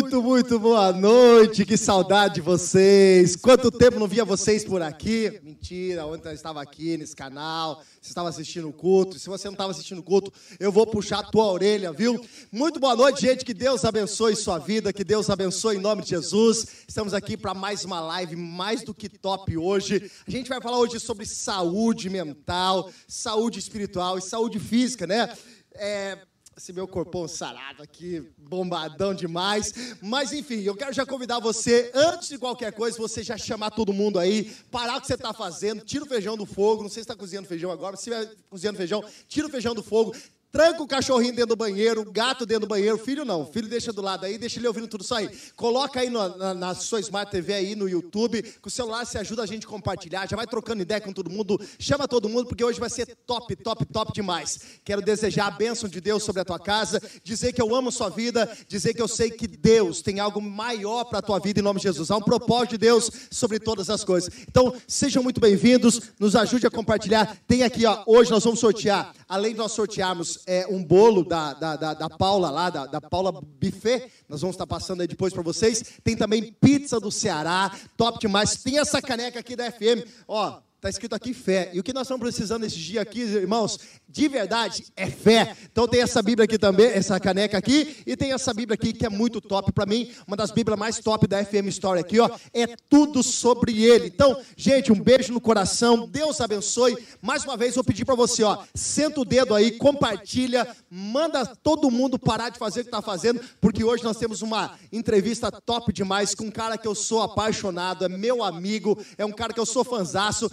[0.00, 1.66] Muito, muito, boa noite.
[1.66, 3.34] Que saudade de vocês.
[3.34, 5.40] Quanto tempo não via vocês por aqui?
[5.42, 7.82] Mentira, ontem eu estava aqui nesse canal.
[8.00, 9.18] Você estava assistindo o culto.
[9.18, 12.24] Se você não estava assistindo o culto, eu vou puxar a tua orelha, viu?
[12.52, 13.44] Muito boa noite, gente.
[13.44, 14.92] Que Deus abençoe sua vida.
[14.92, 16.64] Que Deus abençoe em nome de Jesus.
[16.86, 20.08] Estamos aqui para mais uma live mais do que top hoje.
[20.24, 25.36] A gente vai falar hoje sobre saúde mental, saúde espiritual e saúde física, né?
[25.74, 26.18] É,
[26.58, 29.72] esse meu corpão sarado aqui, bombadão demais.
[30.02, 33.92] Mas enfim, eu quero já convidar você, antes de qualquer coisa, você já chamar todo
[33.92, 36.82] mundo aí, parar o que você está fazendo, tira o feijão do fogo.
[36.82, 39.84] Não sei se está cozinhando feijão agora, se estiver cozinhando feijão, tira o feijão do
[39.84, 40.12] fogo,
[40.50, 43.92] Tranca o cachorrinho dentro do banheiro, o gato dentro do banheiro, filho não, filho deixa
[43.92, 45.28] do lado aí, deixa ele ouvindo tudo isso aí.
[45.54, 49.18] Coloca aí no, na, na, sua Smart TV aí no YouTube, com o celular você
[49.18, 52.46] ajuda a gente a compartilhar, já vai trocando ideia com todo mundo, chama todo mundo,
[52.46, 54.58] porque hoje vai ser top, top, top demais.
[54.82, 58.08] Quero desejar a bênção de Deus sobre a tua casa, dizer que eu amo sua
[58.08, 61.62] vida, dizer que eu sei que Deus tem algo maior para a tua vida em
[61.62, 62.10] nome de Jesus.
[62.10, 64.32] Há um propósito de Deus sobre todas as coisas.
[64.48, 67.36] Então, sejam muito bem-vindos, nos ajude a compartilhar.
[67.46, 71.54] Tem aqui, ó, hoje nós vamos sortear, além de nós sortearmos é, um bolo da,
[71.54, 74.10] da, da, da Paula lá, da, da Paula Buffet.
[74.28, 75.82] Nós vamos estar passando aí depois para vocês.
[76.04, 78.62] Tem também pizza do Ceará, top demais.
[78.62, 80.06] Tem essa caneca aqui da FM.
[80.26, 81.72] Ó, Está escrito aqui fé.
[81.74, 85.56] E o que nós estamos precisando esses dias aqui, irmãos, de verdade, é fé.
[85.72, 89.04] Então tem essa Bíblia aqui também, essa caneca aqui, e tem essa Bíblia aqui que
[89.04, 92.30] é muito top para mim, uma das Bíblias mais top da FM Story aqui, ó.
[92.54, 94.06] É tudo sobre ele.
[94.06, 96.06] Então, gente, um beijo no coração.
[96.06, 96.96] Deus abençoe.
[97.20, 101.90] Mais uma vez vou pedir para você, ó, senta o dedo aí, compartilha, manda todo
[101.90, 105.92] mundo parar de fazer o que está fazendo, porque hoje nós temos uma entrevista top
[105.92, 109.58] demais com um cara que eu sou apaixonado, é meu amigo, é um cara que
[109.58, 110.48] eu sou fanzaço.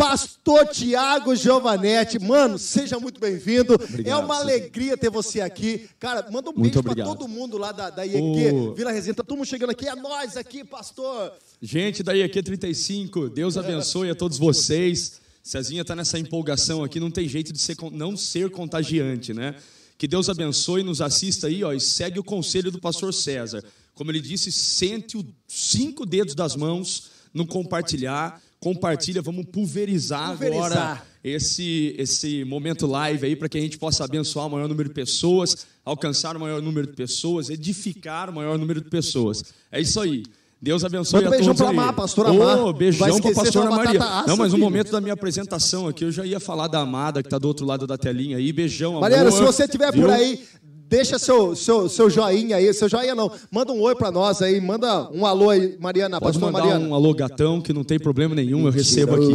[0.00, 3.76] Pastor Tiago Giovanetti, mano, seja muito bem-vindo.
[4.02, 5.90] É uma alegria ter você aqui.
[5.98, 8.74] Cara, manda um beijo para todo mundo lá da, da IEQ, oh.
[8.74, 9.16] Vila Resina.
[9.16, 11.34] Tá todo mundo chegando aqui, é nós aqui, pastor.
[11.60, 15.20] Gente da IEQ 35, Deus abençoe a todos vocês.
[15.42, 19.54] Cezinha tá nessa empolgação aqui, não tem jeito de ser, não ser contagiante, né?
[19.98, 23.62] Que Deus abençoe, nos assista aí, ó, e segue o conselho do pastor César.
[23.94, 30.66] Como ele disse, sente os cinco dedos das mãos no compartilhar compartilha, vamos pulverizar, pulverizar.
[30.66, 34.88] agora esse, esse momento live aí para que a gente possa abençoar o maior número
[34.88, 39.44] de pessoas, alcançar o maior número de pessoas, edificar o maior número de pessoas.
[39.70, 40.22] É isso aí.
[40.62, 41.60] Deus abençoe Manda a beijão todos.
[41.60, 42.58] Beijão para Amar, pastora Amar.
[42.58, 44.00] Oh, beijão para a pastora Maria.
[44.26, 47.28] Não, mas no momento da minha apresentação aqui, eu já ia falar da Amada, que
[47.28, 48.52] está do outro lado da telinha aí.
[48.52, 49.02] Beijão, amor.
[49.02, 50.44] Mariana, se você estiver por aí,
[50.90, 53.30] Deixa seu, seu, seu joinha aí, seu joinha não.
[53.48, 56.20] Manda um oi para nós aí, manda um alô aí, Mariana.
[56.20, 56.88] Pode mandar Mariana.
[56.88, 59.32] um alô gatão, que não tem problema nenhum, eu recebo aqui.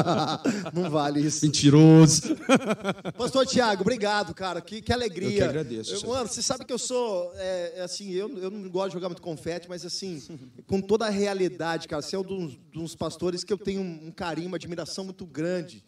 [0.72, 1.44] não vale isso.
[1.44, 2.34] Mentiroso.
[3.14, 4.62] Pastor Tiago, obrigado, cara.
[4.62, 5.28] Que, que alegria.
[5.28, 5.94] Eu que agradeço.
[5.96, 8.94] Eu, mano, você sabe que eu sou, é, é, assim, eu, eu não gosto de
[8.94, 10.22] jogar muito confete, mas assim,
[10.66, 14.10] com toda a realidade, cara, você é um dos, dos pastores que eu tenho um
[14.10, 15.84] carinho, uma admiração muito grande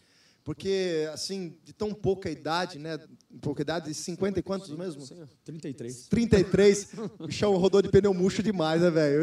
[0.46, 3.00] porque, assim, de tão pouca idade, né?
[3.40, 5.02] Pouca idade, 50 e quantos mesmo?
[5.44, 6.06] 33.
[6.08, 6.88] 33.
[7.18, 9.22] O chão rodou de pneu murcho demais, né, velho?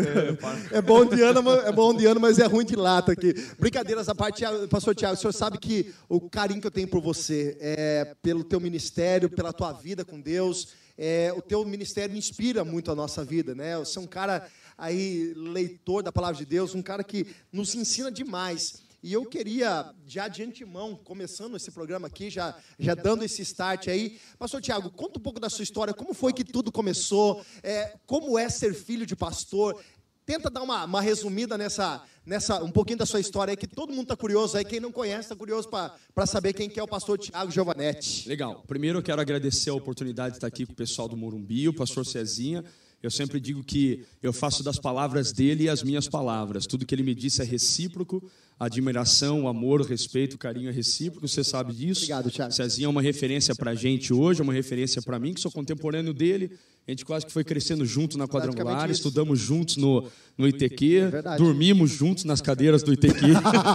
[0.72, 3.34] É, é, bom de ano, é bom de ano, mas é ruim de lata aqui.
[3.59, 7.01] Brincadeiras à parte, pastor Tiago, o senhor sabe que o carinho que eu tenho por
[7.01, 10.69] você é pelo teu ministério, pela tua vida com Deus.
[10.97, 13.78] É, o teu ministério inspira muito a nossa vida, né?
[13.78, 14.47] Você é um cara
[14.78, 18.82] aí, leitor da palavra de Deus, um cara que nos ensina demais.
[19.03, 23.89] E eu queria, já de antemão, começando esse programa aqui, já, já dando esse start
[23.89, 27.97] aí, Pastor Tiago, conta um pouco da sua história, como foi que tudo começou, é,
[28.05, 29.77] como é ser filho de pastor.
[30.25, 33.89] Tenta dar uma, uma resumida nessa, nessa, um pouquinho da sua história aí, que todo
[33.89, 34.63] mundo está curioso aí.
[34.63, 38.29] Quem não conhece está curioso para saber quem que é o pastor Tiago Giovanetti.
[38.29, 38.63] Legal.
[38.65, 41.73] Primeiro eu quero agradecer a oportunidade de estar aqui com o pessoal do Morumbi, o
[41.73, 42.63] pastor Cezinha.
[43.03, 46.65] Eu sempre digo que eu faço das palavras dele as minhas palavras.
[46.65, 48.23] Tudo que ele me disse é recíproco.
[48.65, 51.27] Admiração, amor, respeito, carinho é recíproco.
[51.27, 52.01] Você sabe disso.
[52.01, 52.54] Obrigado, Thiago.
[52.54, 55.51] Cezinha é uma referência para a gente hoje, é uma referência para mim, que sou
[55.51, 56.51] contemporâneo dele.
[56.86, 60.04] A gente quase que foi crescendo junto na quadrangular, estudamos juntos no,
[60.38, 63.27] no ITQ, é dormimos juntos nas cadeiras do ITQ.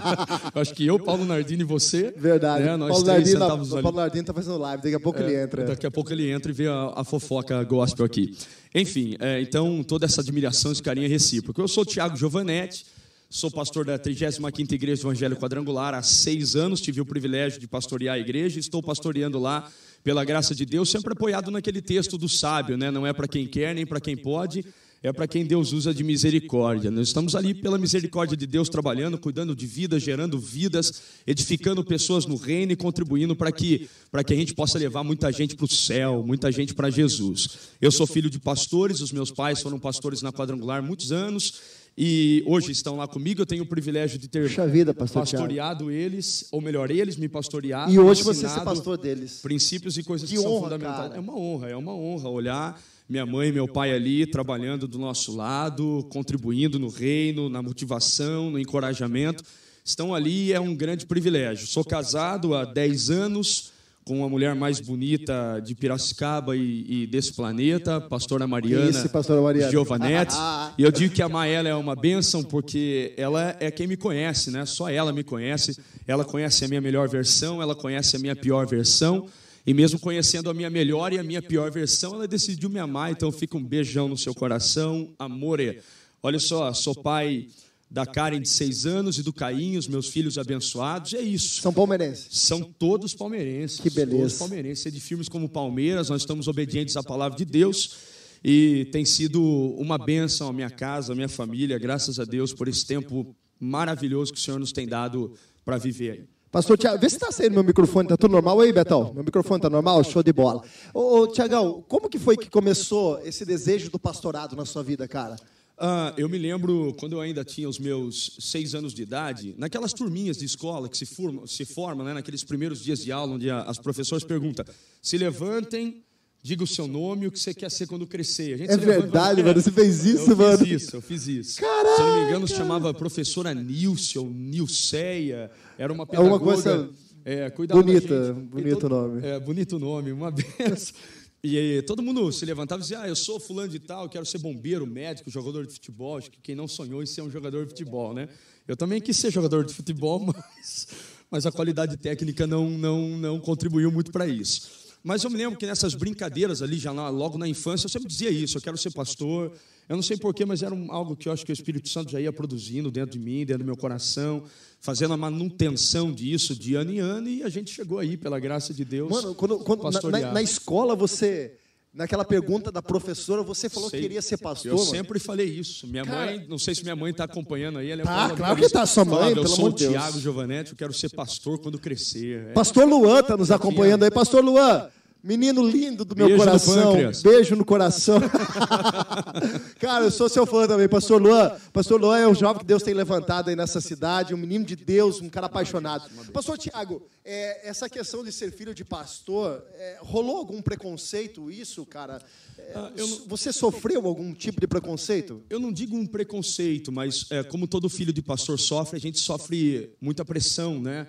[0.54, 2.12] Acho que eu, Paulo Nardini e você.
[2.14, 2.64] Verdade.
[2.64, 3.82] Né, nós Paulo Nardini, ali.
[3.82, 5.64] Paulo Nardini está fazendo live, daqui a pouco é, ele entra.
[5.64, 8.36] Daqui a pouco ele entra e vê a, a fofoca gospel aqui.
[8.74, 11.62] Enfim, é, então toda essa admiração, esse carinho é recíproco.
[11.62, 12.84] Eu sou o Tiago Giovanetti,
[13.30, 18.14] sou pastor da 35ª Igreja Evangelho Quadrangular há seis anos, tive o privilégio de pastorear
[18.14, 19.70] a igreja, estou pastoreando lá
[20.02, 22.90] pela graça de Deus, sempre apoiado naquele texto do sábio, né?
[22.90, 24.64] não é para quem quer nem para quem pode,
[25.02, 26.90] é para quem Deus usa de misericórdia.
[26.90, 32.24] Nós estamos ali pela misericórdia de Deus trabalhando, cuidando de vidas, gerando vidas, edificando pessoas
[32.24, 35.66] no reino e contribuindo para que, para que a gente possa levar muita gente para
[35.66, 37.58] o céu, muita gente para Jesus.
[37.80, 42.44] Eu sou filho de pastores, os meus pais foram pastores na quadrangular muitos anos e
[42.46, 43.42] hoje estão lá comigo.
[43.42, 45.90] Eu tenho o privilégio de ter vida, pastor pastoreado Thiago.
[45.90, 47.92] eles, ou melhor, eles me pastorearam.
[47.92, 49.40] E hoje você ser pastor deles.
[49.42, 51.08] Princípios e coisas que, que honra, são fundamentais.
[51.08, 51.16] Cara.
[51.16, 54.96] É uma honra, é uma honra olhar minha mãe e meu pai ali trabalhando do
[54.96, 59.42] nosso lado, contribuindo no reino, na motivação, no encorajamento.
[59.84, 61.66] Estão ali, é um grande privilégio.
[61.66, 63.72] Sou casado há 10 anos
[64.08, 69.42] com a mulher mais bonita de Piracicaba e, e desse planeta, pastora Mariana, Isso, pastora
[69.42, 69.70] Mariana.
[69.70, 70.34] Giovanetti.
[70.78, 74.50] e eu digo que a ela é uma bênção porque ela é quem me conhece,
[74.50, 74.64] né?
[74.64, 75.78] Só ela me conhece.
[76.06, 79.26] Ela conhece a minha melhor versão, ela conhece a minha pior versão.
[79.66, 83.12] E mesmo conhecendo a minha melhor e a minha pior versão, ela decidiu me amar.
[83.12, 85.80] Então fica um beijão no seu coração, amore.
[86.22, 87.46] Olha só, sou pai
[87.90, 91.14] da Karen de seis anos e do Caim, os meus filhos abençoados.
[91.14, 91.62] É isso.
[91.62, 92.28] São palmeirenses.
[92.30, 93.80] São todos palmeirenses.
[93.80, 94.18] Que beleza.
[94.18, 94.86] Todos palmeirenses.
[94.86, 97.96] É de filmes como Palmeiras, nós estamos obedientes à palavra de Deus.
[98.44, 99.42] E tem sido
[99.78, 104.32] uma bênção a minha casa, a minha família, graças a Deus por esse tempo maravilhoso
[104.32, 105.32] que o Senhor nos tem dado
[105.64, 106.24] para viver aí.
[106.50, 109.12] Pastor Tiago, vê se está saindo meu microfone, tá tudo normal aí, Betão?
[109.12, 110.02] Meu microfone tá normal?
[110.02, 110.62] Show de bola.
[110.94, 115.06] Ô, ô Tiagão, como que foi que começou esse desejo do pastorado na sua vida,
[115.06, 115.36] cara?
[115.80, 119.92] Ah, eu me lembro quando eu ainda tinha os meus seis anos de idade, naquelas
[119.92, 123.48] turminhas de escola que se formam, se formam né, naqueles primeiros dias de aula, onde
[123.48, 124.64] as professoras perguntam:
[125.00, 126.02] se levantem,
[126.42, 128.60] diga o seu nome e o que você quer ser quando crescer.
[128.60, 130.52] é verdade, mano, você fez isso, eu mano.
[130.52, 131.60] Eu fiz isso, eu fiz isso.
[131.60, 135.50] Caraca, Se eu não me engano, se chamava professora Nilce ou Nilceia.
[135.78, 136.32] Era uma pedagoga.
[136.34, 136.90] Alguma coisa
[137.24, 139.26] é, bonita, bonito todo, nome.
[139.26, 140.94] É, bonito nome, uma benção.
[141.42, 144.38] E todo mundo se levantava e dizia: Ah, eu sou fulano de tal, quero ser
[144.38, 146.16] bombeiro, médico, jogador de futebol.
[146.16, 148.28] Acho que quem não sonhou em ser um jogador de futebol, né?
[148.66, 150.88] Eu também quis ser jogador de futebol, mas,
[151.30, 154.88] mas a qualidade técnica não, não, não contribuiu muito para isso.
[155.02, 158.30] Mas eu me lembro que nessas brincadeiras ali, já logo na infância, eu sempre dizia
[158.30, 159.56] isso: eu quero ser pastor.
[159.88, 162.12] Eu não sei porquê, mas era um, algo que eu acho que o Espírito Santo
[162.12, 164.42] já ia produzindo dentro de mim, dentro do meu coração,
[164.80, 168.74] fazendo a manutenção disso de ano em ano, e a gente chegou aí, pela graça
[168.74, 169.10] de Deus.
[169.10, 171.56] Mano, quando, quando na, na, na escola você.
[171.90, 174.72] Naquela pergunta da professora, você falou sei, que queria ser pastor.
[174.72, 174.90] Eu mano.
[174.90, 175.86] sempre falei isso.
[175.86, 177.90] Minha Cara, mãe, não sei se minha mãe está acompanhando aí.
[177.90, 179.80] Ela é tá, claro que está, sua mãe, falava, pelo amor de Deus.
[179.80, 182.50] Eu sou o Tiago Giovanetti, eu quero ser pastor quando crescer.
[182.50, 182.52] É.
[182.52, 184.10] Pastor Luan está nos acompanhando aí.
[184.10, 184.88] Pastor Luan,
[185.22, 186.94] Menino lindo do meu Beijo coração.
[186.94, 188.20] No Beijo no coração.
[189.80, 190.88] Cara, eu sou seu fã também.
[190.88, 191.56] Pastor Luan.
[191.72, 194.76] Pastor Luan é um jovem que Deus tem levantado aí nessa cidade, um menino de
[194.76, 196.08] Deus, um cara apaixonado.
[196.32, 201.84] Pastor Tiago, é, essa questão de ser filho de pastor, é, rolou algum preconceito isso,
[201.84, 202.22] cara?
[202.56, 202.92] É, ah,
[203.26, 205.42] você sofreu algum tipo de preconceito?
[205.50, 209.18] Eu não digo um preconceito, mas é, como todo filho de pastor sofre, a gente
[209.18, 211.08] sofre muita pressão, né?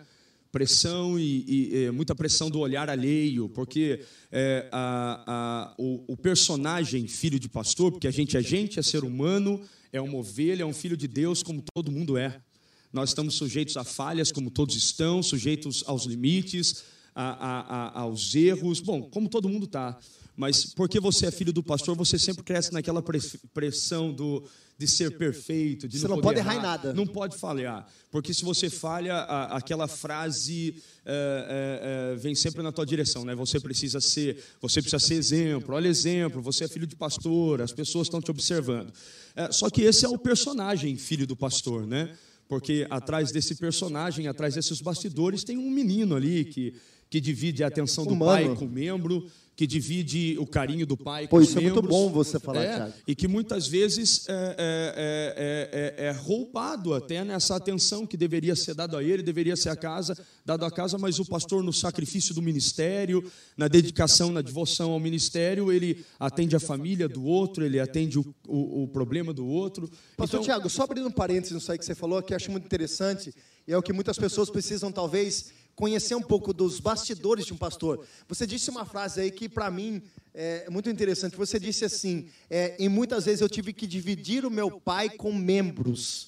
[0.52, 6.18] Pressão e, e, e, muita pressão do olhar alheio, porque é, a, a, o, o,
[6.18, 9.62] personagem filho de pastor, porque a gente é gente, é ser humano,
[9.94, 12.42] é uma ovelha, é um filho de Deus, como todo mundo é.
[12.92, 19.04] Nós estamos sujeitos a falhas, como todos estão, sujeitos aos limites, a, aos erros, bom,
[19.04, 20.00] como todo mundo está.
[20.36, 23.04] Mas porque você é filho do pastor, você sempre cresce naquela
[23.54, 24.44] pressão do,
[24.80, 26.94] de ser perfeito, de você não, não pode errar em nada.
[26.94, 27.86] Não pode falhar.
[28.10, 30.74] Porque se você falha, a, aquela frase
[31.06, 33.36] é, é, vem sempre na tua direção, né?
[33.36, 35.76] Você precisa ser, você precisa ser exemplo.
[35.76, 38.94] Olha exemplo, você é filho de pastor, as pessoas estão te observando.
[39.52, 42.16] Só que esse é o personagem filho do pastor, né?
[42.48, 46.74] Porque atrás desse personagem, atrás desses bastidores, tem um menino ali que
[47.10, 48.48] que divide a atenção do Humano.
[48.48, 49.26] pai com o membro,
[49.60, 52.76] que divide o carinho do pai com Pô, isso é muito bom você falar, é,
[52.78, 52.94] Thiago.
[53.06, 58.74] E que muitas vezes é, é, é, é, roubado até nessa atenção que deveria ser
[58.74, 62.34] dado a ele, deveria ser a casa, dado a casa, mas o pastor no sacrifício
[62.34, 63.22] do ministério,
[63.58, 68.34] na dedicação, na devoção ao ministério, ele atende a família do outro, ele atende o,
[68.48, 69.92] o, o problema do outro.
[70.16, 72.50] Pastor então, Tiago, só abrindo um parênteses nisso aí que você falou, que eu acho
[72.50, 73.34] muito interessante,
[73.68, 77.58] e é o que muitas pessoas precisam talvez conhecer um pouco dos bastidores de um
[77.58, 78.06] pastor.
[78.28, 80.02] Você disse uma frase aí que, para mim,
[80.34, 81.38] é muito interessante.
[81.38, 85.34] Você disse assim: é, em muitas vezes eu tive que dividir o meu pai com
[85.34, 86.28] membros.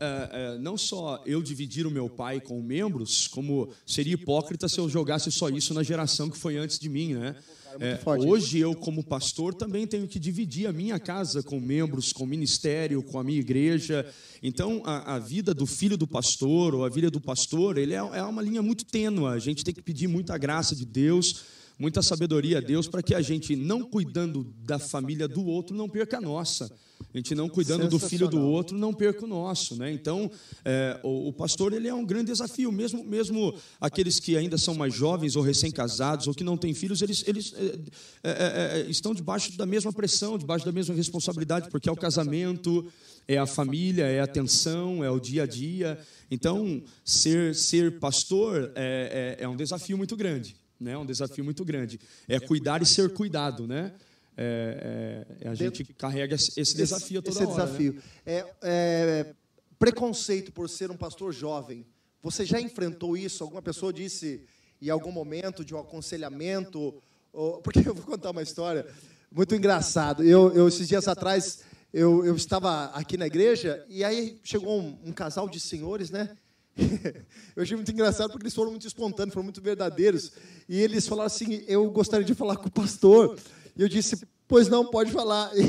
[0.00, 4.78] É, é, não só eu dividir o meu pai com membros, como seria hipócrita se
[4.80, 7.36] eu jogasse só isso na geração que foi antes de mim, né?
[7.80, 12.24] É, hoje eu, como pastor, também tenho que dividir a minha casa com membros, com
[12.24, 14.06] o ministério, com a minha igreja.
[14.42, 17.96] Então, a, a vida do filho do pastor ou a vida do pastor, ele é,
[17.96, 19.32] é uma linha muito tênua.
[19.32, 21.44] A gente tem que pedir muita graça de Deus
[21.78, 25.88] muita sabedoria a Deus para que a gente, não cuidando da família do outro, não
[25.88, 26.70] perca a nossa.
[27.12, 29.76] A gente não cuidando do filho do outro, não perca o nosso.
[29.76, 29.92] Né?
[29.92, 30.28] Então,
[30.64, 32.72] é, o, o, pastor ele é um grande desafio.
[32.72, 37.02] Mesmo, mesmo aqueles que ainda são mais jovens ou recém-casados ou que não têm filhos,
[37.02, 37.78] eles, eles é,
[38.24, 41.96] é, é, é estão debaixo da mesma pressão, debaixo da mesma responsabilidade, porque é o
[41.96, 42.84] casamento,
[43.28, 45.98] é a família, é a atenção, é o dia a dia.
[46.30, 50.56] Então, ser, ser pastor é, é, é um desafio muito grande.
[50.84, 50.92] Né?
[50.92, 51.98] É um desafio muito grande.
[52.28, 53.92] É cuidar e ser cuidado, né?
[54.36, 57.64] É, é, a gente carrega esse desafio toda esse hora.
[57.64, 57.94] Desafio.
[57.94, 58.02] Né?
[58.26, 59.34] É, é,
[59.78, 61.86] preconceito por ser um pastor jovem.
[62.22, 63.42] Você já enfrentou isso?
[63.42, 64.44] Alguma pessoa disse
[64.80, 67.02] em algum momento de um aconselhamento?
[67.32, 68.86] Ou, porque eu vou contar uma história
[69.30, 70.22] muito engraçada.
[70.22, 71.60] Eu, eu esses dias atrás
[71.92, 76.36] eu, eu estava aqui na igreja e aí chegou um, um casal de senhores, né?
[77.54, 80.32] eu achei muito engraçado porque eles foram muito espontâneos, foram muito verdadeiros.
[80.68, 83.38] E eles falaram assim: Eu gostaria de falar com o pastor.
[83.76, 85.50] E eu disse: Pois não, pode falar.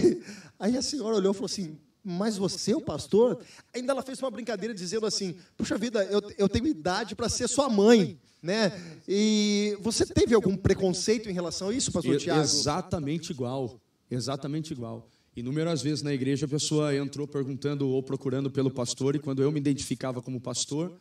[0.58, 3.40] E aí a senhora olhou e falou assim: Mas você é o pastor?
[3.74, 7.48] Ainda ela fez uma brincadeira dizendo assim: Puxa vida, eu, eu tenho idade para ser
[7.48, 8.18] sua mãe.
[8.42, 8.72] Né?
[9.08, 12.42] E você teve algum preconceito em relação a isso, pastor Tiago?
[12.42, 13.82] Exatamente igual.
[14.10, 15.08] Exatamente igual.
[15.36, 19.52] Inúmeras vezes na igreja a pessoa entrou perguntando ou procurando pelo pastor, e quando eu
[19.52, 20.94] me identificava como pastor,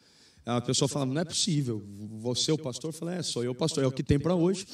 [0.46, 1.82] a pessoa falava, não é possível,
[2.20, 2.90] você é o pastor?
[2.90, 4.66] Eu falei, é, sou eu o pastor, é o que tem para hoje.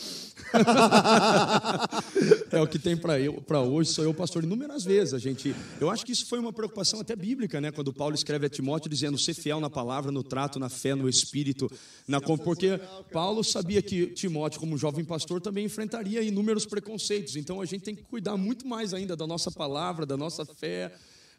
[2.50, 4.42] é o que tem para hoje, sou eu o pastor.
[4.42, 5.54] Inúmeras vezes a gente.
[5.80, 7.70] Eu acho que isso foi uma preocupação até bíblica, né?
[7.70, 11.08] Quando Paulo escreve a Timóteo dizendo, ser fiel na palavra, no trato, na fé, no
[11.08, 11.70] espírito,
[12.06, 12.80] na porque
[13.12, 17.36] Paulo sabia que Timóteo, como jovem pastor, também enfrentaria inúmeros preconceitos.
[17.36, 20.92] Então a gente tem que cuidar muito mais ainda da nossa palavra, da nossa fé.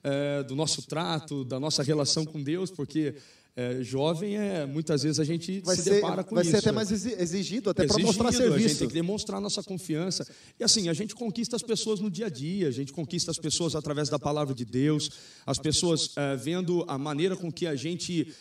[0.04, 3.14] É, do nosso trato, da nossa relação com Deus, porque
[3.54, 6.54] é, jovem é muitas vezes a gente vai se ser, depara com vai isso.
[6.54, 8.56] Vai ser até mais exigido, até para mostrar serviço.
[8.56, 10.26] A gente tem que demonstrar nossa confiança.
[10.58, 13.38] E assim, a gente conquista as pessoas no dia a dia, a gente conquista as
[13.38, 15.10] pessoas através da palavra de Deus,
[15.46, 18.34] as pessoas é, vendo a maneira com que a gente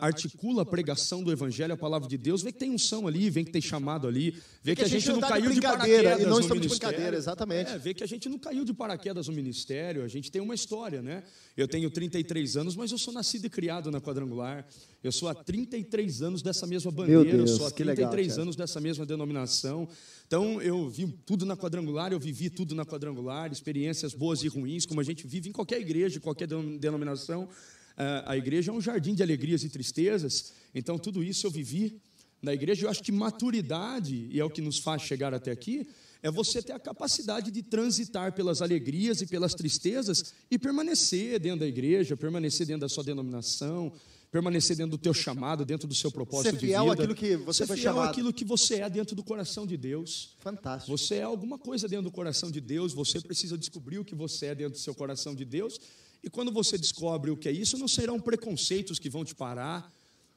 [0.00, 3.44] articula a pregação do Evangelho, a palavra de Deus, vê que tem unção ali, vê
[3.44, 6.62] que tem chamado ali, vê que, a gente, não, caiu de, paraquedas e não estamos
[6.62, 7.70] de brincadeira, exatamente.
[7.72, 10.54] É, vê que a gente não caiu de paraquedas no ministério, a gente tem uma
[10.54, 11.24] história, né?
[11.56, 14.66] Eu tenho 33 anos, mas eu sou nascido e criado na quadrangular.
[15.02, 18.56] Eu sou há 33 anos dessa mesma bandeira, Deus, eu sou há 33 legal, anos
[18.56, 19.88] dessa mesma denominação.
[20.26, 24.86] Então, eu vi tudo na quadrangular, eu vivi tudo na quadrangular, experiências boas e ruins,
[24.86, 27.48] como a gente vive em qualquer igreja, qualquer denominação.
[27.96, 32.00] Ah, a igreja é um jardim de alegrias e tristezas, então tudo isso eu vivi
[32.42, 32.86] na igreja.
[32.86, 35.86] Eu acho que maturidade, e é o que nos faz chegar até aqui,
[36.22, 41.60] é você ter a capacidade de transitar pelas alegrias e pelas tristezas e permanecer dentro
[41.60, 43.92] da igreja, permanecer dentro da sua denominação,
[44.32, 46.78] permanecer dentro do teu chamado, dentro do seu propósito de vida.
[46.78, 48.10] Ser fiel àquilo que você Ser foi fiel chamado.
[48.10, 50.34] àquilo que você é dentro do coração de Deus.
[50.40, 50.96] Fantástico.
[50.96, 54.46] Você é alguma coisa dentro do coração de Deus, você precisa descobrir o que você
[54.46, 55.78] é dentro do seu coração de Deus.
[56.24, 59.92] E quando você descobre o que é isso, não serão preconceitos que vão te parar,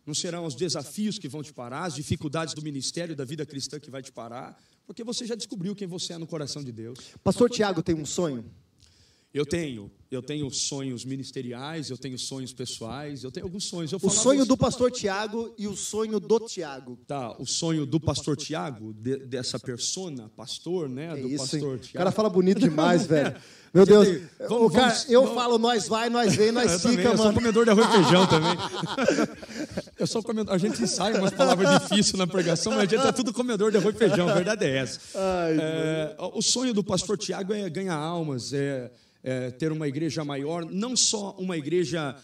[0.05, 3.79] não serão os desafios que vão te parar, as dificuldades do ministério, da vida cristã
[3.79, 6.99] que vai te parar, porque você já descobriu quem você é no coração de Deus.
[7.23, 8.43] Pastor Tiago tem um sonho?
[9.33, 13.91] Eu tenho, eu tenho sonhos ministeriais, eu tenho sonhos pessoais, eu tenho alguns sonhos.
[13.91, 16.97] Eu o sonho do pastor Tiago e o sonho do Tiago.
[17.05, 21.13] Tá, o sonho do pastor Tiago, de, dessa persona, pastor, né?
[21.13, 21.77] Que do isso, pastor hein?
[21.79, 21.89] Tiago.
[21.89, 23.35] O cara fala bonito demais, velho.
[23.73, 24.07] Meu Deus,
[24.47, 27.19] vamos, cara, vamos, eu vamos, falo nós vai, nós vem, nós eu fica, também, mano.
[27.19, 28.57] Eu sou comedor de arroz e feijão também.
[29.99, 33.11] eu sou comedor, a gente ensaia umas palavras difíceis na pregação, mas a gente é
[33.11, 34.99] tudo comedor de arroz e feijão, a verdade é essa.
[35.13, 38.89] Ai, é, o sonho do pastor Tiago é ganhar almas, é
[39.27, 42.15] é, ter uma igreja maior, não só uma igreja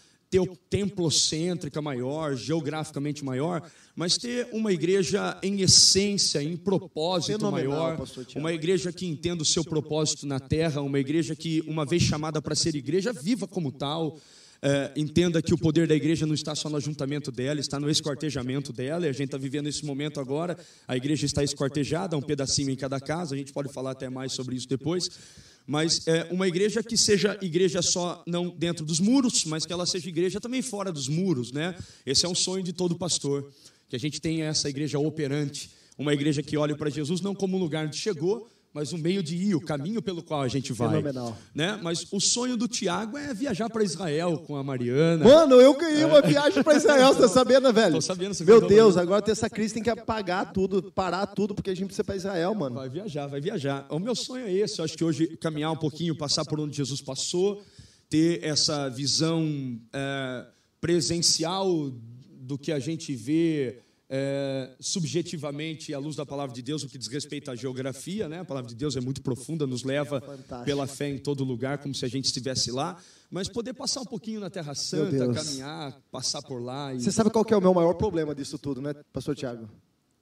[0.70, 8.52] templocêntrica maior, geograficamente maior, mas ter uma igreja em essência, em propósito Fenomenal, maior, uma
[8.54, 12.54] igreja que entenda o seu propósito na terra, uma igreja que, uma vez chamada para
[12.54, 14.18] ser igreja, viva como tal.
[14.62, 17.90] É, entenda que o poder da igreja não está só no ajuntamento dela, está no
[17.90, 20.56] esquartejamento dela, e a gente está vivendo esse momento agora.
[20.88, 24.32] A igreja está esquartejada, um pedacinho em cada casa, a gente pode falar até mais
[24.32, 25.10] sobre isso depois
[25.66, 29.86] mas é uma igreja que seja igreja só não dentro dos muros, mas que ela
[29.86, 31.74] seja igreja também fora dos muros, né?
[32.04, 33.50] Esse é um sonho de todo pastor,
[33.88, 37.56] que a gente tenha essa igreja operante, uma igreja que olhe para Jesus não como
[37.56, 40.72] um lugar onde chegou, mas o meio de ir, o caminho pelo qual a gente
[40.72, 40.88] vai.
[40.88, 41.38] Fenomenal.
[41.54, 41.78] Né?
[41.80, 45.24] Mas o sonho do Tiago é viajar para Israel com a Mariana.
[45.24, 47.94] Mano, eu ganhei uma viagem para Israel, você tá sabendo, velho?
[47.94, 48.34] Tô sabendo.
[48.34, 51.74] Você Meu Deus, agora tem essa crise, tem que apagar tudo, parar tudo, porque a
[51.74, 52.74] gente precisa para Israel, mano.
[52.74, 53.86] Vai viajar, vai viajar.
[53.88, 56.76] O meu sonho é esse, eu acho que hoje caminhar um pouquinho, passar por onde
[56.76, 57.62] Jesus passou,
[58.10, 60.46] ter essa visão é,
[60.80, 61.92] presencial
[62.40, 66.98] do que a gente vê é, subjetivamente, à luz da palavra de Deus, o que
[66.98, 68.40] diz respeito à geografia, né?
[68.40, 70.20] A palavra de Deus é muito profunda, nos leva
[70.64, 72.96] pela fé em todo lugar, como se a gente estivesse lá.
[73.30, 76.94] Mas poder passar um pouquinho na Terra Santa, caminhar, passar por lá.
[76.94, 77.00] E...
[77.00, 79.68] Você sabe qual é o meu maior problema disso tudo, né, pastor Tiago?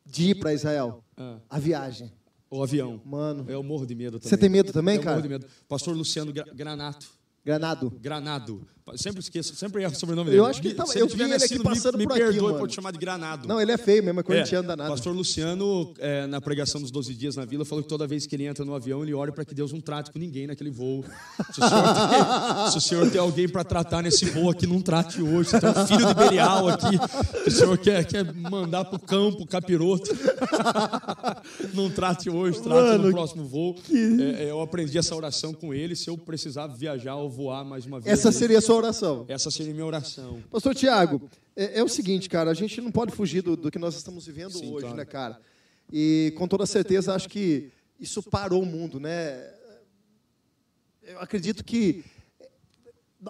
[0.04, 1.04] De ir para Israel.
[1.16, 1.38] Ah.
[1.48, 2.12] A viagem.
[2.50, 3.00] O avião.
[3.04, 3.46] Mano.
[3.48, 4.28] Eu morro de medo também.
[4.28, 5.16] Você tem medo também, eu cara?
[5.16, 5.46] morro de medo.
[5.68, 7.06] Pastor Luciano Gra- Granato.
[7.44, 7.92] Granado.
[8.00, 8.66] Granado.
[8.96, 10.40] Sempre esqueço, sempre erro o sobrenome dele.
[10.40, 12.22] Eu acho que ele tava- eu tiver vi ele aqui me- passando me, por aqui,
[12.24, 12.58] perdoe mano.
[12.58, 13.46] por te chamar de Granado.
[13.48, 14.90] Não, ele é feio mesmo, é É, corintiano danado.
[14.90, 18.34] Pastor Luciano, é, na pregação dos 12 dias na vila, falou que toda vez que
[18.34, 21.04] ele entra no avião, ele ora para que Deus não trate com ninguém naquele voo.
[21.52, 24.80] Se o senhor tem, se o senhor tem alguém para tratar nesse voo aqui, não
[24.82, 25.50] trate hoje.
[25.50, 26.98] Você tem um filho de Belial aqui,
[27.44, 30.10] que o senhor quer, quer mandar para o campo, capiroto.
[31.72, 33.76] não trate hoje, trate Mano, no próximo voo.
[33.90, 37.98] É, é, eu aprendi essa oração com ele, se eu precisar viajar voar mais uma
[37.98, 38.12] vez.
[38.12, 39.24] Essa seria a sua oração.
[39.28, 40.42] essa seria minha oração.
[40.50, 43.78] Pastor Tiago, é, é o seguinte, cara, a gente não pode fugir do, do que
[43.78, 44.96] nós estamos vivendo Sim, hoje, claro.
[44.96, 45.40] né, cara?
[45.92, 49.50] E com toda certeza acho que isso parou o mundo, né?
[51.02, 52.04] Eu acredito que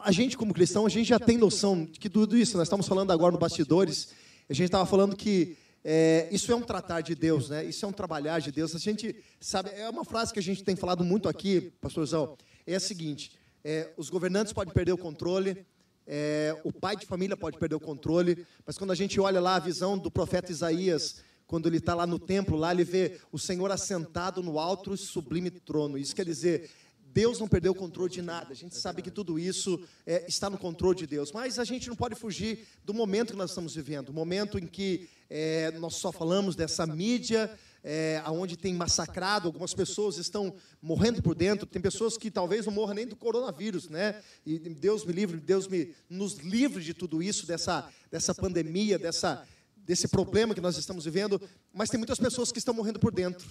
[0.02, 2.87] a gente, como cristão, a gente já tem noção de que tudo isso, nós estamos
[2.87, 4.09] falando agora no bastidores,
[4.49, 7.64] a gente estava falando que é, isso é um tratar de Deus, né?
[7.64, 8.75] Isso é um trabalhar de Deus.
[8.75, 12.76] A gente sabe, é uma frase que a gente tem falado muito aqui, pastorzão, é
[12.76, 13.32] a seguinte:
[13.64, 15.64] é, os governantes podem perder o controle,
[16.07, 19.57] é, o pai de família pode perder o controle, mas quando a gente olha lá
[19.57, 23.38] a visão do profeta Isaías, quando ele está lá no templo, lá ele vê o
[23.38, 25.99] Senhor assentado no alto e sublime trono.
[25.99, 26.71] Isso quer dizer,
[27.12, 28.52] Deus não perdeu o controle de nada.
[28.52, 31.31] A gente sabe que tudo isso é, está no controle de Deus.
[31.31, 34.09] Mas a gente não pode fugir do momento que nós estamos vivendo.
[34.09, 37.50] O momento em que é, nós só falamos dessa mídia,
[37.84, 41.66] é, onde tem massacrado, algumas pessoas estão morrendo por dentro.
[41.66, 44.20] Tem pessoas que talvez não morram nem do coronavírus, né?
[44.46, 49.46] E Deus me livre, Deus me nos livre de tudo isso, dessa, dessa pandemia, dessa,
[49.76, 51.40] desse problema que nós estamos vivendo.
[51.72, 53.46] Mas tem muitas pessoas que estão morrendo por dentro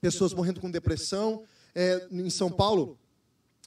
[0.00, 1.44] pessoas morrendo com depressão.
[1.74, 2.98] É, em São Paulo,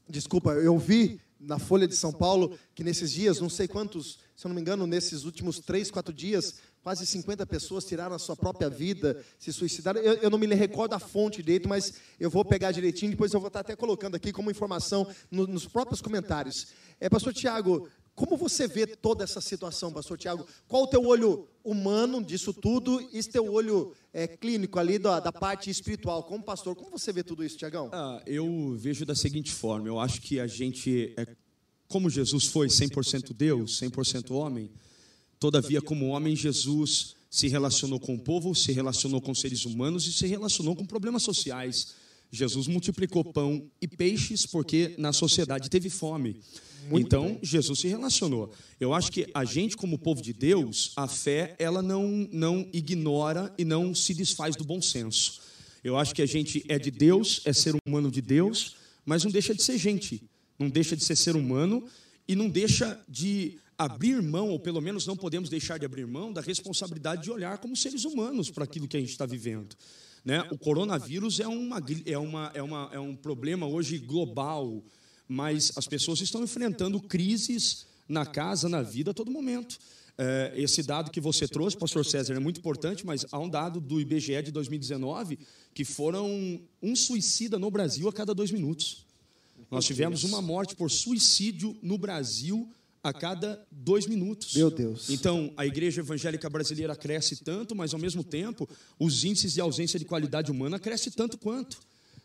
[0.08, 4.46] desculpa, eu vi na Folha de São Paulo que nesses dias, não sei quantos, se
[4.46, 8.36] eu não me engano, nesses últimos três, quatro dias, quase 50 pessoas tiraram a sua
[8.36, 10.02] própria vida, se suicidaram.
[10.02, 13.40] Eu, eu não me recordo a fonte direito, mas eu vou pegar direitinho, depois eu
[13.40, 16.68] vou estar até colocando aqui como informação no- nos próprios comentários.
[17.00, 20.46] É, Pastor Tiago, como você vê toda essa situação, Pastor Tiago?
[20.68, 25.32] Qual o teu olho humano disso tudo e teu olho é, clínico ali da, da
[25.32, 26.24] parte espiritual?
[26.24, 27.90] Como pastor, como você vê tudo isso, Tiagão?
[27.94, 31.26] Ah, eu vejo da seguinte forma: eu acho que a gente, é,
[31.88, 34.70] como Jesus foi 100% Deus, 100% homem,
[35.42, 40.14] todavia, como homem, Jesus se relacionou com o povo, se relacionou com seres humanos e
[40.14, 41.96] se relacionou com problemas sociais.
[42.32, 46.40] Jesus multiplicou pão e peixes porque na sociedade teve fome.
[46.92, 48.54] então, Jesus se relacionou.
[48.80, 53.52] Eu acho que a gente, como povo de Deus, a fé, ela não, não ignora
[53.58, 55.42] e não se desfaz do bom senso.
[55.84, 59.32] Eu acho que a gente é de Deus, é ser humano de Deus, mas não
[59.32, 60.22] deixa de ser gente,
[60.60, 61.84] não deixa de ser ser humano
[62.28, 66.32] e não deixa de abrir mão, ou pelo menos não podemos deixar de abrir mão
[66.32, 69.76] da responsabilidade de olhar como seres humanos para aquilo que a gente está vivendo.
[70.24, 70.40] Né?
[70.52, 74.84] O coronavírus é, uma, é, uma, é, uma, é um problema hoje global,
[75.28, 79.80] mas as pessoas estão enfrentando crises na casa, na vida a todo momento.
[80.16, 83.82] É, esse dado que você trouxe, pastor César, é muito importante, mas há um dado
[83.82, 85.40] do IBGE de 2019
[85.74, 89.08] que foram um suicida no Brasil a cada dois minutos.
[89.72, 92.70] Nós tivemos uma morte por suicídio no Brasil
[93.04, 94.56] a cada dois minutos.
[94.56, 95.10] Meu Deus.
[95.10, 99.98] Então, a igreja evangélica brasileira cresce tanto, mas, ao mesmo tempo, os índices de ausência
[99.98, 101.80] de qualidade humana crescem tanto quanto.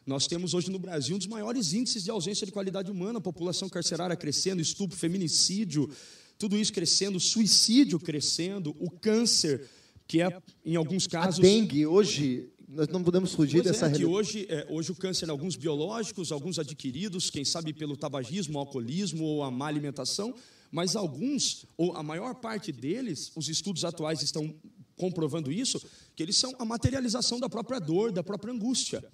[0.07, 3.23] Nós temos hoje no Brasil um dos maiores índices de ausência de qualidade humana, a
[3.23, 5.91] população carcerária crescendo, estupro, feminicídio,
[6.39, 9.69] tudo isso crescendo, suicídio crescendo, o câncer,
[10.07, 11.41] que é, em alguns A casos.
[11.41, 14.29] dengue, hoje, nós não podemos fugir Pois dessa é, que realidade.
[14.29, 19.43] hoje, é, hoje o câncer, alguns biológicos, alguns adquiridos, quem sabe pelo tabagismo, alcoolismo ou
[19.43, 20.35] a má alimentação,
[20.71, 24.55] mas alguns, ou a maior parte deles, os estudos atuais estão
[24.97, 25.81] comprovando isso,
[26.15, 29.05] que eles são a materialização da própria dor, da própria angústia.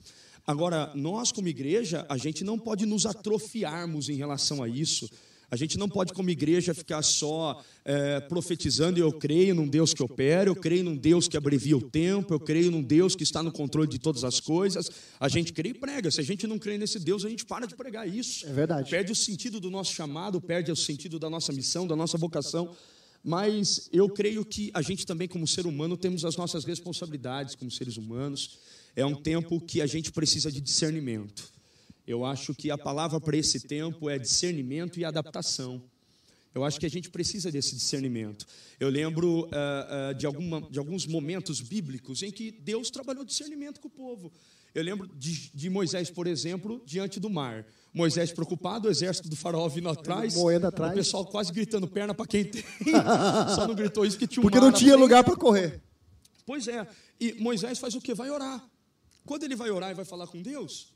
[0.47, 5.09] Agora, nós como igreja, a gente não pode nos atrofiarmos em relação a isso.
[5.53, 8.99] A gente não pode, como igreja, ficar só é, profetizando.
[8.99, 12.41] Eu creio num Deus que opera, eu creio num Deus que abrevia o tempo, eu
[12.41, 14.91] creio num Deus que está no controle de todas as coisas.
[15.21, 16.11] A gente crê e prega.
[16.11, 18.47] Se a gente não crê nesse Deus, a gente para de pregar isso.
[18.47, 18.88] É verdade.
[18.88, 22.75] Perde o sentido do nosso chamado, perde o sentido da nossa missão, da nossa vocação.
[23.23, 27.71] Mas eu creio que a gente também, como ser humano, temos as nossas responsabilidades como
[27.71, 28.59] seres humanos.
[28.97, 31.53] É um tempo que a gente precisa de discernimento.
[32.12, 35.83] Eu acho que a palavra para esse tempo é discernimento e adaptação.
[36.55, 38.46] Eu acho que a gente precisa desse discernimento.
[38.79, 43.81] Eu lembro uh, uh, de, alguma, de alguns momentos bíblicos em que Deus trabalhou discernimento
[43.81, 44.31] com o povo.
[44.75, 47.64] Eu lembro de, de, Moisés, por exemplo, diante do mar.
[47.94, 50.92] Moisés preocupado, o exército do faraó vindo atrás, Moendo atrás.
[50.92, 52.62] o pessoal quase gritando perna para quem tem.
[53.55, 55.81] Só não gritou isso porque tinha um Porque não tinha lugar para correr.
[56.44, 56.87] Pois é.
[57.18, 58.12] E Moisés faz o que?
[58.12, 58.62] Vai orar.
[59.25, 60.91] Quando ele vai orar e vai falar com Deus,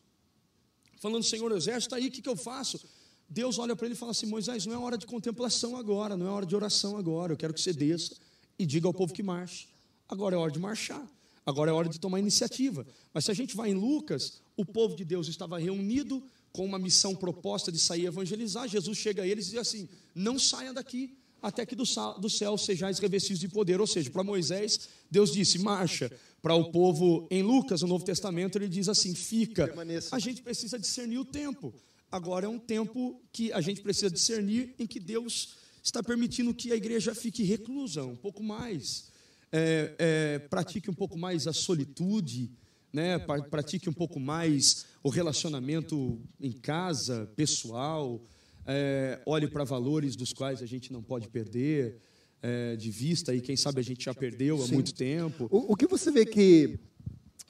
[1.01, 2.81] falando, Senhor, o exército está aí, o que, que eu faço?
[3.29, 6.27] Deus olha para ele e fala assim: Moisés, não é hora de contemplação agora, não
[6.27, 7.33] é hora de oração agora.
[7.33, 8.15] Eu quero que você desça
[8.59, 9.69] e diga ao povo que marche.
[10.09, 11.05] Agora é hora de marchar.
[11.45, 12.87] Agora é hora de tomar iniciativa.
[13.13, 16.79] Mas se a gente vai em Lucas, o povo de Deus estava reunido com uma
[16.79, 18.67] missão proposta de sair evangelizar.
[18.69, 22.99] Jesus chega a eles e diz assim: Não saia daqui até que do céu sejais
[22.99, 23.81] revestidos de poder.
[23.81, 26.11] Ou seja, para Moisés, Deus disse: marcha.
[26.43, 29.65] Para o povo em Lucas, no Novo Testamento, ele diz assim: fica.
[30.13, 31.75] A gente precisa discernir o tempo.
[32.11, 36.73] Agora é um tempo que a gente precisa discernir em que Deus está permitindo que
[36.73, 39.11] a igreja fique reclusa um pouco mais,
[39.53, 42.51] é, é, pratique um pouco mais a solitude,
[42.93, 43.19] né?
[43.51, 48.21] pratique um pouco mais o relacionamento em casa, pessoal,
[48.67, 52.01] é, olhe para valores dos quais a gente não pode perder
[52.47, 54.75] é, de vista e quem sabe a gente já perdeu há Sim.
[54.75, 55.49] muito tempo.
[55.51, 56.79] O, o que você vê que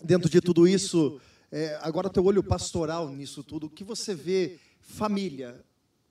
[0.03, 1.21] dentro de tudo isso
[1.53, 5.63] é, agora, teu olho pastoral nisso tudo, o que você vê, família,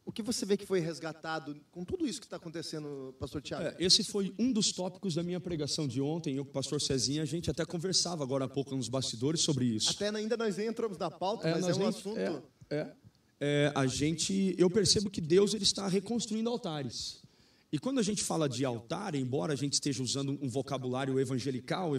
[0.05, 3.65] o que você vê que foi resgatado com tudo isso que está acontecendo, pastor Tiago?
[3.65, 6.35] É, esse foi um dos tópicos da minha pregação de ontem.
[6.35, 9.65] Eu com o pastor Cezinha, a gente até conversava agora há pouco nos bastidores sobre
[9.65, 9.89] isso.
[9.89, 12.19] Até ainda nós nem entramos na pauta, é, mas é um nem, assunto.
[12.19, 12.91] É, é,
[13.39, 17.24] é, a gente, eu percebo que Deus ele está reconstruindo altares.
[17.75, 21.91] E quando a gente fala de altar, embora a gente esteja usando um vocabulário evangelical,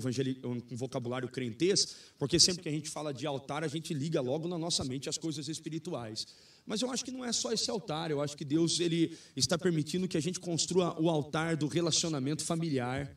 [0.43, 4.49] um vocabulário crentez, porque sempre que a gente fala de altar, a gente liga logo
[4.49, 6.27] na nossa mente as coisas espirituais.
[6.65, 9.59] Mas eu acho que não é só esse altar, eu acho que Deus ele está
[9.59, 13.15] permitindo que a gente construa o altar do relacionamento familiar,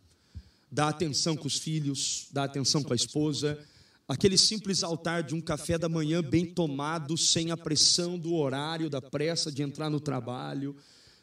[0.69, 3.58] da atenção com os filhos, da atenção com a esposa,
[4.06, 8.89] aquele simples altar de um café da manhã bem tomado, sem a pressão do horário,
[8.89, 10.76] da pressa de entrar no trabalho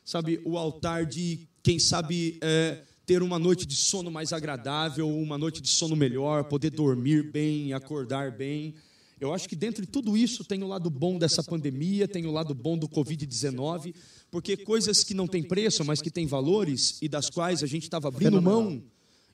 [0.06, 5.36] sabe, o altar de, quem sabe, é, ter uma noite de sono mais agradável, uma
[5.36, 8.74] noite de sono melhor, poder dormir bem, acordar bem.
[9.20, 12.30] Eu acho que dentro de tudo isso tem o lado bom dessa pandemia, tem o
[12.30, 13.94] lado bom do Covid-19,
[14.30, 17.82] porque coisas que não têm preço, mas que têm valores e das quais a gente
[17.82, 18.80] estava abrindo mão,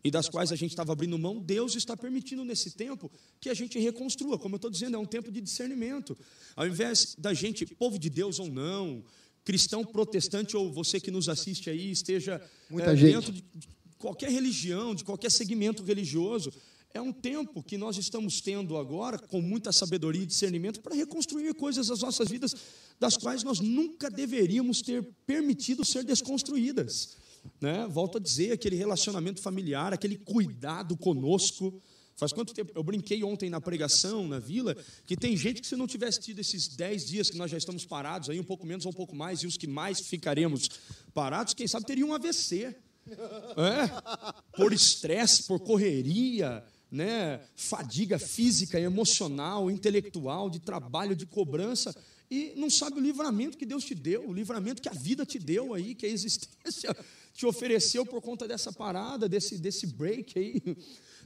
[0.05, 3.55] e das quais a gente estava abrindo mão, Deus está permitindo nesse tempo que a
[3.55, 4.39] gente reconstrua.
[4.39, 6.17] Como eu estou dizendo, é um tempo de discernimento.
[6.57, 9.05] Ao invés da gente, povo de Deus ou não,
[9.45, 13.45] cristão protestante ou você que nos assiste aí esteja é, dentro de
[13.99, 16.53] qualquer religião, de qualquer segmento religioso,
[16.95, 21.55] é um tempo que nós estamos tendo agora, com muita sabedoria e discernimento, para reconstruir
[21.55, 22.55] coisas das nossas vidas,
[23.01, 27.17] das quais nós nunca deveríamos ter permitido ser desconstruídas.
[27.61, 27.87] Né?
[27.89, 31.81] Volto a dizer, aquele relacionamento familiar, aquele cuidado conosco,
[32.17, 32.73] Faz quanto tempo?
[32.75, 36.39] Eu brinquei ontem na pregação, na vila, que tem gente que se não tivesse tido
[36.41, 39.17] esses dez dias que nós já estamos parados, aí um pouco menos ou um pouco
[39.17, 40.69] mais, e os que mais ficaremos
[41.15, 42.77] parados, quem sabe teriam um AVC.
[43.05, 44.57] É?
[44.57, 47.41] Por estresse, por correria, né?
[47.57, 51.97] fadiga física, emocional, intelectual, de trabalho, de cobrança,
[52.31, 55.39] e não sabe o livramento que Deus te deu, o livramento que a vida te
[55.39, 56.97] deu aí, que a existência
[57.35, 60.63] te ofereceu por conta dessa parada, desse, desse break aí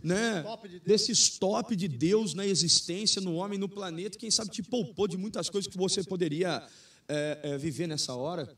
[0.02, 4.62] né, de desse stop de Deus na existência, no homem, no planeta, quem sabe te
[4.62, 6.66] poupou de muitas coisas que você poderia
[7.08, 8.48] é, é, viver nessa hora.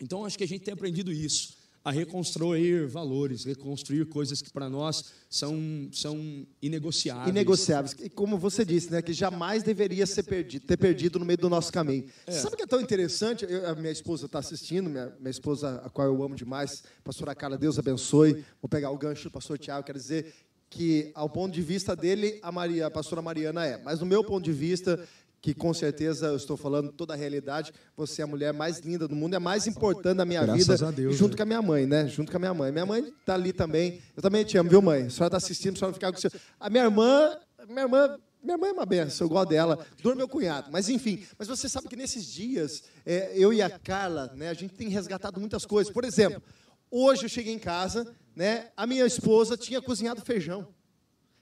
[0.00, 1.57] Então, acho que a gente tem aprendido isso,
[1.88, 7.30] a reconstruir valores, reconstruir coisas que para nós são, são inegociáveis.
[7.30, 7.96] Inegociáveis.
[7.98, 11.48] E como você disse, né, que jamais deveria ser perdido, ter perdido no meio do
[11.48, 12.04] nosso caminho.
[12.26, 12.32] É.
[12.32, 13.46] Sabe o que é tão interessante?
[13.48, 17.34] Eu, a minha esposa está assistindo, minha, minha esposa, a qual eu amo demais, pastora
[17.34, 18.44] Carla, Deus abençoe.
[18.60, 20.34] Vou pegar o gancho do pastor Tiago, quero dizer
[20.68, 23.82] que, ao ponto de vista dele, a, Maria, a pastora Mariana é.
[23.82, 25.02] Mas, no meu ponto de vista,
[25.40, 29.06] que com certeza eu estou falando toda a realidade, você é a mulher mais linda
[29.06, 31.36] do mundo, é a mais importante da minha Graças vida, Deus, junto né?
[31.36, 32.08] com a minha mãe, né?
[32.08, 32.72] Junto com a minha mãe.
[32.72, 34.00] Minha mãe está ali também.
[34.16, 35.06] Eu também te amo, viu, mãe?
[35.06, 36.30] A senhora está assistindo, a senhora ficar com o seu.
[36.58, 37.36] A minha irmã,
[37.68, 39.84] minha irmã minha mãe é uma benção, eu gosto dela.
[40.00, 40.70] Dor meu cunhado.
[40.70, 44.54] Mas, enfim, mas você sabe que nesses dias, é, eu e a Carla, né, a
[44.54, 45.92] gente tem resgatado muitas coisas.
[45.92, 46.40] Por exemplo,
[46.90, 50.68] hoje eu cheguei em casa, né, a minha esposa tinha cozinhado feijão.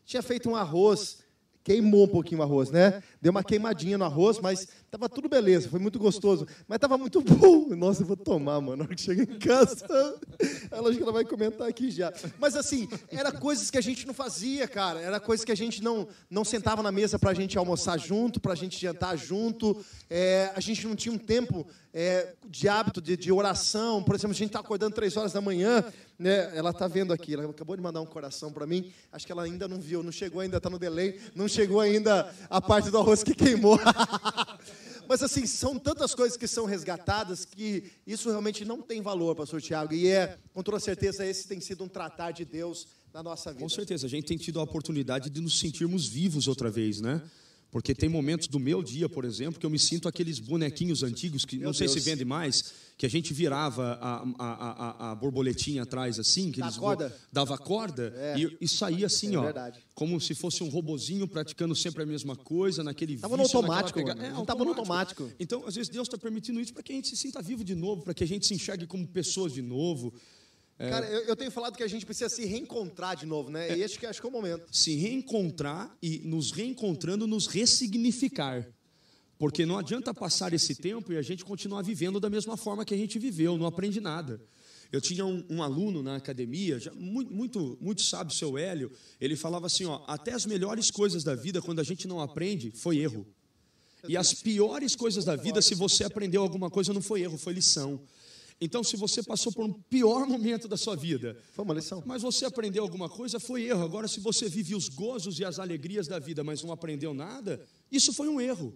[0.05, 1.19] Tinha feito um arroz
[1.67, 3.03] queimou um pouquinho o arroz, né?
[3.21, 6.47] Deu uma queimadinha no arroz, mas tava tudo beleza, foi muito gostoso.
[6.67, 7.69] Mas tava muito bom.
[7.77, 8.79] Nossa, eu vou tomar, mano.
[8.79, 9.87] Na hora que chega em casa,
[10.73, 12.13] ela acho que ela vai comentar aqui já.
[12.39, 15.01] Mas assim, era coisas que a gente não fazia, cara.
[15.01, 18.41] Era coisas que a gente não, não sentava na mesa para a gente almoçar junto,
[18.41, 19.85] para a gente jantar junto.
[20.09, 24.03] É, a gente não tinha um tempo é, de hábito de, de, oração.
[24.03, 25.85] Por exemplo, a gente está acordando três horas da manhã.
[26.19, 26.57] Né?
[26.57, 28.91] Ela está vendo aqui, ela acabou de mandar um coração para mim.
[29.13, 31.21] Acho que ela ainda não viu, não chegou ainda, está no delay.
[31.35, 33.79] Não chegou ainda a parte do arroz que queimou.
[35.09, 39.61] Mas assim, são tantas coisas que são resgatadas que isso realmente não tem valor, pastor
[39.63, 39.95] Tiago.
[39.95, 43.63] E é, com toda certeza, esse tem sido um tratar de Deus na nossa vida.
[43.63, 47.23] Com certeza, a gente tem tido a oportunidade de nos sentirmos vivos outra vez, né?
[47.71, 51.45] Porque tem momentos do meu dia, por exemplo, que eu me sinto aqueles bonequinhos antigos,
[51.45, 55.83] que não sei se vende mais, que a gente virava a, a, a, a borboletinha
[55.83, 57.15] atrás assim, que eles corda.
[57.31, 58.39] dava corda é.
[58.39, 59.81] e, e, saía assim, é ó, verdade.
[59.95, 64.13] como se fosse um robozinho praticando sempre a mesma coisa, naquele vício, no automático, pega...
[64.25, 65.31] é, no automático.
[65.39, 67.75] Então, às vezes Deus está permitindo isso para que a gente se sinta vivo de
[67.75, 70.15] novo, para que a gente se enxergue como pessoas de novo.
[70.79, 70.91] É...
[70.91, 73.71] Cara, eu, eu, tenho falado que a gente precisa se reencontrar de novo, né?
[73.71, 73.79] É...
[73.79, 74.67] E acho que, acho que é o momento.
[74.71, 78.67] Se reencontrar e nos reencontrando, nos ressignificar.
[79.39, 82.95] Porque não adianta passar esse tempo e a gente continuar vivendo da mesma forma que
[82.95, 84.41] a gente viveu, não aprende nada.
[84.91, 89.37] Eu tinha um, um aluno na academia, já, muito, muito, muito sábio, seu Hélio, ele
[89.37, 92.99] falava assim: ó, até as melhores coisas da vida, quando a gente não aprende, foi
[92.99, 93.27] erro.
[94.09, 97.53] E as piores coisas da vida, se você aprendeu alguma coisa, não foi erro, foi
[97.53, 98.01] lição.
[98.61, 102.03] Então, se você passou por um pior momento da sua vida, foi uma lição.
[102.07, 103.85] Mas você aprendeu alguma coisa, foi erro.
[103.85, 107.63] Agora, se você vive os gozos e as alegrias da vida, mas não aprendeu nada,
[107.93, 108.75] isso foi um erro.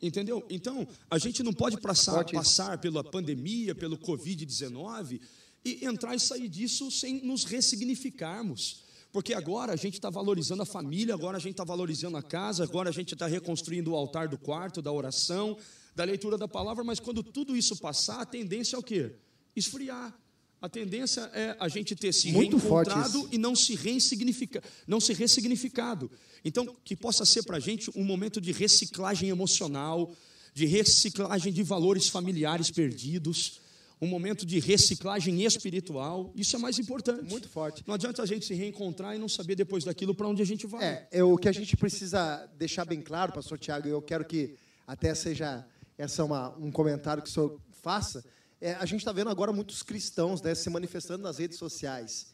[0.00, 0.46] Entendeu?
[0.48, 5.20] Então, a gente não pode passar, passar pela pandemia, pelo Covid-19
[5.64, 8.84] e entrar e sair disso sem nos ressignificarmos.
[9.12, 12.62] Porque agora a gente está valorizando a família, agora a gente está valorizando a casa,
[12.62, 15.56] agora a gente está reconstruindo o altar do quarto, da oração,
[15.98, 19.16] da leitura da palavra, mas quando tudo isso passar, a tendência é o quê?
[19.56, 20.16] Esfriar.
[20.62, 25.12] A tendência é a gente ter se Muito reencontrado e não se ressignifica, não se
[25.12, 26.08] ressignificado.
[26.44, 30.12] Então, que possa ser para a gente um momento de reciclagem emocional,
[30.54, 33.60] de reciclagem de valores familiares perdidos,
[34.00, 36.32] um momento de reciclagem espiritual.
[36.36, 37.28] Isso é mais importante.
[37.28, 37.82] Muito forte.
[37.84, 40.64] Não adianta a gente se reencontrar e não saber depois daquilo para onde a gente
[40.64, 40.84] vai.
[40.84, 44.54] É, é, o que a gente precisa deixar bem claro, pastor Tiago, eu quero que
[44.86, 45.66] até seja
[45.98, 48.24] essa é uma, um comentário que o senhor faça.
[48.60, 52.28] É, a gente está vendo agora muitos cristãos né, se manifestando nas redes sociais.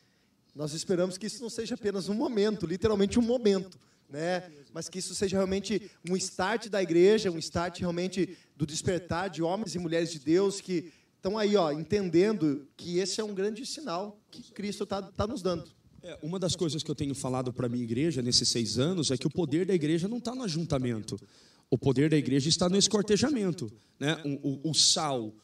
[0.54, 3.76] Nós esperamos que isso não seja apenas um momento, literalmente um momento,
[4.08, 4.52] né?
[4.72, 9.42] mas que isso seja realmente um start da igreja, um start realmente do despertar de
[9.42, 13.66] homens e mulheres de Deus que estão aí ó, entendendo que esse é um grande
[13.66, 15.64] sinal que Cristo está tá nos dando.
[16.02, 19.10] É, uma das coisas que eu tenho falado para a minha igreja nesses seis anos
[19.10, 21.18] é que o poder da igreja não está no ajuntamento.
[21.74, 23.68] O poder da igreja está no escortejamento.
[23.98, 24.16] Né?
[24.24, 25.34] O, o, o sal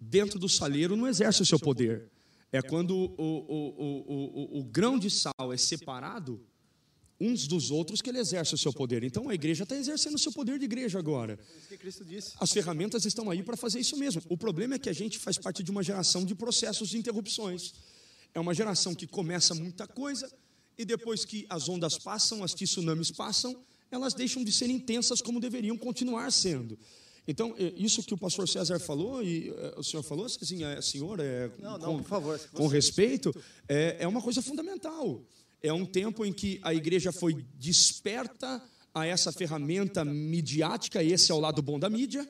[0.00, 2.10] dentro do saleiro não exerce o seu poder.
[2.50, 6.44] É quando o, o, grão de sal é separado
[7.20, 9.04] uns dos outros que ele exerce o seu poder.
[9.04, 11.38] Então a igreja está exercendo o seu poder de igreja agora.
[12.40, 14.20] As ferramentas estão aí para fazer isso mesmo.
[14.28, 17.72] O problema é que a gente faz parte de uma geração de processos de interrupções.
[18.34, 20.28] É uma geração que começa muita coisa
[20.76, 25.40] e depois que as ondas passam, as tsunamis passam, elas deixam de ser intensas como
[25.40, 26.78] deveriam continuar sendo.
[27.26, 30.80] Então, é, isso que o pastor César falou, e é, o senhor falou, assim, a
[30.80, 33.34] senhora, é, não, não, com, por favor, com respeito,
[33.68, 35.22] é, é uma coisa fundamental.
[35.62, 38.62] É um tempo em que a igreja foi desperta
[38.94, 42.26] a essa ferramenta midiática, esse é o lado bom da mídia,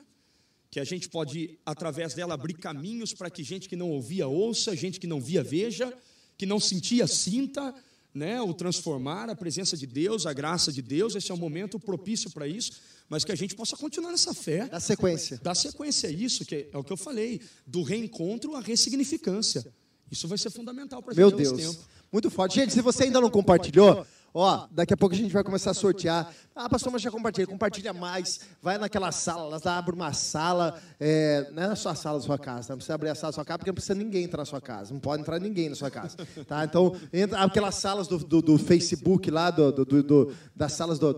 [0.71, 4.75] que a gente pode, através dela, abrir caminhos para que gente que não ouvia ouça,
[4.75, 5.97] gente que não via veja,
[6.37, 7.75] que não sentia sinta,
[8.15, 11.79] né, o transformar, a presença de Deus, a graça de Deus, esse é um momento
[11.79, 12.73] propício para isso,
[13.09, 14.67] mas que a gente possa continuar nessa fé.
[14.67, 15.39] Da sequência.
[15.43, 19.67] Da sequência, isso, que é, é o que eu falei, do reencontro à ressignificância.
[20.11, 21.75] Isso vai ser fundamental para a gente Meu Deus.
[21.75, 21.85] Tempo.
[22.11, 22.55] Muito forte.
[22.55, 25.75] Gente, se você ainda não compartilhou, Ó, daqui a pouco a gente vai começar a
[25.75, 26.33] sortear.
[26.55, 27.47] Ah, pastor, mas já compartilha.
[27.47, 28.41] Compartilha mais.
[28.61, 30.79] Vai naquela sala, lá abre uma sala.
[30.99, 32.71] É, não é na sua sala da sua casa.
[32.71, 34.61] Não precisa abrir a sala da sua casa, porque não precisa ninguém entrar na sua
[34.61, 34.93] casa.
[34.93, 36.17] Não pode entrar ninguém na sua casa.
[36.47, 36.65] Tá?
[36.65, 41.15] Então, entra aquelas salas do, do, do Facebook lá, do, do, do das salas do,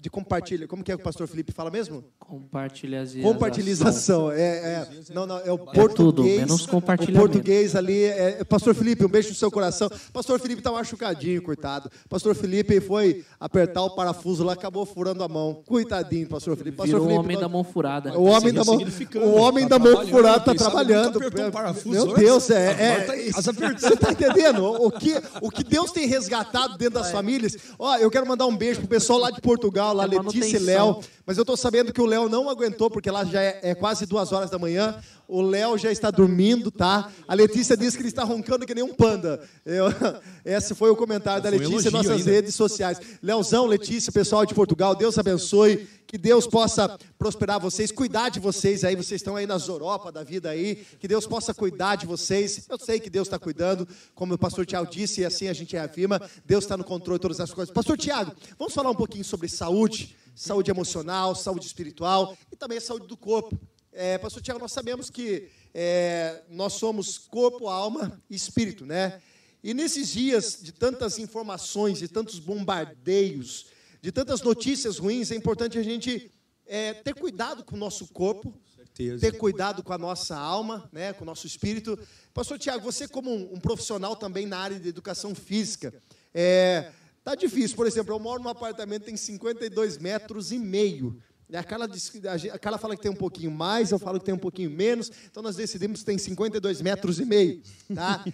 [0.00, 0.66] de compartilha.
[0.66, 2.04] Como que é que o pastor Felipe fala mesmo?
[2.18, 3.22] Compartilhação.
[3.22, 4.32] Compartilhação.
[4.32, 5.90] É, é, não, não, é o português.
[5.90, 7.24] É tudo, menos compartilhamento.
[7.24, 8.04] O português ali.
[8.04, 9.90] É, pastor Felipe, um beijo no seu coração.
[10.12, 11.90] Pastor Felipe tá machucadinho, coitado.
[12.08, 15.62] Pastor Felipe Felipe foi apertar o parafuso lá, acabou furando a mão.
[15.66, 16.76] Coitadinho, pastor Felipe.
[16.76, 18.16] Pastor Virou o Felipe, homem da mão furada.
[18.16, 18.78] O homem da mão,
[19.16, 21.18] o homem Tá da mão furada tá sabe trabalhando.
[21.18, 22.14] um parafuso Meu.
[22.14, 22.76] Deus, é.
[22.78, 23.40] É tá.
[23.42, 24.64] Você tá entendendo?
[24.64, 27.56] O que, o que Deus tem resgatado dentro das famílias.
[27.78, 30.60] Ó, eu quero mandar um beijo pro pessoal lá de Portugal, lá, É Letícia e.
[30.60, 31.00] Léo.
[31.26, 34.06] Mas eu tô sabendo que o Léo não aguentou, porque lá já é, é quase
[34.06, 35.02] duas horas da manhã.
[35.26, 37.10] O Léo já está dormindo, tá?
[37.26, 39.40] A Letícia disse que ele está roncando que nem um panda.
[39.64, 39.86] Eu-
[40.44, 43.00] esse foi o comentário da Letícia em nossas redes sociais.
[43.20, 45.88] Leozão, Letícia, pessoal de Portugal, Deus abençoe.
[46.06, 48.94] Que Deus possa prosperar vocês, cuidar de vocês aí.
[48.94, 50.86] Vocês estão aí nas Europa da vida aí.
[51.00, 52.64] Que Deus possa cuidar de vocês.
[52.70, 55.76] Eu sei que Deus está cuidando, como o pastor Tiago disse, e assim a gente
[55.76, 56.22] afirma.
[56.44, 57.74] Deus está no controle de todas as coisas.
[57.74, 62.80] Pastor Tiago, vamos falar um pouquinho sobre saúde, saúde emocional, saúde espiritual e também a
[62.80, 63.58] saúde do corpo.
[63.90, 69.20] É, pastor Tiago, nós sabemos que é, nós somos corpo, alma e espírito, né?
[69.64, 73.66] E nesses dias de tantas informações, de tantos bombardeios,
[74.02, 76.30] de tantas notícias ruins, é importante a gente
[76.66, 78.54] é, ter cuidado com o nosso corpo,
[78.94, 81.98] ter cuidado com a nossa alma, né, com o nosso espírito.
[82.34, 85.92] Pastor Tiago, você como um, um profissional também na área de educação física,
[86.34, 86.92] é,
[87.26, 87.76] tá difícil.
[87.76, 91.20] Por exemplo, eu moro num apartamento que tem 52 metros e meio.
[91.50, 92.12] E a Carla, diz
[92.52, 95.10] a Carla fala que tem um pouquinho mais, eu falo que tem um pouquinho menos,
[95.28, 97.60] então nós decidimos que tem 52 metros e meio.
[97.92, 98.24] Tá?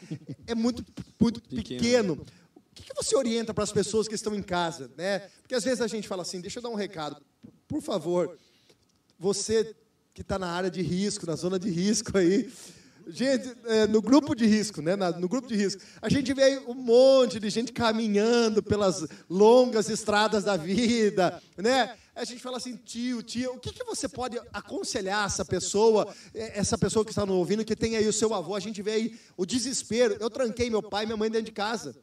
[0.47, 0.85] É muito,
[1.19, 2.15] muito pequeno.
[2.15, 4.91] O que, que você orienta para as pessoas que estão em casa?
[4.97, 5.21] Né?
[5.41, 7.17] Porque às vezes a gente fala assim, deixa eu dar um recado.
[7.67, 8.39] Por favor,
[9.19, 9.75] você
[10.13, 12.53] que está na área de risco, na zona de risco aí.
[13.07, 14.97] Gente, é, no grupo de risco, né?
[14.97, 19.89] na- no grupo de risco, a gente vê um monte de gente caminhando pelas longas
[19.89, 21.97] estradas da vida, né?
[22.15, 26.53] A gente fala assim, tio, tio, o que, que você pode aconselhar essa pessoa, eh,
[26.59, 28.55] essa pessoa que está nos ouvindo, que tem aí o seu avô?
[28.55, 30.17] A gente vê aí o desespero.
[30.21, 31.97] Eu tranquei meu pai e minha mãe dentro de casa.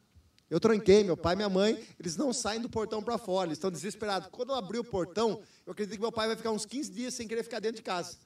[0.50, 3.58] Eu tranquei, meu pai e minha mãe, eles não saem do portão para fora, eles
[3.58, 4.28] estão desesperados.
[4.32, 7.14] Quando eu abrir o portão, eu acredito que meu pai vai ficar uns 15 dias
[7.14, 8.16] sem querer ficar dentro de casa.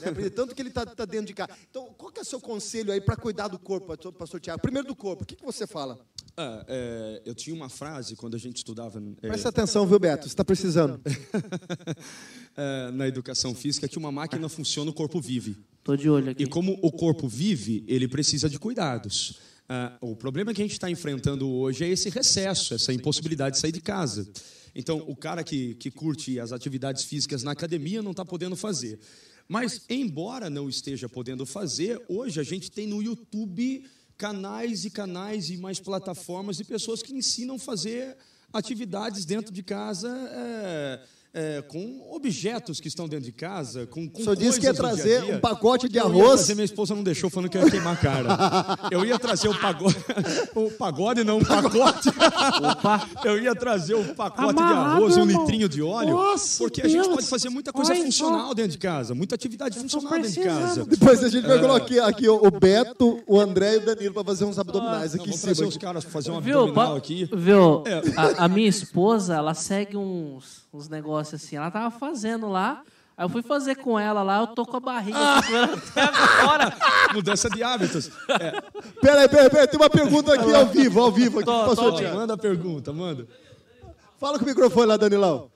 [0.00, 0.30] Né?
[0.30, 1.50] Tanto que ele está dentro de casa.
[1.70, 4.60] Então, qual que é o seu conselho aí para cuidar do corpo, pastor- Tiago?
[4.60, 5.98] Primeiro do corpo, o que, que você fala?
[6.36, 10.24] Ah, é, eu tinha uma frase quando a gente estudava é, Presta atenção, viu, Beto?
[10.24, 11.00] Você está precisando.
[12.56, 15.56] é, na educação física que uma máquina funciona, o corpo vive.
[15.82, 16.42] Tô de olho aqui.
[16.42, 19.38] E como o corpo vive, ele precisa de cuidados.
[19.68, 23.60] Ah, o problema que a gente está enfrentando hoje é esse recesso, essa impossibilidade de
[23.60, 24.28] sair de casa.
[24.74, 28.98] Então, o cara que, que curte as atividades físicas na academia não está podendo fazer.
[29.48, 33.84] Mas, embora não esteja podendo fazer, hoje a gente tem no YouTube
[34.16, 38.16] canais e canais e mais plataformas de pessoas que ensinam a fazer
[38.52, 41.02] atividades dentro de casa é,
[41.34, 44.72] é, com objetos que estão dentro de casa, com, com O senhor disse que ia
[44.74, 45.36] trazer dia dia.
[45.36, 46.34] um pacote de arroz.
[46.36, 48.28] trazer, minha esposa não deixou, falando que ia queimar a cara.
[48.90, 49.96] Eu ia trazer o pagode.
[50.54, 52.08] O pagode não, o pacote.
[52.08, 53.08] Opa!
[53.24, 56.12] Eu ia trazer o pacote de Amarrado, arroz e um litrinho de óleo.
[56.12, 57.14] Nossa, porque a gente Deus.
[57.14, 58.06] pode fazer muita coisa Olha só.
[58.06, 60.84] funcional dentro de casa, muita atividade funcional dentro de casa.
[60.84, 64.24] Depois a gente vai colocar aqui, aqui o Beto, o André e o Danilo para
[64.24, 65.68] fazer uns abdominais Não, aqui em vamos trazer cima.
[65.68, 66.60] os caras para fazer um Viu?
[66.60, 67.28] abdominal aqui.
[67.34, 67.82] Viu?
[67.86, 68.02] É.
[68.16, 71.56] A, a minha esposa, ela segue uns, uns negócios assim.
[71.56, 72.82] Ela tava fazendo lá.
[73.16, 76.76] Aí eu fui fazer com ela lá, eu tô com a barriga até agora.
[77.14, 78.10] Mudança de hábitos.
[78.28, 78.60] É,
[79.00, 82.02] Peraí, peraí, peraí, tem uma pergunta aqui ao vivo, ao vivo aqui, Tô, tô.
[82.12, 83.28] Manda a pergunta, manda.
[84.18, 85.48] Fala com o microfone lá, Danilão.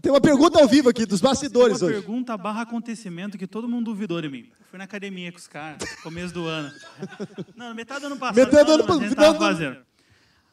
[0.00, 1.98] Tem uma pergunta ao vivo aqui, dos bastidores uma hoje.
[2.00, 4.48] pergunta barra acontecimento que todo mundo duvidou de mim.
[4.70, 6.72] Fui na academia com os caras, começo do ano.
[7.54, 8.36] Não, metade do ano passado.
[8.36, 9.14] Metade do não, ano passado.
[9.14, 9.76] tava fazendo.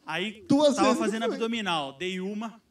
[0.06, 2.62] Aí Duas tava vezes fazendo abdominal, dei uma,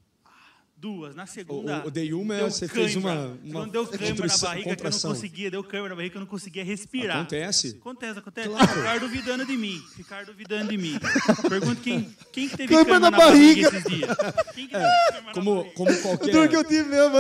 [0.83, 1.15] duas.
[1.15, 1.85] Na segunda.
[1.85, 4.49] O- o dei uma é deu você fez uma- uma Quando deu câimbra na contração-
[4.49, 5.11] barriga que eu não contração.
[5.15, 7.19] conseguia, deu câimbra na barriga que eu não conseguia respirar.
[7.21, 7.77] Acontece.
[7.81, 8.49] Acontece, acontece.
[8.49, 8.67] Claro.
[8.75, 9.81] Ficar duvidando de mim.
[9.95, 10.99] Ficar duvidando de mim.
[11.49, 13.71] Pergunto quem, quem que teve Câimbra câimbra na na, barriga.
[13.71, 13.79] barriga.
[13.79, 14.17] esses dias?
[14.55, 15.75] Quem que teve câimbra na Como, barriga?
[15.77, 17.17] como Duro que qualquer, eu tive mesmo,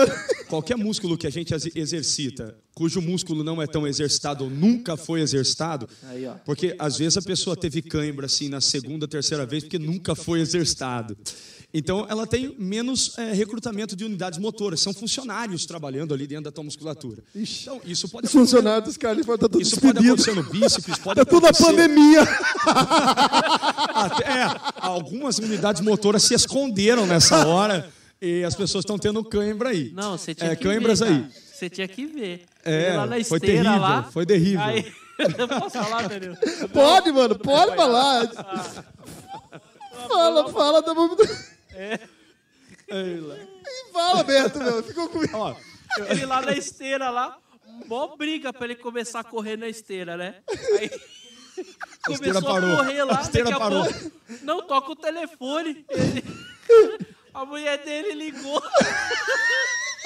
[0.49, 4.97] qualquer músculo que a gente ex- exercita, cujo músculo não é tão exercitado ou nunca
[4.97, 5.89] foi exercitado,
[6.45, 10.41] porque às vezes a pessoa teve cãibra assim na segunda, terceira vez porque nunca foi
[10.41, 11.17] exercitado.
[11.75, 16.53] Então ela tem menos eh, recrutamento de unidades motoras, são funcionários trabalhando ali dentro da
[16.53, 17.23] tua musculatura.
[17.35, 20.29] Então isso pode Os funcionários dos caras estão tudo isso pode despedidos.
[20.29, 22.21] acontecer no bíceps, pode Tá tudo na acontecer pandemia.
[23.95, 27.89] até, é, algumas unidades motoras se esconderam nessa hora
[28.21, 29.93] e as pessoas estão tendo cãibra aí.
[29.95, 31.07] Não, você tinha É, que câimbras ver.
[31.09, 31.27] aí.
[31.53, 32.43] Você tinha que ver.
[32.65, 34.03] É, na foi esteira terrível, lá.
[34.13, 34.61] foi terrível.
[34.61, 34.93] Aí,
[35.39, 36.37] eu posso falar, Danilo?
[36.73, 38.29] Pode, mano, pode falar.
[40.09, 40.83] Fala, fala.
[41.73, 41.99] Tá
[42.91, 43.93] bom.
[43.93, 44.83] Fala, Beto, meu.
[44.83, 45.37] Ficou comigo.
[45.37, 45.55] Ó,
[46.09, 47.39] Ele lá na esteira lá,
[47.87, 50.43] mó briga pra ele começar a correr na esteira, né?
[50.79, 50.91] Aí
[52.09, 52.73] A esteira começou parou.
[52.73, 53.85] a correr lá, A esteira daqui a parou.
[53.85, 55.85] pouco, não toca o telefone.
[55.89, 56.25] Ele,
[57.35, 58.63] A mulher dele ligou.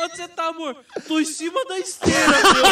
[0.01, 0.77] Onde você tá, amor?
[1.07, 2.67] Tô em cima da esteira, meu.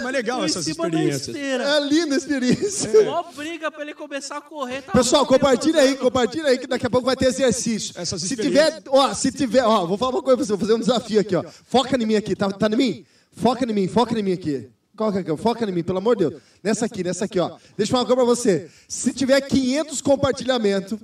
[0.02, 1.28] Mas legal Tô em essas cima da experiências.
[1.28, 1.64] esteira.
[1.64, 3.04] É linda a experiência.
[3.04, 4.82] Mó briga pra ele começar a correr.
[4.82, 7.94] Tá Pessoal, compartilha aí, compartilha aí que daqui a pouco vai ter exercício.
[7.96, 10.74] Essas se tiver, ó, se tiver, ó, vou falar uma coisa pra você, vou fazer
[10.74, 11.44] um desafio aqui, ó.
[11.66, 13.06] Foca em mim aqui, tá, tá em mim?
[13.32, 14.68] Foca em mim, foca em mim aqui.
[14.96, 15.36] Qual que é é?
[15.36, 16.42] Foca em mim, pelo amor de Deus.
[16.62, 17.56] Nessa aqui, nessa aqui, ó.
[17.76, 18.70] Deixa eu falar uma coisa pra você.
[18.86, 21.00] Se tiver 500 compartilhamento,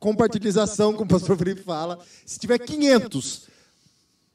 [0.00, 3.46] compartilhização, como o pastor Felipe fala, se tiver 500,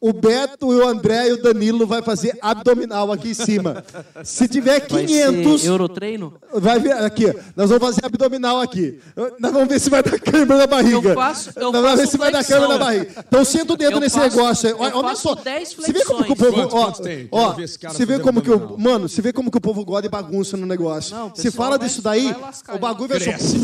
[0.10, 3.84] o Beto, o André e o Danilo vai fazer abdominal aqui em cima.
[4.24, 6.34] Se tiver Vai 500, ser Eurotreino?
[6.54, 7.26] Vai vir aqui,
[7.56, 9.00] nós vamos fazer abdominal aqui.
[9.40, 11.10] Nós vamos ver se vai dar câimbra na barriga.
[11.10, 13.26] Eu faço- eu nós vamos ver se vai dar câimbra na barriga.
[13.28, 14.74] Então senta o dedo Eu nesse faço- negócio aí.
[14.74, 15.36] eu Olha, olha faço só.
[15.36, 16.94] 10 Você vê como que o povo, ó,
[17.32, 19.62] ó, ver esse cara você vê como que o, mano, você vê como que o
[19.62, 21.16] povo gosta de bagunça no negócio.
[21.16, 23.58] Não, se fala vai- disso daí, vai lascar o bagulho vai Cresce.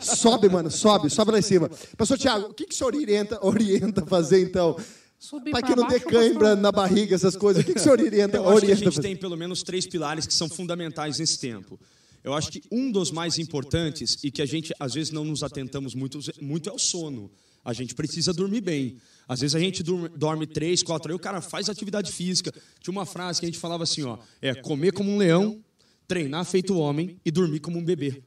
[0.00, 1.70] sobe, mano, sobe, sobe lá em cima.
[1.96, 4.76] Pastor Tiago, o que que o senhor orienta, orienta a fazer então?
[5.20, 7.62] Subir pra que não dê cãibra na barriga, essas coisas.
[7.62, 9.86] O que que o senhor orienta, Eu acho que a gente tem pelo menos três
[9.86, 11.78] pilares que são fundamentais nesse tempo.
[12.24, 15.42] Eu acho que um dos mais importantes e que a gente às vezes não nos
[15.42, 17.30] atentamos muito, muito é o sono.
[17.62, 18.96] A gente precisa dormir bem.
[19.28, 22.50] Às vezes a gente dorme, dorme três, quatro, aí o cara faz atividade física.
[22.80, 25.62] Tinha uma frase que a gente falava assim, ó, é comer como um leão,
[26.08, 28.22] treinar feito homem e dormir como um bebê.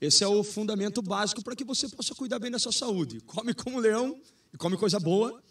[0.00, 3.20] Esse é o fundamento básico para que você possa cuidar bem da sua saúde.
[3.26, 4.16] Come como um leão
[4.52, 5.42] e come coisa boa,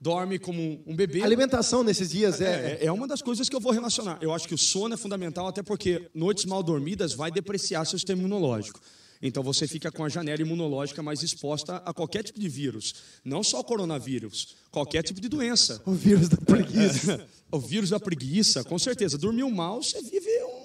[0.00, 1.22] dorme como um bebê.
[1.22, 4.18] Alimentação nesses dias é, É, é uma das coisas que eu vou relacionar.
[4.20, 7.98] Eu acho que o sono é fundamental, até porque noites mal dormidas vai depreciar seu
[7.98, 8.80] sistema imunológico.
[9.20, 12.94] Então você fica com a janela imunológica mais exposta a qualquer tipo de vírus.
[13.24, 15.82] Não só o coronavírus, qualquer tipo de doença.
[15.86, 17.26] o vírus da preguiça.
[17.50, 19.16] o vírus da preguiça, com certeza.
[19.16, 20.55] Dormiu mal, você vive um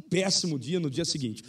[0.00, 1.42] péssimo dia no dia seguinte.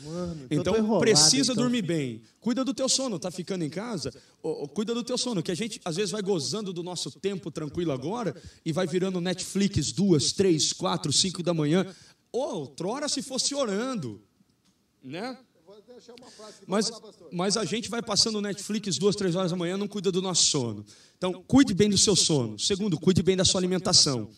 [0.49, 1.63] então, enrolado, precisa então.
[1.63, 2.21] dormir bem.
[2.39, 4.13] Cuida do teu sono, tá ficando em casa?
[4.41, 7.49] Ô, cuida do teu sono, que a gente às vezes vai gozando do nosso tempo
[7.51, 8.35] tranquilo agora
[8.65, 11.85] e vai virando Netflix duas, três, quatro, cinco da manhã.
[12.31, 14.21] Outrora se fosse orando,
[15.03, 15.37] né?
[16.67, 16.91] Mas,
[17.31, 20.43] mas a gente vai passando Netflix duas, três horas da manhã, não cuida do nosso
[20.45, 20.85] sono.
[21.17, 22.59] Então, cuide bem do seu sono.
[22.59, 24.29] Segundo, cuide bem da sua alimentação.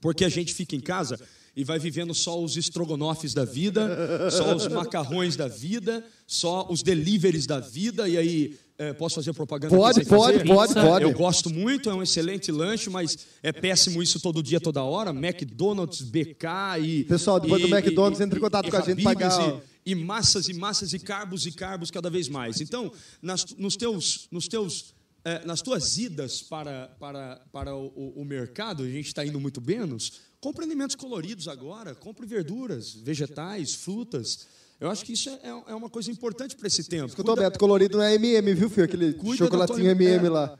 [0.00, 1.18] Porque a gente fica em casa
[1.56, 6.82] e vai vivendo só os estrogonofes da vida, só os macarrões da vida, só os
[6.82, 9.74] deliveries da vida, e aí é, posso fazer propaganda?
[9.74, 10.46] Pode, pode, fazer?
[10.54, 11.04] pode, pode.
[11.04, 15.10] Eu gosto muito, é um excelente lanche, mas é péssimo isso todo dia, toda hora.
[15.10, 16.44] McDonald's, BK
[16.82, 17.04] e.
[17.04, 19.92] Pessoal, depois do e- McDonald's, e- entre em contato e com a gente, pagar- E,
[19.92, 22.60] e massas e massas e carbos e carbos cada vez mais.
[22.60, 22.92] Então,
[23.22, 24.28] nas, nos teus.
[24.30, 24.94] Nos teus
[25.24, 29.40] eh, nas tuas idas para, para, para o, o- o mercado, a gente está indo
[29.40, 34.46] muito menos, compre alimentos coloridos agora, compre verduras, vegetais, frutas.
[34.78, 37.06] Eu acho que isso é, é uma coisa importante para esse tempo.
[37.06, 37.58] Escutou, Cuida- Beto?
[37.58, 38.84] Colorido não é MM, viu, filho?
[38.84, 40.56] Aquele Cuida chocolatinho tua- MM lá.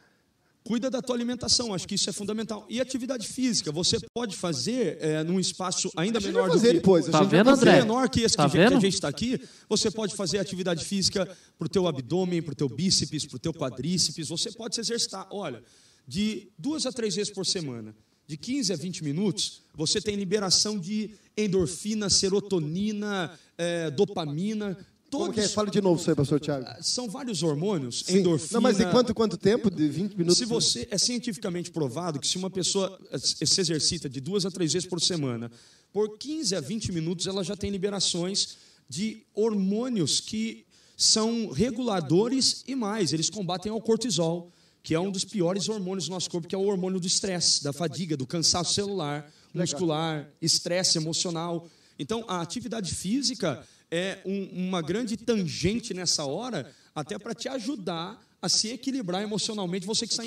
[0.65, 2.67] Cuida da tua alimentação, acho que isso é fundamental.
[2.69, 6.73] E atividade física, você pode fazer é, num espaço ainda menor do que...
[6.73, 7.07] depois.
[7.07, 7.51] Tá vendo.
[7.51, 7.77] André?
[7.77, 8.79] menor que esse Tá que, gente- que vendo?
[8.79, 11.25] a gente está aqui, você pode fazer atividade física
[11.57, 14.81] para o teu abdômen, para o teu bíceps, para o teu quadríceps, você pode se
[14.81, 15.29] exercitar.
[15.31, 15.63] Olha,
[16.09, 17.95] de duas a três vezes por semana,
[18.27, 24.77] de 15 a 20 minutos, você tem liberação de endorfina, serotonina, eh, dopamina,
[25.11, 25.43] Como que é?
[25.43, 25.55] todos...
[25.55, 26.67] Fala de novo isso aí, pastor Thiago.
[26.83, 28.19] São vários hormônios, Sim.
[28.19, 28.51] endorfina...
[28.55, 29.71] Não, mas de quanto, quanto tempo?
[29.71, 30.39] De 20 minutos?
[30.39, 34.51] Se você é cientificamente provado que se uma pessoa eh, se exercita de duas a
[34.51, 35.51] três vezes por semana,
[35.93, 38.57] por 15 a 20 minutos ela já tem liberações
[38.89, 40.65] de hormônios que
[40.97, 44.51] são reguladores e mais, eles combatem ao cortisol,
[44.87, 47.65] que é um dos piores hormônios do nosso corpo, que é o hormônio do estresse,
[47.65, 51.69] da fadiga, do cansaço celular, muscular, estresse emocional.
[51.99, 58.25] Então, a atividade física é um- uma grande tangente nessa hora, até para te ajudar
[58.41, 60.23] a se equilibrar emocionalmente, você que está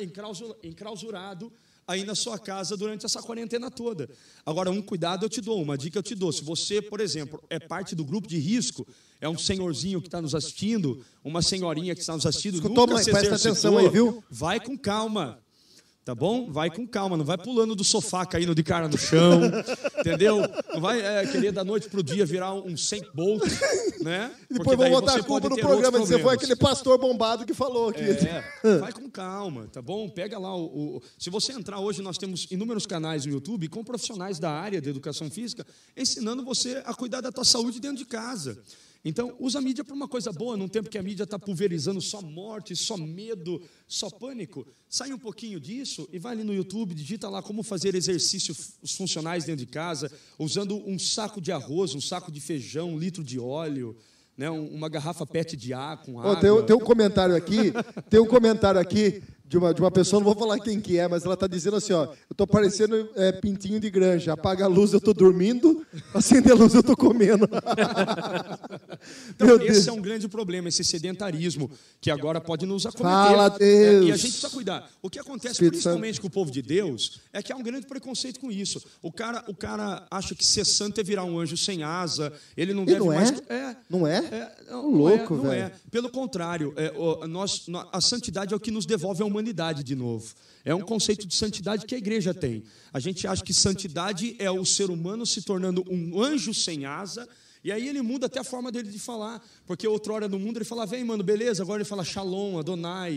[0.00, 1.52] enclausura- enclausurado
[1.88, 4.10] aí na sua casa durante essa quarentena toda.
[4.44, 6.30] Agora, um cuidado eu te dou, uma dica eu te dou.
[6.30, 8.86] Se você, por exemplo, é parte do grupo de risco,
[9.18, 12.94] é um senhorzinho que está nos assistindo, uma senhorinha que está nos assistindo, Escutou, nunca
[12.94, 13.02] mãe?
[13.02, 14.22] se Presta atenção aí, viu?
[14.30, 15.40] Vai com calma.
[16.08, 16.50] Tá bom?
[16.50, 19.42] Vai com calma, não vai pulando do sofá, caindo de cara no chão,
[20.00, 20.40] entendeu?
[20.72, 23.42] Não vai é, querer da noite pro dia virar um 100 Bolt,
[24.00, 24.34] né?
[24.48, 25.98] E depois vão botar a culpa no programa.
[25.98, 28.00] Você foi aquele pastor bombado que falou aqui.
[28.00, 28.42] É,
[28.80, 30.08] vai com calma, tá bom?
[30.08, 33.84] Pega lá o, o- Se você entrar hoje, nós temos inúmeros canais no YouTube com
[33.84, 38.06] profissionais da área de educação física ensinando você a cuidar da tua saúde dentro de
[38.06, 38.58] casa.
[39.08, 41.98] Então, usa a mídia para uma coisa boa, num tempo que a mídia está pulverizando
[42.00, 44.66] só morte, só medo, só pânico.
[44.86, 49.44] Sai um pouquinho disso e vai ali no YouTube, digita lá como fazer exercícios funcionais
[49.44, 53.38] dentro de casa, usando um saco de arroz, um saco de feijão, um litro de
[53.38, 53.96] óleo,
[54.36, 56.36] né, um- uma garrafa PET de ar com água.
[56.40, 57.72] tem, um- tem um comentário aqui,
[58.10, 61.08] tem um comentário aqui de uma, de uma pessoa, não vou falar quem que é,
[61.08, 64.68] mas ela está dizendo assim, ó, eu tô parecendo é, pintinho de granja, apaga a
[64.68, 67.48] luz eu tô dormindo, acende a luz eu tô comendo.
[69.30, 69.88] Então, esse Deus.
[69.88, 71.70] é um grande problema, esse sedentarismo,
[72.00, 73.08] que agora pode nos acometer.
[73.36, 74.06] Fala, É, Deus.
[74.06, 74.90] E a gente precisa cuidar.
[75.00, 77.86] O que acontece, Espírito principalmente com o povo de Deus, é que há um grande
[77.86, 78.82] preconceito com isso.
[79.00, 82.74] O cara, o cara acha que ser santo é virar um anjo sem asa, ele
[82.74, 83.16] não E deve não é?
[83.16, 83.30] mais...
[83.48, 84.16] É, Não é?
[84.18, 85.62] é, não, Ô, não louco, é, não velho.
[85.62, 85.72] é.
[85.90, 89.37] Pelo contrário, é, o- nós, nó- a santidade é o que nos devolve a humanidade
[89.84, 90.34] de novo.
[90.64, 92.62] É um conceito de santidade que a igreja tem.
[92.92, 97.28] A gente acha que santidade é o ser humano se tornando um anjo sem asa,
[97.62, 99.44] e aí ele muda até a forma dele de falar.
[99.66, 101.62] Porque outrora no mundo ele fala, vem, mano, beleza.
[101.62, 103.16] Agora ele fala shalom, Adonai,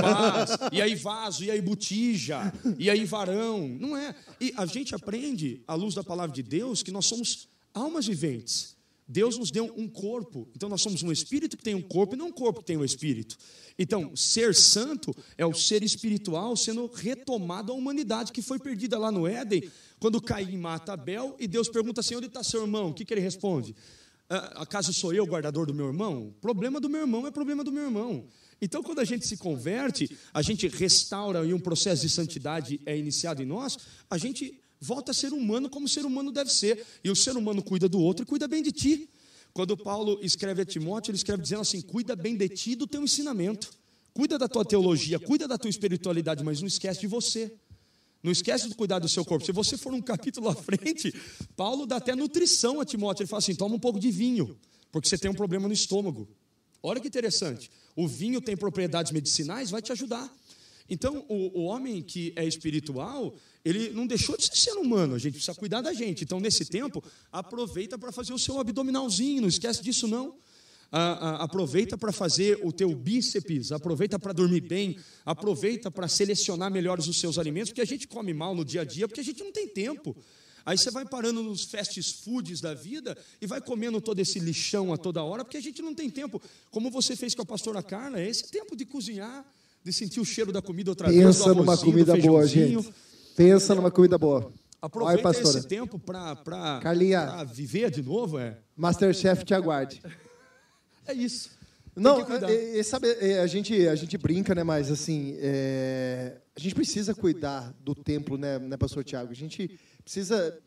[0.00, 0.50] paz.
[0.72, 3.68] E aí vaso, e aí botija, e aí varão.
[3.80, 4.14] Não é.
[4.40, 8.79] E a gente aprende, à luz da palavra de Deus, que nós somos almas viventes.
[9.10, 10.48] Deus nos deu um corpo.
[10.54, 12.76] Então nós somos um espírito que tem um corpo e não um corpo que tem
[12.76, 13.36] um espírito.
[13.76, 19.10] Então, ser santo é o ser espiritual sendo retomado à humanidade que foi perdida lá
[19.10, 22.90] no Éden, quando Caim mata Abel e Deus pergunta assim: onde está seu irmão?
[22.90, 23.74] O que, que ele responde?
[24.28, 26.32] "Ah, Acaso sou eu o guardador do meu irmão?
[26.40, 28.26] Problema do meu irmão é problema do meu irmão.
[28.62, 32.96] Então, quando a gente se converte, a gente restaura e um processo de santidade é
[32.96, 33.76] iniciado em nós,
[34.08, 36.84] a gente volta a ser humano como o ser humano deve ser.
[37.04, 39.10] E o ser humano cuida do outro e cuida bem de ti.
[39.52, 43.02] Quando Paulo escreve a Timóteo, ele escreve dizendo assim: cuida bem de ti do teu
[43.02, 43.72] ensinamento.
[44.12, 47.52] Cuida da tua teologia, cuida da tua espiritualidade, mas não esquece de você.
[48.22, 49.46] Não esquece de cuidar do seu corpo.
[49.46, 51.12] Se você for um capítulo à frente,
[51.56, 53.22] Paulo dá até nutrição a Timóteo.
[53.22, 54.58] Ele fala assim: toma um pouco de vinho,
[54.90, 56.28] porque você tem um problema no estômago.
[56.82, 57.70] Olha que interessante.
[57.94, 60.32] O vinho tem propriedades medicinais, vai te ajudar.
[60.90, 63.32] Então, o, o homem que é espiritual,
[63.64, 66.24] ele não deixou de ser humano, a gente precisa cuidar da gente.
[66.24, 70.34] Então, nesse tempo, aproveita para fazer o seu abdominalzinho, não esquece disso não.
[70.92, 76.68] Ah, ah, aproveita para fazer o teu bíceps, aproveita para dormir bem, aproveita para selecionar
[76.68, 79.24] melhores os seus alimentos, porque a gente come mal no dia a dia, porque a
[79.24, 80.16] gente não tem tempo.
[80.66, 84.92] Aí você vai parando nos fast foods da vida e vai comendo todo esse lixão
[84.92, 86.42] a toda hora, porque a gente não tem tempo.
[86.72, 89.46] Como você fez com a pastora Carla, é esse tempo de cozinhar,
[89.82, 91.22] de sentir o cheiro da comida outra vez.
[91.22, 92.92] Pensa numa comida boa, gente.
[93.36, 94.52] Pensa numa comida boa.
[94.82, 98.58] Aproveita Vai, esse tempo para viver de novo, é.
[98.76, 100.02] Masterchef te aguarde.
[101.06, 101.50] É isso.
[101.94, 104.62] Tem Não, é, é, sabe, é, a gente, a gente brinca, né?
[104.62, 109.30] Mas assim, é, a gente precisa cuidar do templo, né, né, Pastor Tiago?
[109.30, 110.58] A gente precisa.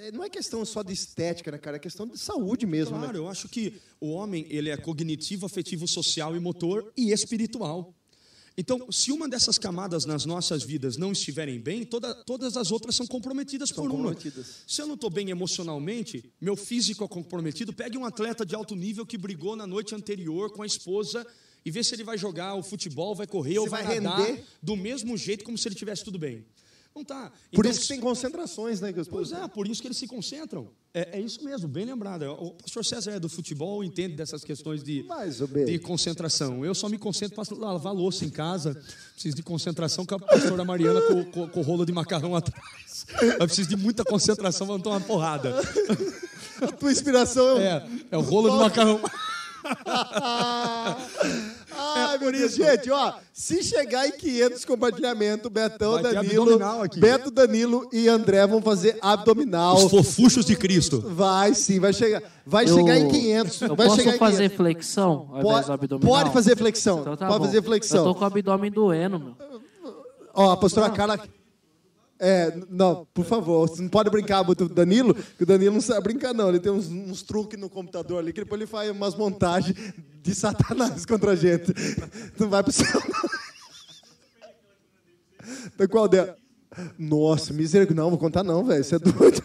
[0.00, 1.76] é, Não é questão só de estética, né, cara?
[1.76, 3.18] É questão de saúde mesmo, Claro, né?
[3.18, 7.94] eu acho que o homem ele é cognitivo, afetivo, social e motor e espiritual.
[8.56, 12.94] Então, se uma dessas camadas nas nossas vidas não estiverem bem, toda- todas as outras
[12.94, 14.10] são comprometidas por uma.
[14.66, 18.74] Se eu não estou bem emocionalmente, meu físico é comprometido, pegue um atleta de alto
[18.76, 21.26] nível que brigou na noite anterior com a esposa
[21.64, 24.44] e vê se ele vai jogar o futebol, vai correr ou vai, vai nadar render.
[24.62, 26.44] do mesmo jeito como se ele tivesse tudo bem.
[26.94, 27.32] Não tá.
[27.50, 28.92] Por Então, isso que tem concentrações, né?
[28.92, 30.68] Que os Pois é, por isso que eles se concentram.
[30.92, 32.22] É, é isso mesmo, bem lembrado.
[32.24, 35.06] O pastor César é do futebol, entende dessas questões de,
[35.66, 36.64] de concentração.
[36.64, 38.74] Eu só me concentro para lavar louça em casa.
[39.14, 43.06] Preciso de concentração com a pastora Mariana com, com, com o rolo de macarrão atrás.
[43.20, 45.54] Eu preciso de muita concentração para não tomar uma porrada.
[46.60, 47.66] A tua inspiração é.
[47.66, 49.00] É, é o rolo de macarrão.
[52.48, 56.58] Gente, ó, se chegar em 500 compartilhamentos, Betão, Vai Danilo.
[56.96, 59.76] Beto, Danilo e André vão fazer abdominal.
[59.76, 61.00] Os fofuchos de Cristo.
[61.00, 62.22] Vai sim, vai chegar.
[62.46, 63.60] Vai Eu- chegar em 500.
[63.62, 64.56] Eu vai posso chegar em fazer 500.
[64.56, 66.14] flexão ao Pode, abdominal?
[66.14, 67.00] pode fazer flexão.
[67.00, 67.44] Então tá pode bom.
[67.46, 67.98] fazer flexão.
[67.98, 69.34] Eu tô com o abdômen doendo, meu.
[70.34, 71.18] Ó, a pastora Carla.
[72.24, 75.80] É, não, por favor, você não pode brincar muito o Danilo, que o Danilo não
[75.80, 76.50] sabe brincar, não.
[76.50, 79.76] Ele tem uns, uns truques no computador ali, que depois ele faz umas montagens
[80.22, 81.74] de satanás contra a gente.
[82.38, 83.30] Não vai pro céu, não.
[85.74, 86.36] Então, qual dela?
[86.96, 88.00] Nossa, misericórdia.
[88.00, 88.84] Não, vou contar não, velho.
[88.84, 89.42] Você é doido.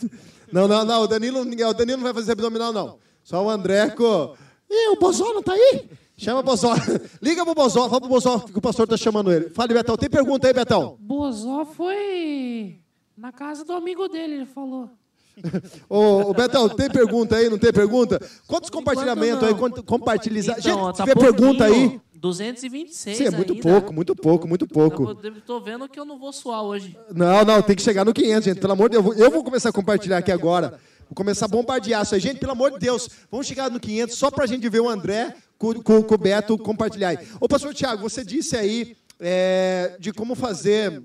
[0.52, 1.02] Não, não, não.
[1.02, 3.00] O Danilo, o Danilo não vai fazer abdominal, não.
[3.24, 4.36] Só o André com.
[4.70, 5.90] Ih, o Bozó tá aí?
[6.18, 6.74] Chama o Bozó.
[7.22, 9.50] Liga pro Bozó, fala pro Bozó que o pastor tá chamando ele.
[9.52, 9.96] Fala, Betão.
[9.96, 10.98] Tem pergunta aí, Betão?
[11.00, 12.80] Bozó foi
[13.16, 14.90] na casa do amigo dele, ele falou.
[15.88, 17.48] Ô, ô, Betão, tem pergunta aí?
[17.50, 18.20] Não tem pergunta?
[18.48, 19.54] Quantos compartilhamentos aí?
[19.54, 20.40] Quanto, compartilha.
[20.40, 21.72] Então, Gente, ó, tá tiver pergunta aí.
[21.72, 23.62] pouquinho, 226 Sim, é muito ainda.
[23.62, 25.04] pouco, muito pouco, muito pouco.
[25.24, 26.98] Eu tô vendo que eu não vou suar hoje.
[27.14, 28.60] Não, não, tem que chegar no 500, gente.
[28.60, 29.06] Pelo amor de Deus.
[29.06, 30.80] Eu vou- Eu vou começar a compartilhar aqui agora.
[31.08, 32.20] Vou começar a bombardear isso aí.
[32.22, 35.36] Gente, pelo amor de Deus, vamos chegar no 500 só pra gente ver o André
[35.58, 37.28] com, com- com o Beto compartilhar aí.
[37.40, 41.02] Ô, pastor Tiago, você disse aí é, de como fazer,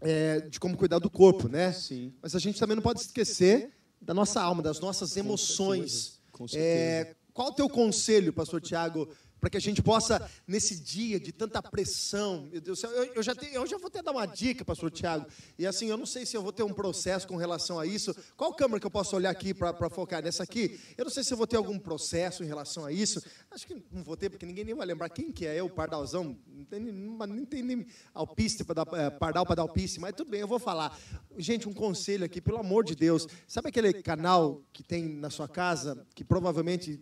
[0.00, 1.72] é, de como cuidar do corpo, né?
[1.72, 2.12] Sim.
[2.22, 6.20] Mas a gente também não pode esquecer da nossa alma, das nossas emoções.
[6.32, 6.70] com certeza.
[7.10, 9.08] É, qual o teu conselho, pastor Tiago,
[9.44, 13.12] para que a gente possa, nesse dia de tanta pressão, meu Deus do céu, eu,
[13.16, 15.26] eu já, tenho, eu já vou até dar uma dica, pastor Tiago,
[15.58, 18.16] e assim, eu não sei se eu vou ter um processo com relação a isso.
[18.38, 20.80] Qual câmera que eu posso olhar aqui para focar nessa aqui?
[20.96, 23.22] Eu não sei se eu vou ter algum processo em relação a isso.
[23.50, 26.34] Acho que não vou ter, porque ninguém nem vai lembrar quem que é eu, Pardalzão.
[26.46, 30.30] Não tem, nem tem nem alpiste para dar, é, Pardal para dar alpiste, mas tudo
[30.30, 30.98] bem, eu vou falar.
[31.36, 33.28] Gente, um conselho aqui, pelo amor de Deus.
[33.46, 36.98] Sabe aquele canal que tem na sua casa, que provavelmente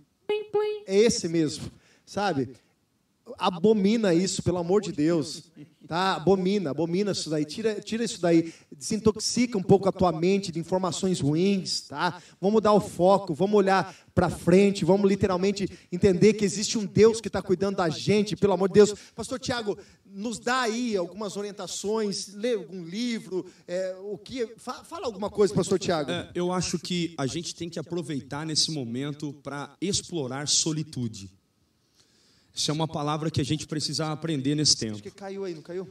[0.88, 1.70] é esse mesmo?
[2.04, 2.50] Sabe?
[3.38, 5.44] Abomina isso, pelo amor de Deus.
[5.86, 6.14] Tá?
[6.14, 7.44] Abomina, abomina isso daí.
[7.44, 8.52] Tira, tira isso daí.
[8.76, 12.20] Desintoxica um pouco a tua mente de informações ruins, tá?
[12.40, 17.20] Vamos mudar o foco, vamos olhar para frente, vamos literalmente entender que existe um Deus
[17.20, 18.94] que está cuidando da gente, pelo amor de Deus.
[19.14, 24.46] Pastor Tiago, nos dá aí algumas orientações, lê algum livro, é, o que.
[24.56, 26.10] Fala alguma coisa, pastor Tiago.
[26.10, 31.30] É, eu acho que a gente tem que aproveitar nesse momento para explorar solitude.
[32.54, 34.94] Isso é uma palavra que a gente precisa aprender nesse tempo.
[34.94, 35.88] Acho que caiu aí, não caiu?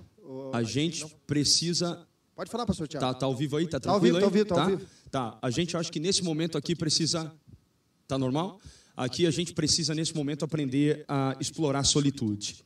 [0.53, 2.07] A gente precisa.
[2.35, 3.05] Pode falar, pastor Tiago.
[3.05, 3.67] Tá, tá ao vivo aí?
[3.67, 5.31] Tá tranquilo tá ao vivo, tá ao vivo, tá, tá?
[5.31, 5.39] Tá.
[5.41, 7.33] A gente acha que nesse momento aqui precisa.
[8.07, 8.59] Tá normal?
[8.95, 12.57] Aqui a gente precisa, nesse momento, aprender a explorar solitude.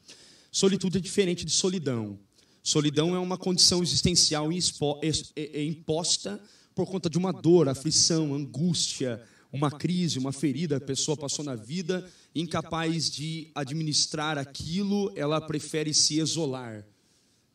[0.52, 2.20] Solitude é diferente de solidão.
[2.64, 6.42] Solidão é uma condição existencial imposta
[6.74, 9.22] por conta de uma dor, aflição, angústia,
[9.52, 15.94] uma crise, uma ferida a pessoa passou na vida, incapaz de administrar aquilo, ela prefere
[15.94, 16.86] se isolar,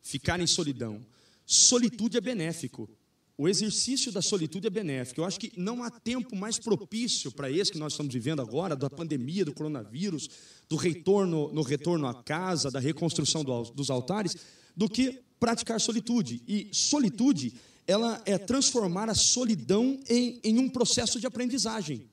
[0.01, 0.99] ficar em solidão.
[1.45, 2.89] Solitude é benéfico.
[3.37, 5.21] O exercício da solitude é benéfico.
[5.21, 8.75] Eu acho que não há tempo mais propício para esse que nós estamos vivendo agora,
[8.75, 10.29] da pandemia, do coronavírus,
[10.69, 14.35] do retorno no retorno à casa, da reconstrução dos altares,
[14.75, 16.43] do que praticar solitude.
[16.47, 17.53] E solitude
[17.87, 22.10] ela é transformar a solidão em, em um processo de aprendizagem.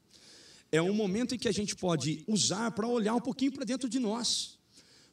[0.70, 3.88] É um momento em que a gente pode usar para olhar um pouquinho para dentro
[3.88, 4.58] de nós.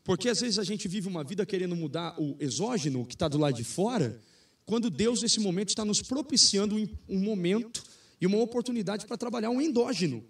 [0.03, 3.37] Porque às vezes a gente vive uma vida querendo mudar o exógeno, que está do
[3.37, 4.21] lado de fora,
[4.65, 6.75] quando Deus, nesse momento, está nos propiciando
[7.07, 7.83] um momento
[8.19, 10.23] e uma oportunidade para trabalhar um endógeno,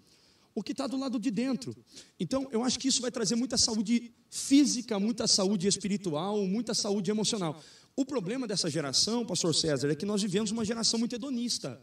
[0.54, 1.76] o que está do lado de dentro.
[2.18, 7.10] Então, eu acho que isso vai trazer muita saúde física, muita saúde espiritual, muita saúde
[7.10, 7.62] emocional.
[7.94, 11.80] O problema dessa geração, pastor César, é que nós vivemos uma geração muito hedonista.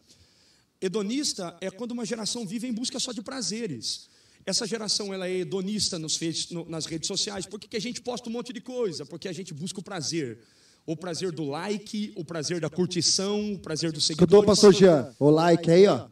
[0.83, 4.09] Hedonista é quando uma geração vive em busca só de prazeres.
[4.45, 6.19] Essa geração ela é hedonista nos,
[6.67, 7.45] nas redes sociais.
[7.45, 9.05] Por que a gente posta um monte de coisa?
[9.05, 10.39] Porque a gente busca o prazer.
[10.85, 14.33] O prazer do like, o prazer da curtição, o prazer do seguidores.
[14.33, 15.15] Escutou, pastor Jean?
[15.17, 16.07] O like aí, ó.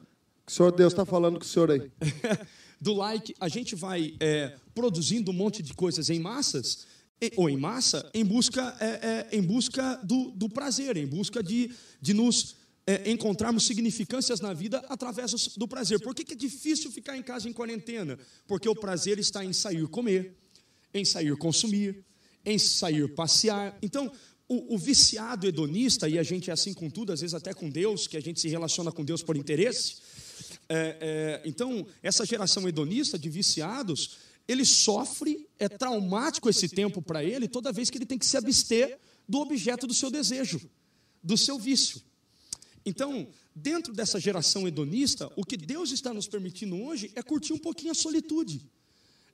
[0.47, 1.91] O senhor Deus está falando com o senhor aí.
[2.80, 6.88] do like, a gente vai é, produzindo um monte de coisas em massas
[7.36, 11.72] ou em massa, em busca, é, é, em busca do, do, prazer, em busca de,
[12.01, 12.55] de nos
[12.92, 16.02] é, encontrarmos significâncias na vida através do prazer.
[16.02, 18.20] Por que, que é difícil ficar em casa em quarentena?
[18.46, 20.36] Porque o prazer está em sair comer,
[20.94, 22.04] em sair consumir,
[22.46, 23.78] em sair passear.
[23.82, 24.12] Então,
[24.46, 27.70] o, o, viciado hedonista, e a gente é assim com tudo, às vezes até com
[27.70, 29.96] Deus, que a gente se relaciona com Deus por interesse.
[30.68, 34.18] É, é, então, essa geração hedonista de viciados
[34.48, 38.36] ele sofre, é traumático esse tempo para ele, toda vez que ele tem que se
[38.36, 40.60] abster do objeto do seu desejo,
[41.24, 42.02] do seu vício.
[42.86, 47.57] Então, dentro dessa geração hedonista, o que Deus está nos permitindo hoje é curtir um
[47.57, 48.61] pouquinho a solitude,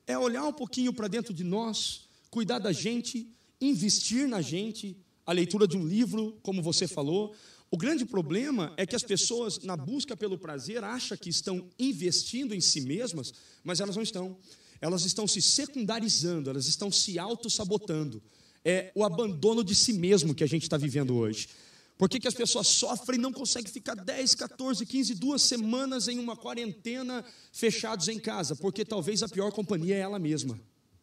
[0.05, 3.27] é olhar um pouquinho para dentro de nós, cuidar da gente,
[3.59, 7.35] investir na gente, a leitura de um livro, como você falou.
[7.69, 12.53] O grande problema é que as pessoas, na busca pelo prazer, acham que estão investindo
[12.53, 13.33] em si mesmas,
[13.63, 14.37] mas elas não estão
[14.79, 18.21] elas estão se secundarizando, elas estão se auto-sabotando.
[18.63, 21.47] É o abandono de si mesmo que a gente está vivendo hoje.
[21.97, 26.07] Por que, que as pessoas sofrem e não conseguem ficar 10, 14, 15, duas semanas
[26.07, 28.55] em uma quarentena fechados em casa?
[28.55, 30.59] Porque talvez a pior companhia é ela mesma.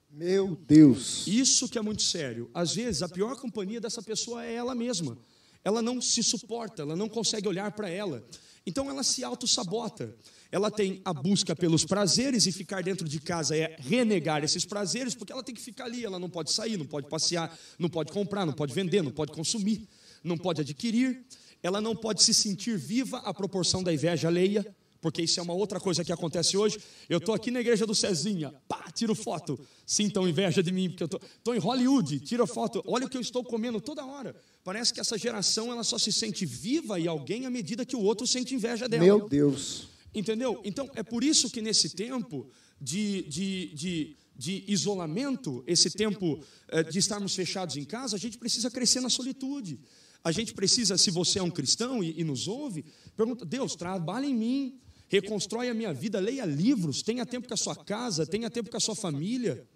[0.09, 1.27] Meu Deus.
[1.27, 2.49] Isso que é muito sério.
[2.55, 5.19] Às vezes a pior companhia dessa pessoa é ela mesma.
[5.65, 8.25] Ela não se suporta, ela não consegue olhar para ela.
[8.65, 10.15] Então ela se auto-sabota.
[10.53, 15.15] Ela tem a busca pelos prazeres e ficar dentro de casa é renegar esses prazeres,
[15.15, 18.13] porque ela tem que ficar ali, ela não pode sair, não pode passear, não pode
[18.13, 19.89] comprar, não pode vender, não pode consumir,
[20.25, 21.25] não pode adquirir.
[21.63, 24.67] Ela não pode se sentir viva à proporção da inveja alheia,
[25.01, 26.79] porque isso é uma outra coisa que acontece hoje.
[27.09, 29.59] Eu estou aqui na igreja do Cezinha, pá, tiro foto.
[29.87, 32.83] Sintam inveja de mim, porque eu estou em Hollywood, tiro foto.
[32.87, 34.35] Olha o que eu estou comendo toda hora.
[34.65, 38.01] Parece que essa geração ela só se sente viva e alguém à medida que o
[38.01, 39.05] outro sente inveja dela.
[39.05, 39.89] Meu Deus.
[40.15, 40.61] Entendeu?
[40.65, 42.47] Então, é por isso que nesse tempo
[42.81, 48.39] de, de, de, de isolamento, esse tempo é, de estarmos fechados em casa, a gente
[48.39, 49.79] precisa crescer na solitude.
[50.25, 52.83] A gente precisa, se você é um cristão e, e nos ouve,
[53.15, 57.59] pergunta: Deus, trabalha em mim, reconstrói a minha vida, leia livros, tenha tempo com a
[57.59, 59.69] sua casa, tenha tempo com a sua família,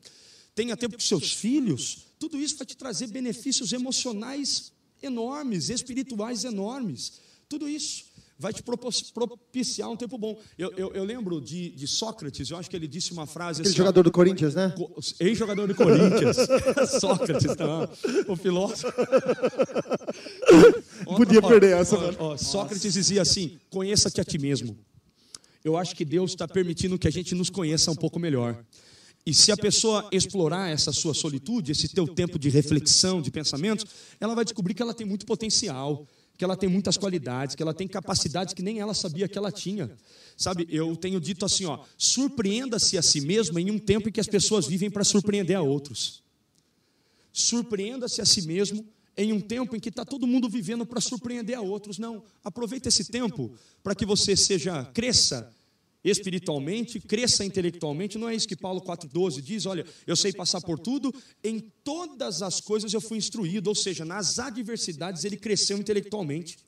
[0.54, 2.06] tenha tempo com seus filhos.
[2.18, 4.72] Tudo isso vai te trazer benefícios emocionais
[5.02, 7.20] enormes, espirituais enormes.
[7.46, 8.07] Tudo isso
[8.38, 10.38] vai te propiciar um tempo bom.
[10.56, 13.70] Eu, eu, eu lembro de, de, Sócrates, eu acho que ele disse uma frase Aquele
[13.70, 14.72] assim, jogador do Corinthians, né?
[15.18, 16.36] Ex-jogador do Corinthians.
[17.00, 18.32] Sócrates, não.
[18.32, 18.92] O filósofo.
[21.16, 24.78] Podia ó, perder essa, ó, ó, Sócrates dizia assim: conheça-te a ti mesmo.
[25.64, 28.64] Eu acho que Deus está permitindo que a gente nos conheça um pouco melhor.
[29.26, 33.84] E se a pessoa explorar essa sua solitude, esse teu tempo de reflexão, de pensamentos,
[34.20, 36.06] ela vai descobrir que ela tem muito potencial
[36.38, 39.50] que ela tem muitas qualidades, que ela tem capacidades que nem ela sabia que ela
[39.50, 39.90] tinha.
[40.36, 44.20] Sabe, eu tenho dito assim, ó, surpreenda-se a si mesmo em um tempo em que
[44.20, 46.22] as pessoas vivem para surpreender a outros.
[47.32, 48.86] Surpreenda-se a si mesmo
[49.16, 51.98] em um tempo em que está todo mundo vivendo para surpreender a outros.
[51.98, 53.50] Não, aproveita esse tempo
[53.82, 55.52] para que você seja cresça
[56.08, 58.18] espiritualmente, cresça intelectualmente.
[58.18, 59.66] Não é isso que Paulo 4,12 diz?
[59.66, 64.04] Olha, eu sei passar por tudo, em todas as coisas eu fui instruído, ou seja,
[64.04, 66.58] nas adversidades ele cresceu intelectualmente.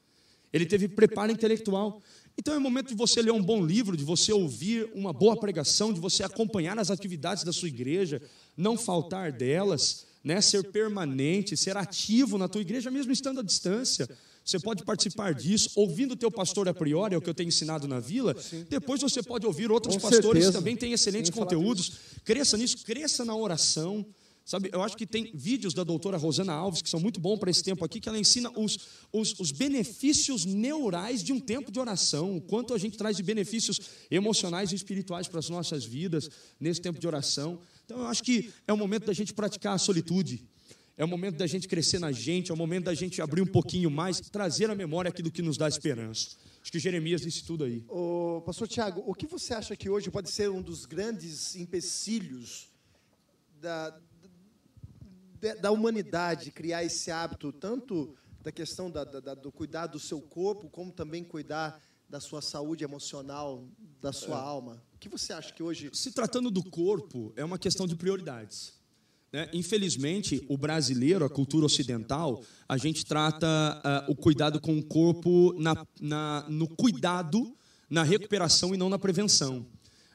[0.53, 2.03] Ele teve preparo intelectual.
[2.37, 5.93] Então é momento de você ler um bom livro, de você ouvir uma boa pregação,
[5.93, 8.21] de você acompanhar as atividades da sua igreja,
[8.57, 10.41] não faltar delas, né?
[10.41, 14.09] ser permanente, ser ativo na tua igreja, mesmo estando à distância.
[14.45, 17.49] Você pode participar disso, ouvindo o teu pastor a priori, é o que eu tenho
[17.49, 18.35] ensinado na vila.
[18.69, 21.93] Depois você pode ouvir outros Com pastores que também têm excelentes conteúdos.
[22.25, 24.05] Cresça nisso, cresça na oração.
[24.45, 27.51] Sabe, eu acho que tem vídeos da doutora Rosana Alves que são muito bons para
[27.51, 28.79] esse tempo aqui, que ela ensina os,
[29.13, 33.23] os, os, benefícios neurais de um tempo de oração, o quanto a gente traz de
[33.23, 33.81] benefícios
[34.11, 36.29] emocionais e espirituais para as nossas vidas
[36.59, 37.61] nesse tempo de oração.
[37.85, 40.43] Então, eu acho que é o momento da gente praticar a solitude.
[41.01, 43.47] É o momento da gente crescer na gente, é o momento da gente abrir um
[43.47, 46.37] pouquinho mais, trazer à memória aquilo que nos dá esperança.
[46.61, 47.83] Acho que Jeremias disse tudo aí.
[47.89, 52.69] Ô, pastor Tiago, o que você acha que hoje pode ser um dos grandes empecilhos
[53.63, 53.99] da,
[55.41, 60.21] da, da humanidade criar esse hábito, tanto da questão da, da, do cuidar do seu
[60.21, 63.67] corpo, como também cuidar da sua saúde emocional,
[64.03, 64.39] da sua é.
[64.43, 64.83] alma?
[64.95, 65.89] O que você acha que hoje.
[65.95, 68.79] Se tratando do corpo, é uma questão de prioridades.
[69.33, 69.49] Né?
[69.53, 75.55] Infelizmente, o brasileiro, a cultura ocidental, a gente trata uh, o cuidado com o corpo
[75.59, 77.55] na, na, no cuidado,
[77.89, 79.65] na recuperação e não na prevenção.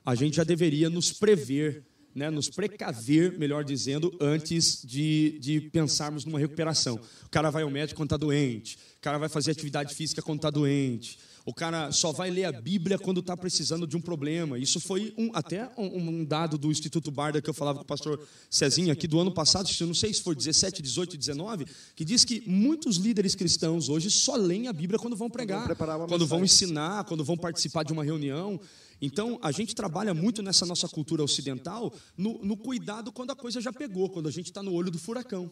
[0.06, 6.26] A gente já deveria nos prever, né, nos precaver, melhor dizendo, antes de, de pensarmos
[6.26, 7.00] numa recuperação.
[7.26, 10.40] O cara vai ao médico quando está doente, o cara vai fazer atividade física quando
[10.40, 14.58] está doente, o cara só vai ler a Bíblia quando está precisando de um problema.
[14.58, 17.88] Isso foi um, até um, um, dado do Instituto Barda que eu falava com o
[17.88, 18.20] pastor
[18.50, 22.42] Cezinho aqui do ano passado, não sei se foi 17, 18, 19, que diz que
[22.50, 25.76] muitos líderes cristãos hoje só leem a Bíblia quando vão pregar,
[26.08, 28.60] quando vão ensinar, quando vão participar de uma reunião.
[29.00, 33.62] Então, a gente trabalha muito nessa nossa cultura ocidental no, no cuidado quando a coisa
[33.62, 35.52] já pegou, quando a gente está no olho do furacão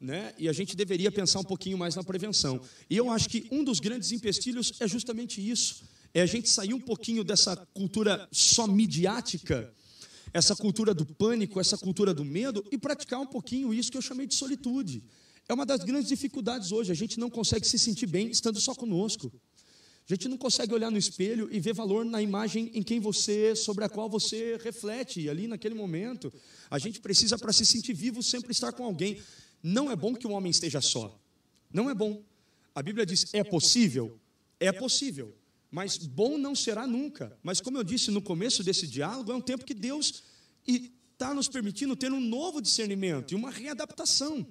[0.00, 0.32] né?
[0.38, 2.60] e a gente deveria pensar um pouquinho mais na prevenção.
[2.88, 5.82] E eu acho que um dos grandes empecilhos é justamente isso:
[6.14, 9.72] é a gente sair um pouquinho dessa cultura só midiática,
[10.32, 14.02] essa cultura do pânico, essa cultura do medo, e praticar um pouquinho isso que eu
[14.02, 15.02] chamei de solitude.
[15.48, 18.74] É uma das grandes dificuldades hoje, a gente não consegue se sentir bem estando só
[18.74, 19.30] conosco.
[20.08, 23.54] A gente não consegue olhar no espelho e ver valor na imagem em quem você,
[23.54, 26.32] sobre a qual você reflete ali naquele momento.
[26.68, 29.20] A gente precisa, para se sentir vivo, sempre estar com alguém.
[29.62, 31.18] Não é bom que o homem esteja só.
[31.72, 32.22] Não é bom.
[32.74, 34.18] A Bíblia diz: é possível?
[34.58, 35.34] É possível.
[35.70, 37.36] Mas bom não será nunca.
[37.42, 40.22] Mas, como eu disse no começo desse diálogo, é um tempo que Deus
[40.66, 44.46] está nos permitindo ter um novo discernimento e uma readaptação.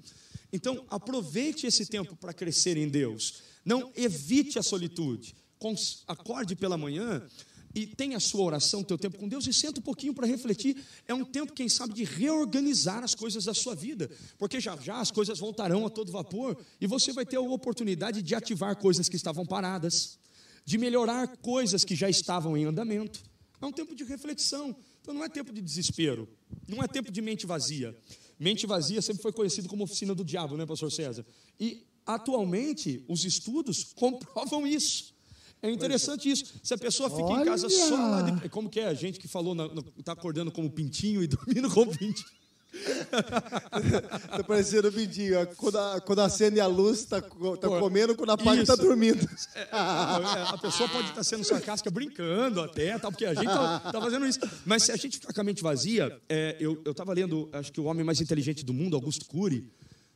[0.52, 3.44] Então, aproveite esse tempo para crescer em Deus.
[3.66, 5.36] Não evite a solitude.
[6.08, 7.22] Acorde pela manhã
[7.74, 10.76] e tenha a sua oração, teu tempo com Deus e senta um pouquinho para refletir.
[11.08, 15.00] É um tempo, quem sabe, de reorganizar as coisas da sua vida, porque já já
[15.00, 19.08] as coisas voltarão a todo vapor e você vai ter a oportunidade de ativar coisas
[19.08, 20.18] que estavam paradas,
[20.66, 23.22] de melhorar coisas que já estavam em andamento.
[23.62, 24.76] É um tempo de reflexão.
[25.02, 26.28] Então não é tempo de desespero,
[26.68, 27.96] não é tempo de mente vazia.
[28.40, 31.26] Mente vazia sempre foi conhecido como oficina do diabo, né, pastor César?
[31.60, 35.14] E atualmente os estudos comprovam isso.
[35.62, 36.54] É interessante isso.
[36.64, 37.42] Se a pessoa fica Olha.
[37.42, 38.50] em casa só lá de...
[38.50, 39.56] Como que é a gente que falou,
[39.98, 42.40] está acordando como pintinho e dormindo como pintinho?
[44.30, 45.48] tá parecendo o pintinho.
[45.58, 49.28] Quando, a, quando acende a luz, está tá comendo, quando apaga, está dormindo.
[49.56, 53.48] É, é, a pessoa pode estar tá sendo sarcástica, brincando até, tá, porque a gente
[53.48, 54.40] está tá fazendo isso.
[54.66, 57.82] Mas se a gente ficar com a mente vazia, é, eu estava lendo, acho que
[57.82, 59.68] o homem mais inteligente do mundo, Augusto Cury,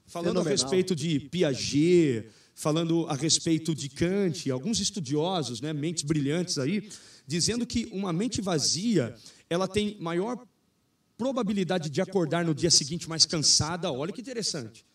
[0.06, 0.48] falando Fenomenal.
[0.48, 6.90] a respeito de Piaget, falando a respeito de Kant, alguns estudiosos, né, mentes brilhantes aí,
[7.26, 9.16] dizendo que uma mente vazia,
[9.50, 10.46] ela tem maior
[11.18, 13.92] probabilidade de acordar no dia seguinte mais cansada.
[13.92, 14.86] Olha que interessante.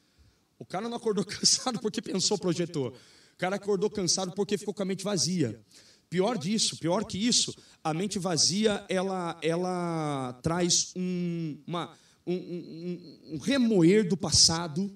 [0.58, 2.88] O cara não acordou cansado porque pensou, projetou.
[2.88, 5.60] O cara acordou cansado porque ficou com a mente vazia.
[6.10, 7.54] Pior disso, pior que isso,
[7.84, 11.94] a mente vazia ela, ela traz um, uma,
[12.26, 14.90] um, um, um remoer do passado,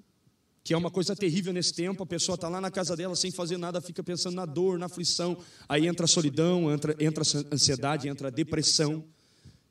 [0.64, 2.02] que é uma coisa terrível nesse tempo.
[2.02, 4.86] A pessoa está lá na casa dela sem fazer nada, fica pensando na dor, na
[4.86, 5.36] aflição.
[5.68, 9.04] Aí entra a solidão, entra, entra a ansiedade, entra a depressão,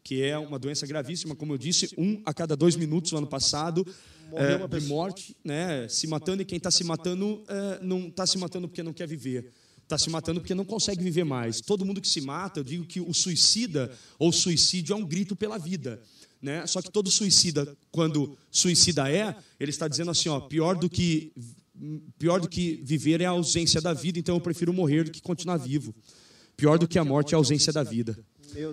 [0.04, 3.28] que é uma doença gravíssima, como eu disse, um a cada dois minutos no ano
[3.28, 3.86] passado.
[4.34, 8.38] É, de morte, né, se matando, e quem está se matando é, não está se
[8.38, 9.52] matando porque não quer viver
[9.84, 11.60] está se matando porque não consegue viver mais.
[11.60, 15.36] Todo mundo que se mata, eu digo que o suicida ou suicídio é um grito
[15.36, 16.02] pela vida.
[16.42, 16.66] Né?
[16.66, 21.32] Só que todo suicida, quando suicida é, ele está dizendo assim: ó, pior do que
[22.18, 25.22] pior do que viver é a ausência da vida, então eu prefiro morrer do que
[25.22, 25.96] continuar vivo.
[26.56, 28.18] Pior do que a morte é a ausência da vida.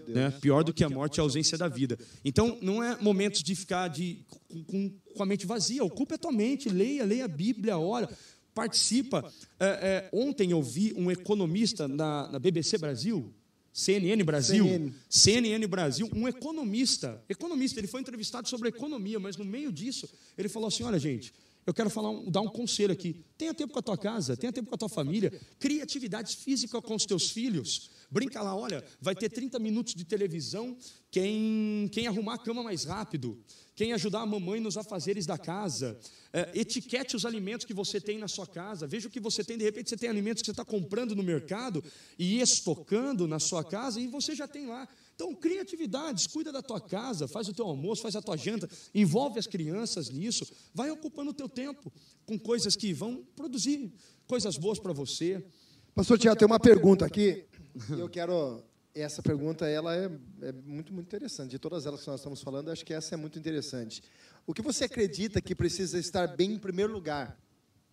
[0.08, 0.30] Né?
[0.40, 1.98] Pior do que a morte é a ausência da vida.
[2.24, 4.18] Então, não é momentos de ficar de,
[4.66, 5.84] com, com a mente vazia.
[5.84, 8.08] Ocupe a tua mente, leia, leia a Bíblia, ora
[8.54, 9.32] participa.
[9.60, 13.32] É, é, ontem eu vi um economista na, na BBC Brasil,
[13.72, 14.92] CNN Brasil, CNN.
[15.08, 15.66] CNN.
[15.66, 20.68] Brasil, um economista, economista, ele foi entrevistado sobre economia, mas no meio disso ele falou
[20.68, 21.32] assim: olha, gente,
[21.68, 23.22] eu quero falar, dar um conselho aqui.
[23.36, 26.80] Tenha tempo com a tua casa, tenha tempo com a tua família, crie atividades físicas
[26.80, 27.90] com os teus filhos.
[28.10, 30.74] Brinca lá, olha, vai ter 30 minutos de televisão
[31.10, 33.38] quem, quem arrumar a cama mais rápido
[33.78, 35.96] quem ajudar a mamãe nos afazeres da casa,
[36.32, 39.56] é, etiquete os alimentos que você tem na sua casa, veja o que você tem,
[39.56, 41.80] de repente você tem alimentos que você está comprando no mercado
[42.18, 44.88] e estocando na sua casa e você já tem lá.
[45.18, 48.70] Então, cria atividades, cuida da tua casa, faz o teu almoço, faz a tua janta,
[48.94, 51.92] envolve as crianças nisso, vai ocupando o teu tempo
[52.24, 53.92] com coisas que vão produzir
[54.28, 55.44] coisas boas para você.
[55.92, 57.44] Pastor Tiago, tem uma pergunta aqui,
[57.90, 58.62] eu quero
[58.94, 60.08] essa pergunta ela é,
[60.42, 61.50] é, muito, muito interessante.
[61.50, 64.04] De todas elas que nós estamos falando, acho que essa é muito interessante.
[64.46, 67.36] O que você acredita que precisa estar bem em primeiro lugar?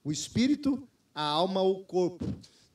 [0.04, 2.24] O espírito, a alma ou o corpo?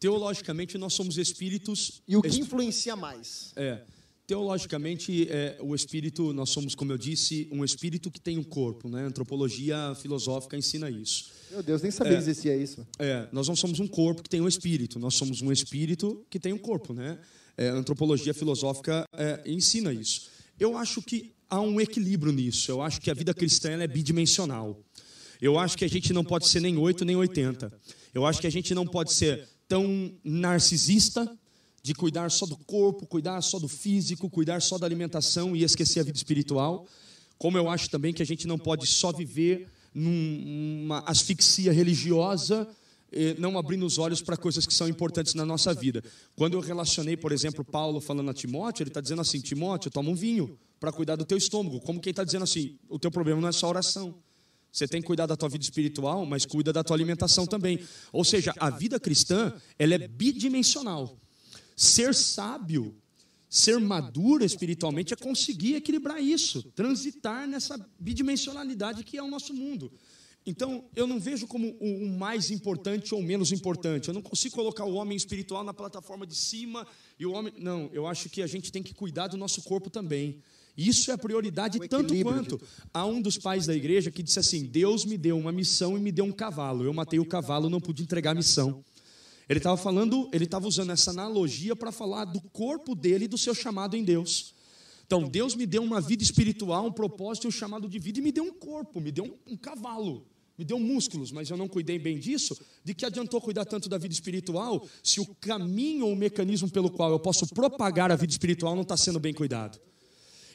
[0.00, 2.02] Teologicamente, nós somos espíritos.
[2.08, 3.52] E o que influencia mais?
[3.54, 3.84] É.
[4.30, 8.88] Teologicamente, é, o espírito, nós somos, como eu disse, um espírito que tem um corpo.
[8.88, 9.02] Né?
[9.02, 11.32] A antropologia filosófica ensina isso.
[11.50, 12.86] Meu Deus, nem sabia é, que existia isso.
[13.00, 16.38] É, nós não somos um corpo que tem um espírito, nós somos um espírito que
[16.38, 16.94] tem um corpo.
[16.94, 17.18] Né?
[17.56, 20.30] É, a antropologia filosófica é, ensina isso.
[20.60, 22.70] Eu acho que há um equilíbrio nisso.
[22.70, 24.80] Eu acho que a vida cristã é bidimensional.
[25.42, 27.72] Eu acho que a gente não pode ser nem 8 nem 80.
[28.14, 31.36] Eu acho que a gente não pode ser tão narcisista
[31.82, 36.00] de cuidar só do corpo, cuidar só do físico, cuidar só da alimentação e esquecer
[36.00, 36.86] a vida espiritual.
[37.38, 42.68] Como eu acho também que a gente não pode só viver numa asfixia religiosa
[43.38, 46.02] não abrindo os olhos para coisas que são importantes na nossa vida.
[46.36, 50.10] Quando eu relacionei, por exemplo, Paulo falando a Timóteo, ele está dizendo assim: Timóteo, toma
[50.10, 51.80] um vinho para cuidar do teu estômago.
[51.80, 54.14] Como quem está dizendo assim: o teu problema não é só oração.
[54.72, 57.80] Você tem que cuidar da tua vida espiritual, mas cuida da tua alimentação também.
[58.12, 61.19] Ou seja, a vida cristã ela é bidimensional.
[61.80, 62.94] Ser sábio,
[63.48, 69.90] ser maduro espiritualmente é conseguir equilibrar isso, transitar nessa bidimensionalidade que é o nosso mundo.
[70.44, 74.08] Então, eu não vejo como o mais importante ou menos importante.
[74.08, 76.86] Eu não consigo colocar o homem espiritual na plataforma de cima
[77.18, 77.54] e o homem.
[77.56, 80.38] Não, eu acho que a gente tem que cuidar do nosso corpo também.
[80.76, 82.60] Isso é a prioridade tanto quanto.
[82.92, 86.00] Há um dos pais da igreja que disse assim: Deus me deu uma missão e
[86.00, 86.84] me deu um cavalo.
[86.84, 88.84] Eu matei o cavalo, não pude entregar a missão.
[89.50, 93.36] Ele estava falando, ele estava usando essa analogia para falar do corpo dele e do
[93.36, 94.54] seu chamado em Deus.
[95.04, 98.22] Então, Deus me deu uma vida espiritual, um propósito e um chamado de vida, e
[98.22, 100.24] me deu um corpo, me deu um, um cavalo,
[100.56, 102.56] me deu músculos, mas eu não cuidei bem disso.
[102.84, 106.88] De que adiantou cuidar tanto da vida espiritual se o caminho ou o mecanismo pelo
[106.88, 109.80] qual eu posso propagar a vida espiritual não está sendo bem cuidado?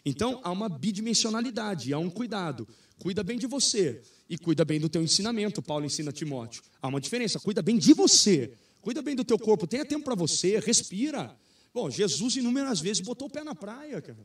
[0.05, 2.65] Então, há uma bidimensionalidade, há um cuidado.
[2.97, 6.63] Cuida bem de você e cuida bem do teu ensinamento, Paulo ensina a Timóteo.
[6.81, 8.53] Há uma diferença, cuida bem de você,
[8.85, 11.35] cuida bem do teu corpo, tenha tempo para você, respira.
[11.73, 14.19] Bom, Jesus inúmeras vezes botou o pé na praia, cara.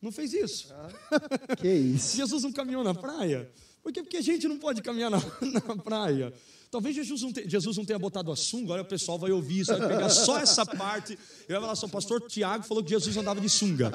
[0.00, 0.68] Não fez isso?
[0.74, 2.14] Ah, que isso?
[2.18, 3.50] Jesus não caminhou na praia?
[3.82, 4.02] Por quê?
[4.02, 5.16] Porque a gente não pode caminhar na,
[5.66, 6.34] na praia.
[6.70, 9.60] Talvez Jesus não, te, Jesus não tenha botado a sunga, olha o pessoal vai ouvir
[9.60, 12.90] isso, vai pegar só essa parte e vai falar assim, o pastor Tiago falou que
[12.90, 13.90] Jesus andava de sunga.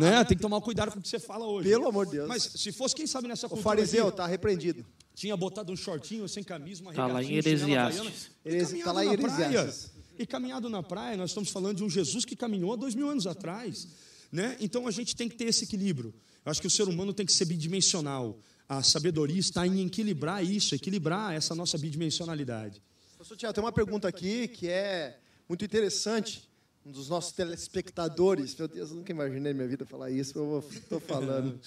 [0.00, 0.24] né?
[0.24, 1.68] Tem que tomar cuidado com o que você fala hoje.
[1.68, 2.28] Pelo amor de Deus.
[2.28, 4.86] Mas se fosse, quem sabe nessa cultura O fariseu está repreendido.
[5.14, 8.30] Tinha botado um shortinho sem camisa, uma Está lá em Heresiastes.
[8.44, 9.90] Está lá em Heresiastes.
[10.18, 13.08] E caminhado na praia, nós estamos falando de um Jesus que caminhou há dois mil
[13.08, 13.88] anos atrás.
[14.30, 14.56] Né?
[14.60, 16.14] Então a gente tem que ter esse equilíbrio.
[16.44, 18.38] Eu acho que o ser humano tem que ser bidimensional.
[18.68, 22.82] A sabedoria está em equilibrar isso, equilibrar essa nossa bidimensionalidade.
[23.18, 26.48] Pastor Tiago, tem uma pergunta aqui que é muito interessante.
[26.84, 28.56] Um dos nossos telespectadores.
[28.56, 31.58] Meu Deus, eu nunca imaginei minha vida falar isso, eu estou falando.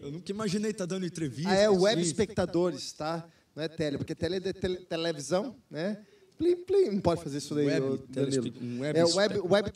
[0.00, 1.50] Eu nunca imaginei estar dando entrevista.
[1.50, 2.08] Ah, é web assim.
[2.10, 3.28] espectadores, tá?
[3.56, 5.98] Não é tele, porque tele é de tele- televisão, né?
[6.38, 8.52] Plim, plim, não pode fazer isso daí, Web Danilo.
[8.62, 9.72] um web é web, web,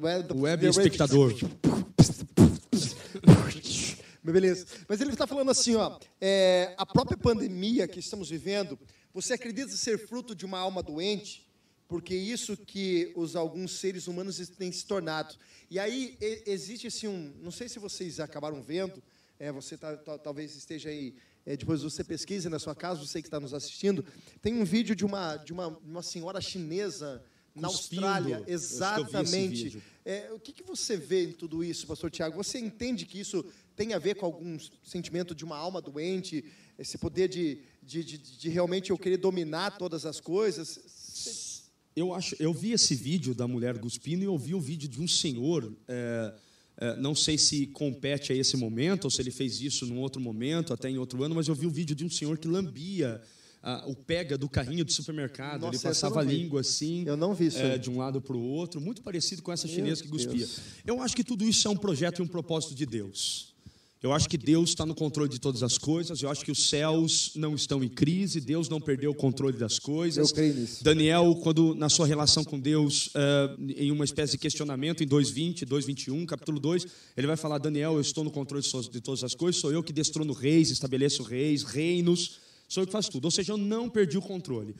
[0.00, 1.34] web, Web espectador.
[4.22, 4.66] Beleza.
[4.88, 8.78] Mas ele está falando assim, ó, é, a própria pandemia que estamos vivendo,
[9.12, 11.46] você acredita ser fruto de uma alma doente?
[11.92, 15.34] Porque isso que os alguns seres humanos têm se tornado.
[15.70, 16.16] E aí
[16.46, 19.02] existe assim um, não sei se vocês acabaram vendo,
[19.38, 21.14] é, você tá- tá- talvez esteja aí,
[21.44, 24.02] é, depois você pesquise na sua casa, você que está nos assistindo,
[24.40, 27.22] tem um vídeo de uma de uma, uma senhora chinesa
[27.54, 28.06] na Cuspindo.
[28.06, 29.82] Austrália, exatamente.
[30.02, 32.42] É, o que, que você vê em tudo isso, pastor Tiago?
[32.42, 33.44] Você entende que isso
[33.76, 36.42] tem a ver com algum sentimento de uma alma doente,
[36.78, 40.80] esse poder de, de, de, de realmente eu querer dominar todas as coisas?
[41.94, 45.00] Eu acho, eu vi esse vídeo da mulher cuspindo e eu vi o vídeo de
[45.00, 45.72] um senhor.
[45.88, 46.34] é,
[46.78, 50.20] é, não sei se compete a esse momento ou se ele fez isso num outro
[50.20, 53.20] momento, até em outro ano, mas eu vi o vídeo de um senhor que lambia
[53.62, 55.60] ah, o pega do carrinho do supermercado.
[55.60, 58.36] Nossa, ele passava a língua assim, Eu não vi isso é, de um lado para
[58.36, 60.38] o outro, muito parecido com essa Meu chinesa que cuspia.
[60.38, 60.60] Deus.
[60.84, 63.51] Eu acho que tudo isso é um projeto e um propósito de Deus.
[64.02, 66.20] Eu acho que Deus está no controle de todas as coisas.
[66.20, 68.40] Eu acho que os céus não estão em crise.
[68.40, 70.30] Deus não perdeu o controle das coisas.
[70.30, 70.82] Eu creio nisso.
[70.82, 75.64] Daniel, quando na sua relação com Deus, eh, em uma espécie de questionamento, em 2:20,
[75.64, 76.84] 2:21, capítulo 2,
[77.16, 79.60] ele vai falar: Daniel, eu estou no controle de todas as coisas.
[79.60, 82.40] Sou eu que destrono reis, estabeleço reis, reinos.
[82.68, 83.26] Sou eu que faço tudo.
[83.26, 84.74] Ou seja, eu não perdi o controle.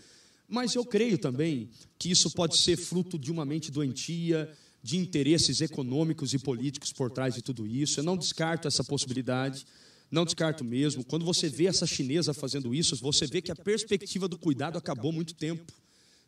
[0.49, 4.51] Mas eu creio também que isso pode ser fruto de uma mente doentia,
[4.83, 8.01] de interesses econômicos e políticos por trás de tudo isso.
[8.01, 9.65] Eu não descarto essa possibilidade,
[10.11, 11.05] não descarto mesmo.
[11.05, 15.11] Quando você vê essa chinesa fazendo isso, você vê que a perspectiva do cuidado acabou
[15.11, 15.73] há muito tempo.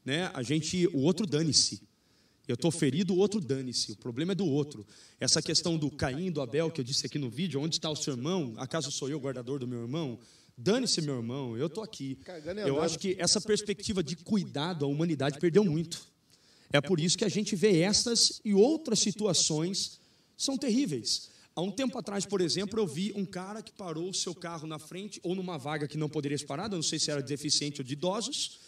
[0.05, 0.31] Né?
[0.33, 1.83] A gente, o outro dane-se.
[2.47, 3.93] Eu estou ferido, o outro dane-se.
[3.93, 4.87] O problema é do outro.
[5.19, 7.97] Essa questão do Caim, do Abel, que eu disse aqui no vídeo, onde está o
[7.97, 8.55] seu irmão?
[8.59, 10.19] Acaso sou eu o guardador do meu irmão?
[10.57, 12.19] Dane-se, meu irmão, eu estou aqui.
[12.65, 16.07] Eu acho que essa perspectiva de cuidado a humanidade perdeu muito.
[16.75, 20.01] É por isso que a gente vê essas e outras situações
[20.37, 21.31] são terríveis.
[21.55, 24.67] Há um tempo atrás, por exemplo, eu vi um cara que parou o seu carro
[24.67, 27.29] na frente ou numa vaga que não poderia ser parada, não sei se era de
[27.29, 28.59] deficiente ou de idosos,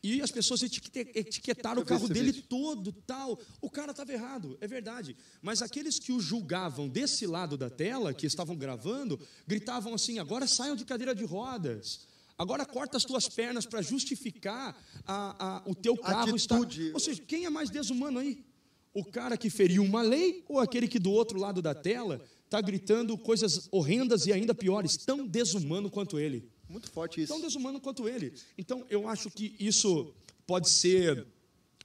[0.00, 3.36] e as pessoas etiquetaram o carro dele todo, tal.
[3.60, 5.16] O cara estava errado, é verdade.
[5.42, 10.46] Mas aqueles que o julgavam desse lado da tela, que estavam gravando, gritavam assim: agora
[10.46, 12.06] saiam de cadeira de rodas.
[12.38, 14.76] Agora corta as tuas pernas para justificar
[15.06, 16.56] a- a- o teu carro estar.
[16.92, 18.44] Ou seja, quem é mais desumano aí?
[18.92, 22.60] O cara que feriu uma lei ou aquele que do outro lado da tela está
[22.60, 26.48] gritando coisas horrendas e ainda piores, tão desumano quanto ele?
[26.68, 27.32] Muito forte isso.
[27.32, 28.32] tão desumano quanto ele.
[28.58, 30.12] Então, eu acho que isso
[30.46, 31.26] pode ser,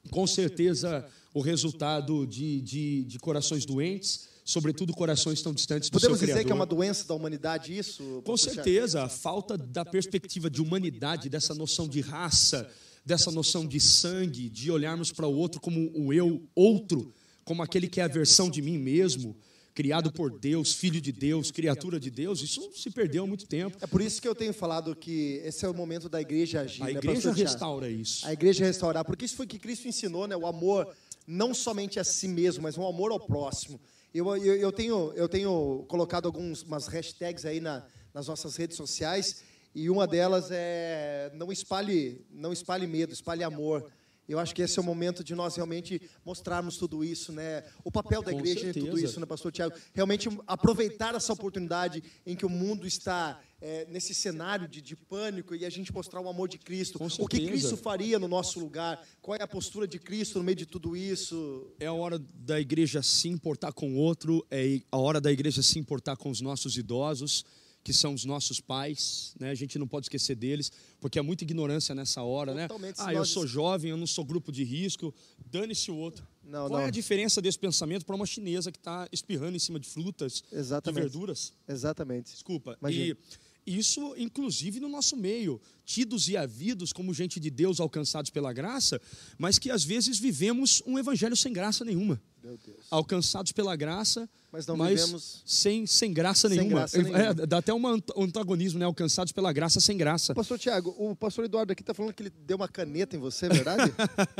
[0.10, 6.20] com certeza, o resultado de, de, de corações doentes, sobretudo corações tão distantes do Podemos
[6.20, 6.45] seu dizer Criador.
[6.45, 8.22] que é uma doença da humanidade isso?
[8.26, 12.70] Com certeza, a falta da perspectiva de humanidade, dessa noção de raça,
[13.06, 17.88] dessa noção de sangue, de olharmos para o outro como o eu outro, como aquele
[17.88, 19.36] que é a versão de mim mesmo,
[19.74, 23.78] criado por Deus, filho de Deus, criatura de Deus, isso se perdeu há muito tempo.
[23.80, 26.84] É por isso que eu tenho falado que esse é o momento da igreja agir.
[26.84, 27.39] A né, igreja Tiago?
[27.39, 28.28] restaura isso.
[28.28, 30.36] A igreja restaurar, porque isso foi que Cristo ensinou, né?
[30.36, 30.93] O amor
[31.26, 33.80] não somente a si mesmo, mas um amor ao próximo.
[34.14, 39.41] Eu, eu, eu tenho, eu tenho colocado algumas hashtags aí na, nas nossas redes sociais
[39.74, 43.89] e uma delas é não espalhe, não espalhe medo, espalhe amor.
[44.28, 47.63] Eu acho que esse é o momento de nós realmente mostrarmos tudo isso, né?
[47.84, 49.05] O papel da igreja em tudo certeza.
[49.05, 49.76] isso, né, Pastor Tiago?
[49.93, 55.53] Realmente aproveitar essa oportunidade em que o mundo está é, nesse cenário de, de pânico
[55.53, 56.99] e a gente mostrar o amor de Cristo.
[57.19, 57.45] O que.
[57.45, 59.05] Cristo faria no nosso lugar?
[59.22, 61.72] Qual é a postura de Cristo no meio de tudo isso?
[61.80, 65.61] É a hora da igreja se importar com o outro, é a hora da igreja
[65.61, 67.45] se importar com os nossos idosos,
[67.84, 69.49] que são os nossos pais, né?
[69.49, 72.67] A gente não pode esquecer deles, porque há muita ignorância nessa hora, né?
[72.67, 75.13] Totalmente, Ah, se eu sou jovem, eu não sou grupo de risco,
[75.51, 76.27] dane-se o outro.
[76.43, 76.88] Não, Qual é não.
[76.88, 80.95] a diferença desse pensamento para uma chinesa que está espirrando em cima de frutas, Exatamente.
[80.97, 81.53] de verduras?
[81.67, 82.32] Exatamente.
[82.34, 82.77] Desculpa.
[82.79, 83.17] Imagina.
[83.65, 88.51] E isso, inclusive, no nosso meio, tidos e havidos como gente de Deus alcançados pela
[88.51, 88.99] graça,
[89.38, 92.19] mas que às vezes vivemos um evangelho sem graça nenhuma.
[92.43, 92.86] Meu Deus.
[92.89, 96.80] Alcançados pela graça, Mas não mas vivemos- sem, sem graça Sem nenhuma.
[96.80, 97.34] graça É, nenhuma.
[97.34, 98.86] dá até um ant- antagonismo, né?
[98.86, 100.34] Alcançados pela graça sem graça.
[100.36, 103.45] Pastor Tiago, o pastor Eduardo aqui tá falando que ele deu uma caneta em você,
[103.45, 103.93] é verdade?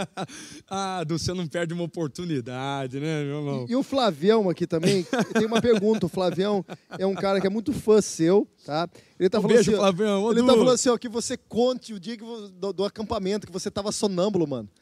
[0.70, 3.66] ah, do você não perde uma oportunidade, né, meu irmão?
[3.70, 6.06] E o Flavião aqui também, tem uma pergunta.
[6.08, 6.66] O Flavião
[7.00, 8.90] é um cara que é muito fã seu, tá?
[9.18, 10.24] Ele tá Um falando beijo, assim, Flavião.
[10.24, 10.48] Ô, Ele Du.
[10.48, 12.24] tá falando assim, ó, que você conte o dia que
[12.60, 14.68] do, do acampamento, que você tava sonâmbulo, mano.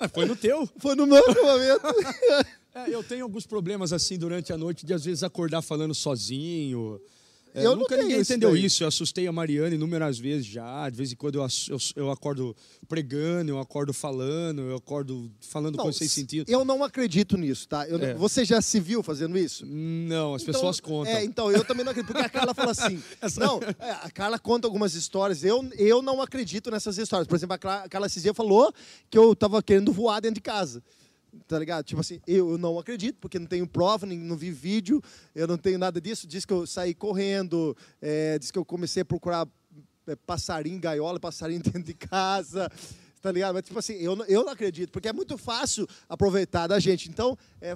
[0.00, 0.68] Ah, Foi no teu.
[0.78, 1.80] Foi no meu acampamento.
[2.72, 7.00] É, eu tenho alguns problemas assim durante a noite de às vezes acordar falando sozinho.
[7.54, 8.64] É, Eu nunca ninguém isso entendeu daí.
[8.64, 8.82] isso.
[8.84, 10.88] Eu assustei a Mariana inúmeras vezes já.
[10.88, 12.54] De vez em quando eu, eu, eu acordo
[12.88, 16.48] pregando, eu acordo falando, eu acordo falando Não, coisas sem sentido.
[16.50, 17.88] Eu não acredito nisso, tá?
[17.88, 18.14] Eu É.
[18.14, 19.64] Você já se viu fazendo isso?
[19.66, 21.12] Não, as Então, pessoas contam.
[21.12, 22.12] É, então, eu também não acredito.
[22.12, 23.02] Porque a Carla fala assim.
[23.38, 25.44] Não, é, a Carla conta algumas histórias.
[25.44, 27.26] Eu, eu não acredito nessas histórias.
[27.28, 28.72] Por exemplo, a Cla- a Carla dias falou
[29.08, 30.82] que eu tava querendo voar dentro de casa.
[31.46, 31.84] Tá ligado?
[31.84, 35.02] Tipo assim, eu não acredito, porque não tenho prova, nem- não vi vídeo,
[35.34, 36.26] eu não tenho nada disso.
[36.26, 39.46] Diz que eu saí correndo, é, diz que eu comecei a procurar
[40.06, 42.70] é, passarinho, gaiola, passarinho dentro de casa.
[43.22, 43.52] Tá ligado?
[43.54, 47.08] Mas, tipo assim, eu, eu não acredito, porque é muito fácil aproveitar da gente.
[47.10, 47.74] Então, é,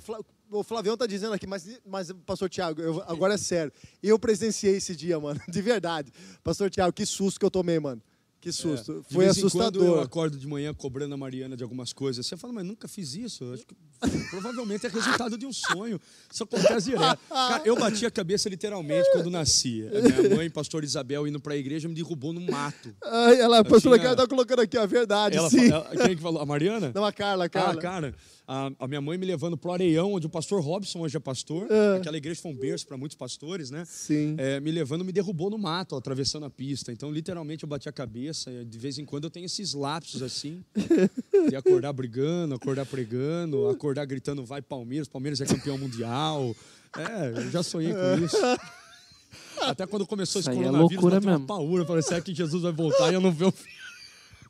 [0.50, 3.70] o Flavião tá dizendo aqui, mas, mas pastor Tiago, agora é sério.
[4.02, 6.10] Eu presenciei esse dia, mano, de verdade.
[6.42, 8.00] Pastor Tiago, que susto que eu tomei, mano.
[8.44, 8.92] Que susto.
[8.92, 10.02] É, De Foi em quando eu assustador.
[10.02, 12.26] acordo de manhã cobrando a Mariana de algumas coisas.
[12.26, 13.50] Você fala, mas nunca fiz isso.
[13.54, 13.74] Acho que
[14.30, 15.98] provavelmente é resultado de um sonho.
[16.30, 17.18] Isso acontece direto.
[17.28, 19.88] Cara, eu bati a cabeça literalmente quando nasci.
[19.88, 22.94] A minha mãe, pastor Isabel, indo para a igreja, me derrubou no mato.
[23.02, 25.70] Ai, ela, a pastora tinha- Carla tá colocando aqui a verdade, Ela, sim.
[25.70, 26.42] ela- quem que falou?
[26.42, 26.92] A Mariana?
[26.94, 27.72] Não, a Carla, a Carla.
[27.72, 28.14] Ah, cara,
[28.46, 31.66] a, a minha mãe me levando pro Areião, onde o pastor Robson hoje é pastor.
[31.70, 31.96] É.
[31.96, 33.84] Aquela igreja foi um berço para muitos pastores, né?
[33.86, 34.34] Sim.
[34.38, 36.92] É, me levando, me derrubou no mato, ó, atravessando a pista.
[36.92, 38.50] Então, literalmente, eu bati a cabeça.
[38.50, 40.62] e De vez em quando eu tenho esses lapsos assim,
[41.48, 46.54] de acordar brigando, acordar pregando, acordar gritando vai Palmeiras, Palmeiras é campeão mundial.
[46.96, 48.36] É, eu já sonhei com isso.
[49.62, 51.46] Até quando começou esse Isso aí é coronavírus, loucura bateu uma mesmo.
[51.46, 51.82] paura.
[51.82, 53.83] Eu falei, será que Jesus vai voltar e eu não ver o filme?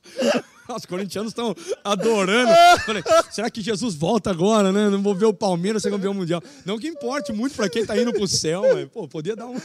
[0.75, 2.51] Os corintianos estão adorando.
[2.87, 4.89] Falei, será que Jesus volta agora, né?
[4.89, 6.43] Não vou ver o Palmeiras ser campeão mundial.
[6.65, 9.57] Não que importe muito pra quem tá indo pro céu, mas, pô, podia dar um.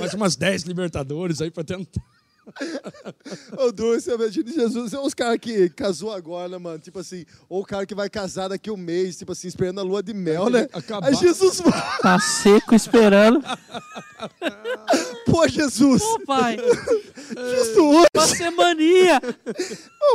[0.00, 2.02] Mais umas 10 Libertadores aí pra tentar.
[3.58, 6.78] Ô, Du, você imagina Jesus, é os caras que casou agora, né, mano?
[6.78, 9.82] Tipo assim, ou o cara que vai casar daqui um mês, tipo assim, esperando a
[9.82, 10.68] lua de mel, né?
[10.72, 11.08] Acabar.
[11.08, 11.60] Aí Jesus,
[12.00, 13.40] Tá seco esperando.
[15.26, 16.56] pô, Jesus, Ô, pai,
[17.56, 19.20] justo hoje, uma semaninha.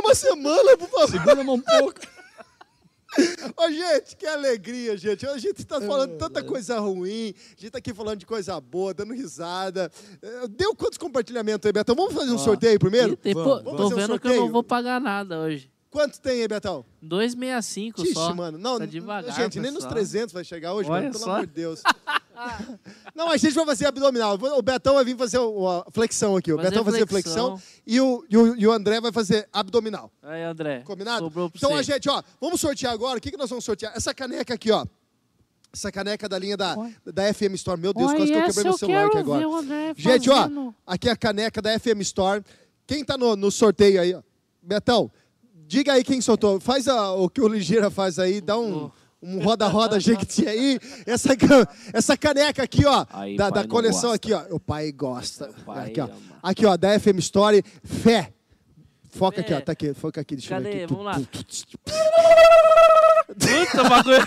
[0.00, 1.10] uma semana, por favor.
[1.10, 2.00] Segura a mão um pouco.
[3.56, 5.26] Ô, gente, que alegria, gente.
[5.26, 8.60] A gente tá É, falando tanta coisa ruim, a gente tá aqui falando de coisa
[8.60, 9.90] boa, dando risada.
[10.22, 11.94] Eh, Deu quantos compartilhamentos aí, Betão?
[11.94, 13.16] Vamos fazer um sorteio primeiro?
[13.16, 14.40] Tem- Vamos, pô, vamos tô fazer um vendo que eu sorteio?
[14.42, 15.71] não vou pagar nada hoje.
[15.92, 16.86] Quanto tem aí, Betão?
[17.02, 18.34] 265 Ixi, só.
[18.34, 18.56] mano.
[18.56, 19.92] Não, tá devagar, gente, nem nos pessoal.
[19.92, 21.32] 300 vai chegar hoje, Olha mano, pelo só.
[21.32, 21.82] amor de Deus.
[23.14, 24.38] Não, a gente vai fazer abdominal.
[24.56, 26.50] O Betão vai vir fazer a flexão aqui.
[26.50, 29.46] O Fazer Betão vai fazer flexão, e, o, e, o, e o André vai fazer
[29.52, 30.10] abdominal.
[30.22, 30.80] Aí, André.
[30.80, 31.26] Combinado?
[31.54, 31.74] Então, você.
[31.74, 33.18] a gente, ó, vamos sortear agora.
[33.18, 33.92] O que, que nós vamos sortear?
[33.94, 34.86] Essa caneca aqui, ó.
[35.70, 36.74] Essa caneca da linha da,
[37.04, 37.78] da FM Store.
[37.78, 39.44] Meu Deus, Olha, quase que eu quebrei meu eu celular aqui agora.
[39.94, 42.42] Gente, ó, aqui é a caneca da FM Store.
[42.86, 44.22] Quem tá no, no sorteio aí, ó?
[44.62, 45.10] Betão,
[45.72, 46.60] diga aí quem soltou.
[46.60, 48.90] Faz a- o que o Ligeira faz aí, dá um.
[49.24, 50.80] Um roda-roda jequiti aí.
[51.06, 51.28] Essa,
[51.92, 53.06] essa caneca aqui, ó.
[53.08, 54.16] Aí, da, da coleção gosta.
[54.16, 54.42] aqui, ó.
[54.50, 55.48] O pai gosta.
[55.64, 56.04] pai aqui, ó.
[56.06, 56.16] ama.
[56.42, 57.62] Aqui, ó, da FM Store.
[57.84, 58.32] Fé.
[59.10, 59.58] Foca aqui, ó.
[59.58, 59.62] Fé.
[59.62, 60.34] Tá aqui, foca aqui.
[60.34, 60.82] Deixa eu ver Cadê?
[60.84, 60.92] aqui.
[60.92, 61.20] Vamos lá.
[63.28, 64.16] Puta, bagulho.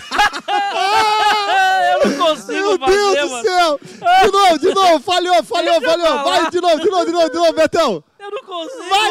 [1.92, 3.42] eu não consigo Meu fazer, Deus do mano.
[3.44, 3.78] céu!
[4.24, 6.24] De novo, de novo, falhou, falhou, falhou.
[6.24, 8.02] Vai, de novo, de novo, de novo, de novo, Betão.
[8.18, 8.88] Eu não consigo.
[8.88, 9.10] Vai,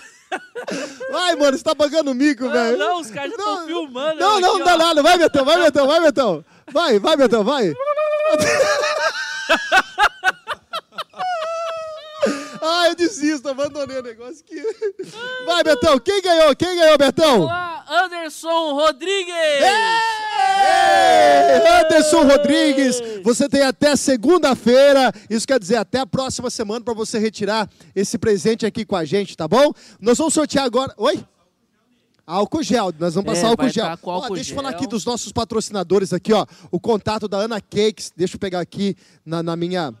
[1.38, 2.78] mano, você tá pagando mico, Ah, velho.
[2.78, 4.20] não, os caras já estão filmando.
[4.20, 4.78] Não, eu não, aqui, não dá ó.
[4.78, 5.02] nada.
[5.02, 6.44] Vai, Betão, vai, Betão, vai, Betão.
[6.72, 7.72] Vai, vai, Betão, vai.
[12.66, 14.56] Ah, eu desisto, abandonei o negócio aqui.
[15.44, 16.56] Vai, Betão, quem ganhou?
[16.56, 17.42] Quem ganhou, Betão?
[17.42, 19.34] Olá, Anderson Rodrigues.
[20.64, 26.94] Ei, Anderson Rodrigues, você tem até segunda-feira, isso quer dizer até a próxima semana para
[26.94, 29.70] você retirar esse presente aqui com a gente, tá bom?
[30.00, 30.94] Nós vamos sortear agora.
[30.96, 31.22] Oi?
[32.26, 33.84] Álcool gel, nós vamos É, passar álcool vai gel.
[34.02, 36.46] Ó, álcool deixa eu falar aqui dos nossos patrocinadores aqui, ó.
[36.70, 38.96] O contato da Ana Cakes, deixa eu pegar aqui
[39.26, 39.92] na, na minha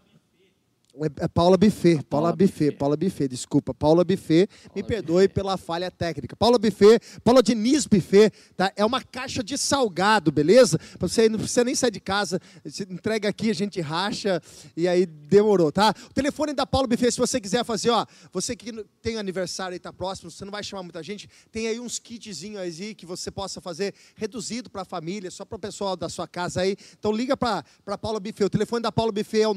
[0.96, 2.78] É, é Paula Buffet, Paula, Paula Buffet, Buffet.
[2.78, 3.74] Paula Buffet, desculpa.
[3.74, 6.36] Paula Buffet, me perdoe pela falha técnica.
[6.36, 8.72] Paula Buffet, Paula Diniz Buffet, tá?
[8.76, 10.78] É uma caixa de salgado, beleza?
[10.98, 14.40] Pra você não precisa nem sair de casa, você entrega aqui, a gente racha
[14.76, 15.92] e aí demorou, tá?
[16.10, 18.72] O telefone da Paula Buffet, se você quiser fazer, ó, você que
[19.02, 22.60] tem aniversário e tá próximo, você não vai chamar muita gente, tem aí uns kitzinhos
[22.60, 26.28] aí que você possa fazer reduzido para a família, só para o pessoal da sua
[26.28, 26.76] casa aí.
[26.96, 27.64] Então liga para
[28.00, 28.44] Paula Buffet.
[28.44, 29.54] O telefone da Paula Buffet é o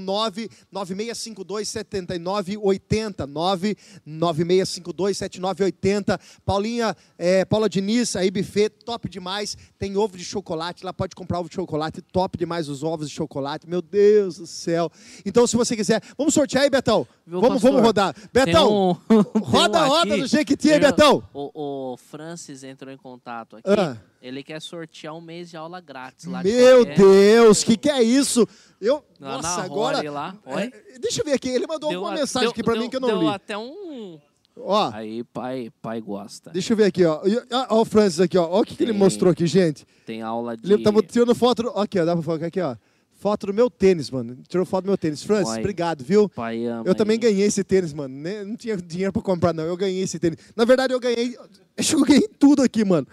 [1.33, 6.19] 99652 7980 99652 7980.
[6.45, 9.57] Paulinha, é, Paula Diniz, aí Buffet, top demais.
[9.77, 13.15] Tem ovo de chocolate, lá pode comprar ovo de chocolate, top demais os ovos de
[13.15, 13.67] chocolate.
[13.67, 14.91] Meu Deus do céu.
[15.25, 17.07] Então se você quiser, vamos sortear aí, Betão.
[17.25, 17.71] Viu, vamos, pastor?
[17.71, 18.15] vamos rodar.
[18.31, 21.23] Betão, um- roda, um roda do Jequiti Betão.
[21.33, 23.69] O, o Francis entrou em contato aqui.
[23.69, 23.97] Ah.
[24.21, 26.41] Ele quer sortear um mês de aula grátis lá.
[26.41, 28.47] de Meu qualquer- Deus, que que é isso?
[28.81, 30.11] Eu, Lá nossa, agora.
[30.11, 30.35] Lá.
[30.45, 30.63] Oi?
[30.63, 32.81] É, deixa eu ver aqui, ele mandou Deu alguma a- mensagem deu- aqui pra deu-
[32.83, 33.27] mim que eu não deu li.
[33.27, 34.19] até um.
[34.59, 36.49] Ó, Aí, pai, pai gosta.
[36.49, 37.21] deixa eu ver aqui, ó.
[37.69, 38.43] Ó, o Francis aqui, ó.
[38.49, 39.85] Ó o que, que ele Tem- mostrou aqui, gente.
[40.03, 40.73] Tem aula de.
[40.73, 41.69] Ele tava tirando foto.
[41.77, 42.75] Aqui, ó, dá pra focar aqui, ó.
[43.19, 44.37] Foto do meu tênis, mano.
[44.47, 45.21] Tirou foto do meu tênis.
[45.23, 45.59] Francis, Oi.
[45.59, 46.27] obrigado, viu?
[46.29, 47.19] Pai ama Eu também aí.
[47.19, 48.15] ganhei esse tênis, mano.
[48.45, 49.63] Não tinha dinheiro pra comprar, não.
[49.63, 50.37] Eu ganhei esse tênis.
[50.55, 51.35] Na verdade, eu ganhei.
[51.77, 53.07] Acho que eu ganhei tudo aqui, mano.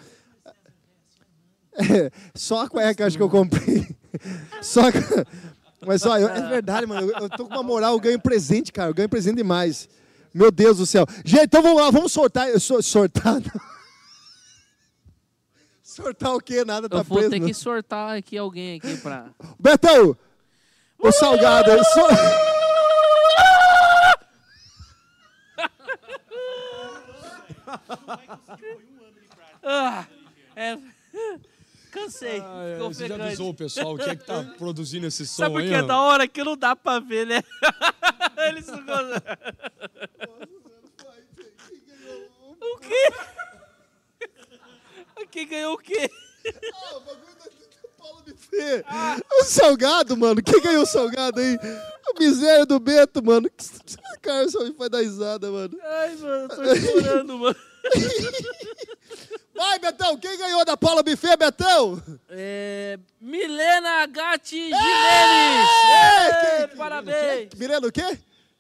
[1.77, 3.87] É, só a cueca acho que eu comprei.
[4.63, 4.83] Só.
[5.85, 7.11] Mas, ó, eu- é verdade, mano.
[7.11, 8.91] Eu, eu tô com uma moral, eu ganho presente, cara.
[8.91, 9.89] Eu ganho presente demais.
[10.33, 11.05] Meu Deus do céu.
[11.25, 12.49] Gente, então vamos lá, vamos sortar.
[12.49, 13.41] Eu sou- Sortar.
[16.35, 16.65] o quê?
[16.65, 17.31] Nada tá Eu vou preso.
[17.31, 17.47] ter não.
[17.47, 19.27] que sortar aqui alguém aqui pra.
[19.59, 20.17] Betão!
[20.99, 21.71] O salgado.
[21.71, 22.09] eu sou-
[29.63, 30.07] Ah,
[30.57, 30.79] é.
[31.95, 32.41] Cansei.
[32.41, 35.45] Ah, é, você já avisou o pessoal o que é que tá produzindo esse som
[35.45, 35.69] Sabe por aí?
[35.69, 37.41] que é da hora que não dá pra ver, né?
[38.49, 39.23] Eles não gostam.
[42.61, 43.13] O quê?
[45.31, 46.11] Quem ganhou o quê?
[48.37, 48.85] Fê,
[49.41, 50.43] O salgado, mano.
[50.43, 51.57] Quem ganhou o salgado aí?
[52.09, 53.49] A miséria do Beto, mano.
[54.21, 55.79] Cara, só me faz dar risada, mano.
[55.81, 57.57] Ai, mano, eu tô chorando, mano.
[59.55, 60.17] Vai, Betão.
[60.19, 62.03] Quem ganhou da Paula Buffet, Betão?
[62.29, 65.69] É, Milena Gatti Jimenez!
[66.61, 67.49] É, parabéns!
[67.57, 68.19] Miranda o quê?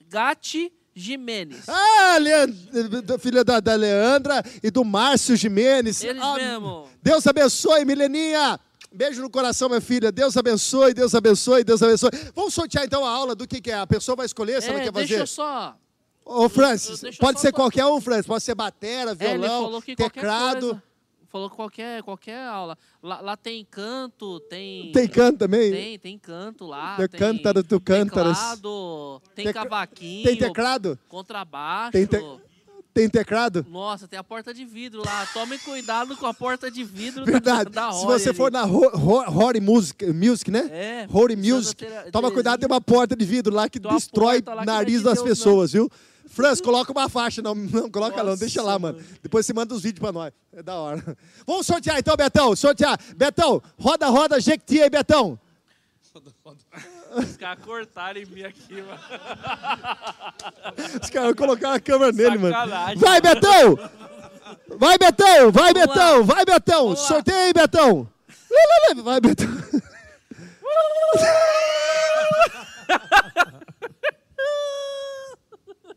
[0.08, 1.64] Gatti Jimenez.
[1.68, 6.04] Ah, Leandra, filha da, da Leandra e do Márcio Jimenez.
[6.04, 6.88] Eles Ah, mesmo.
[7.02, 8.60] Deus abençoe, Mileninha.
[8.92, 10.12] Beijo no coração, minha filha.
[10.12, 12.10] Deus abençoe, Deus abençoe, Deus abençoe.
[12.32, 13.74] Vamos sortear então a aula do que, que é.
[13.74, 15.20] A pessoa vai escolher se ela É, quer deixa fazer.
[15.22, 15.76] eu só.
[16.24, 18.26] Ô, Francis, deixa eu pode ser fa- qualquer um, Francis.
[18.26, 20.60] Pode ser batera, É, violão, qualquer teclado.
[20.68, 20.82] coisa.
[21.30, 22.78] Falou qualquer, qualquer aula.
[23.02, 24.92] Lá, lá tem canto, tem.
[24.92, 25.70] Tem canto também?
[25.72, 26.96] Tem, tem canto lá.
[26.96, 28.38] Tem tem cântaro, tu cântaras.
[28.38, 30.22] Teclado, tem Tec- cavaquinho.
[30.24, 30.96] Tem teclado?
[31.08, 31.90] Contrabaixo.
[31.90, 32.16] Tem, te...
[32.94, 33.66] tem teclado?
[33.68, 35.26] Nossa, tem a porta de vidro lá.
[35.34, 37.68] Tome cuidado com a porta de vidro Verdade.
[37.68, 38.38] da, da Se você ali.
[38.38, 40.68] for na Ro- Ro- Rory Music, Music, né?
[40.70, 41.84] É, Rory Music.
[42.12, 45.20] Toma cuidado, tem uma porta de vidro lá que destrói o não é nariz das
[45.20, 45.90] pessoas, viu?
[46.28, 48.98] Franz, coloca uma faixa, não, não coloca não, Nossa, deixa lá, mano.
[48.98, 49.08] mano.
[49.22, 50.32] Depois você manda os vídeos pra nós.
[50.52, 51.16] É da hora.
[51.46, 52.98] Vamos sortear então, Betão, sortear.
[53.16, 55.38] Betão, roda, roda, Jequiti aí, Betão.
[57.16, 59.00] Os caras cortaram em mim aqui, mano.
[61.02, 62.54] Os caras colocaram a câmera nele, mano.
[62.54, 63.76] Sacanagem, Vai, Betão!
[64.78, 65.52] Vai, Betão!
[65.52, 66.18] Vai, Vamos Betão!
[66.18, 66.22] lá.
[66.24, 66.82] Vai, Betão!
[66.84, 67.06] Vamos lá.
[67.08, 68.08] Sorteia aí, Betão!
[69.02, 69.46] Vai, Betão!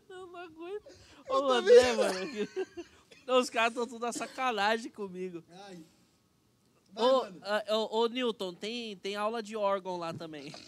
[0.08, 0.92] Eu não aguento.
[1.28, 2.18] Ô, André, mano.
[3.38, 5.42] Os caras estão tudo na sacanagem comigo.
[6.96, 10.52] Ô, ah, ô, ô, Newton, tem, tem aula de órgão lá também.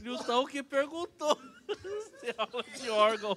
[0.00, 1.36] Newton que perguntou
[2.02, 3.36] se tem aula de órgão.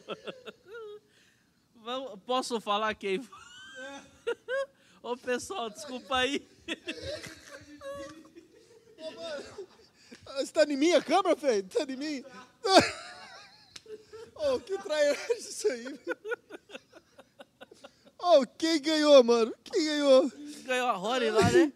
[1.76, 3.28] Vamos- posso falar quem?
[5.04, 6.48] Ô pessoal, desculpa aí.
[10.38, 11.64] Você tá em mim a câmera, Fê?
[11.64, 12.24] Tá em mim?
[14.36, 16.00] oh, que trairagem isso aí.
[18.20, 19.54] Oh, quem ganhou, mano?
[19.64, 20.32] Quem ganhou?
[20.66, 21.72] Ganhou a Rory lá, né?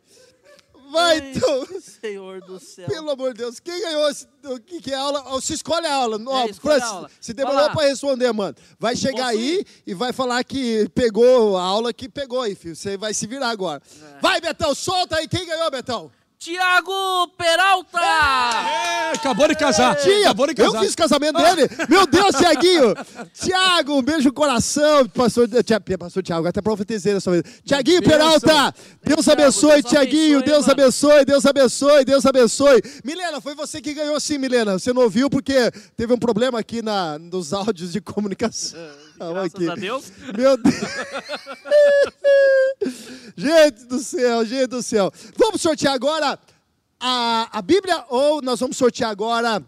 [0.92, 1.68] Vai, Ai, então.
[2.02, 2.88] Senhor do céu.
[2.88, 4.10] Pelo amor de Deus, quem ganhou?
[4.46, 5.24] O que, que é a aula?
[5.28, 6.16] Ó, Você escolhe a aula.
[6.18, 7.12] É, escolhe a Francis, aula.
[7.22, 8.56] se demorou pra responder, mano.
[8.80, 9.68] Vai chegar Posso aí ir?
[9.86, 12.76] e vai falar que pegou a aula que pegou aí, filho.
[12.76, 13.84] Você vai se virar agora.
[14.16, 14.20] É.
[14.20, 15.28] Vai, Betão, solta aí.
[15.28, 16.12] Quem ganhou, Betão?
[16.40, 18.00] Tiago Peralta!
[18.00, 19.94] É, acabou de casar.
[19.98, 20.80] Tinha, Acabou de eu casar.
[20.86, 21.68] fiz o casamento dele.
[21.90, 22.96] Meu Deus, Tiaguinho.
[23.34, 25.06] Tiago, um beijo no coração.
[25.10, 27.44] Pastor, Tia- pastor Tiago, até profetizei dessa vez.
[27.66, 28.02] Tiaguinho.
[28.02, 30.42] Peralta, Deus abençoe, Tiaguinho.
[30.42, 32.82] Deus abençoe, Deus abençoe, Deus abençoe.
[33.04, 34.80] Milena, foi você que ganhou sim, Milena.
[34.80, 38.80] Você não ouviu porque teve um problema aqui na, nos áudios de comunicação.
[39.20, 39.70] Graças Aqui.
[39.70, 40.12] a Deus.
[40.38, 40.76] Meu Deus.
[43.36, 45.12] gente do céu, gente do céu.
[45.38, 46.40] Vamos sortear agora
[47.00, 49.64] a, a Bíblia ou nós vamos sortear agora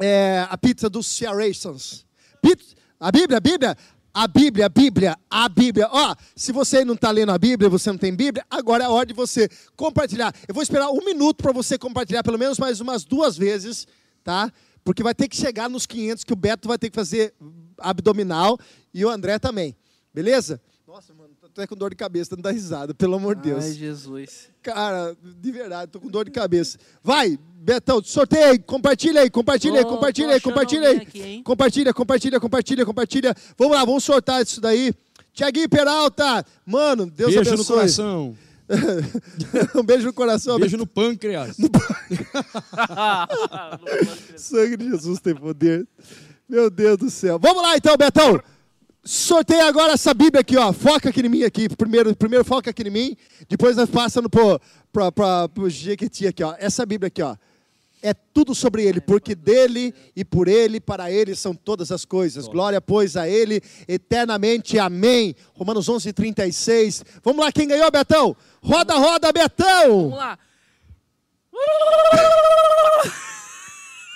[0.00, 2.04] é, a pizza dos Cearations?
[2.42, 3.76] Pizza- A Bíblia, a Bíblia?
[4.12, 5.88] A Bíblia, a Bíblia, a Bíblia.
[5.92, 8.90] Ó, se você não está lendo a Bíblia, você não tem Bíblia, agora é a
[8.90, 10.34] hora de você compartilhar.
[10.48, 13.86] Eu vou esperar um minuto para você compartilhar pelo menos mais umas duas vezes,
[14.24, 14.50] tá?
[14.86, 17.34] Porque vai ter que chegar nos 500 que o Beto vai ter que fazer
[17.76, 18.56] abdominal
[18.94, 19.76] e o André também.
[20.14, 20.60] Beleza?
[20.86, 23.64] Nossa, mano, tô até com dor de cabeça, não dá risada, pelo amor de Deus.
[23.64, 24.48] Ai, Jesus.
[24.62, 26.78] Cara, de verdade, tô com dor de cabeça.
[27.02, 30.96] Vai, Betão, sorteia aí, compartilha aí, compartilha aí, compartilha aí, compartilha aí.
[30.98, 31.42] aqui?
[31.42, 33.34] Compartilha, compartilha, compartilha, compartilha.
[33.58, 34.94] Vamos lá, vamos sortar isso daí.
[35.34, 37.76] Tiaguinho Peralta, mano, Deus Beijo no abençoe.
[37.76, 38.36] coração.
[39.74, 40.58] um beijo no coração.
[40.58, 41.56] Beijo no pâncreas.
[44.36, 45.86] Sangue de Jesus tem poder.
[46.48, 47.38] Meu Deus do céu.
[47.38, 48.42] Vamos lá então, Betão.
[49.04, 50.72] Sorteia agora essa Bíblia aqui, ó.
[50.72, 51.68] Foca aqui em mim aqui.
[51.68, 53.16] Primeiro, primeiro foca aqui em mim.
[53.48, 54.60] Depois nós passando pro,
[54.92, 56.56] pro, pro, pro Jequiti aqui, ó.
[56.58, 57.36] Essa Bíblia aqui, ó.
[58.06, 62.46] É tudo sobre ele, porque dele e por ele, para ele são todas as coisas.
[62.46, 64.78] Glória, pois, a ele eternamente.
[64.78, 65.34] Amém.
[65.54, 67.04] Romanos 11, 36.
[67.24, 68.36] Vamos lá, quem ganhou, Betão?
[68.62, 70.10] Roda, roda, Betão.
[70.10, 70.38] Vamos lá.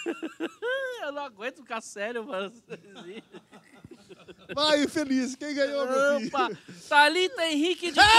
[1.10, 2.52] Eu não aguento ficar sério, mano.
[4.54, 5.34] Vai, feliz.
[5.34, 6.28] Quem ganhou, meu filho?
[6.28, 6.48] Opa!
[6.88, 8.14] Thalita Henrique de Campos!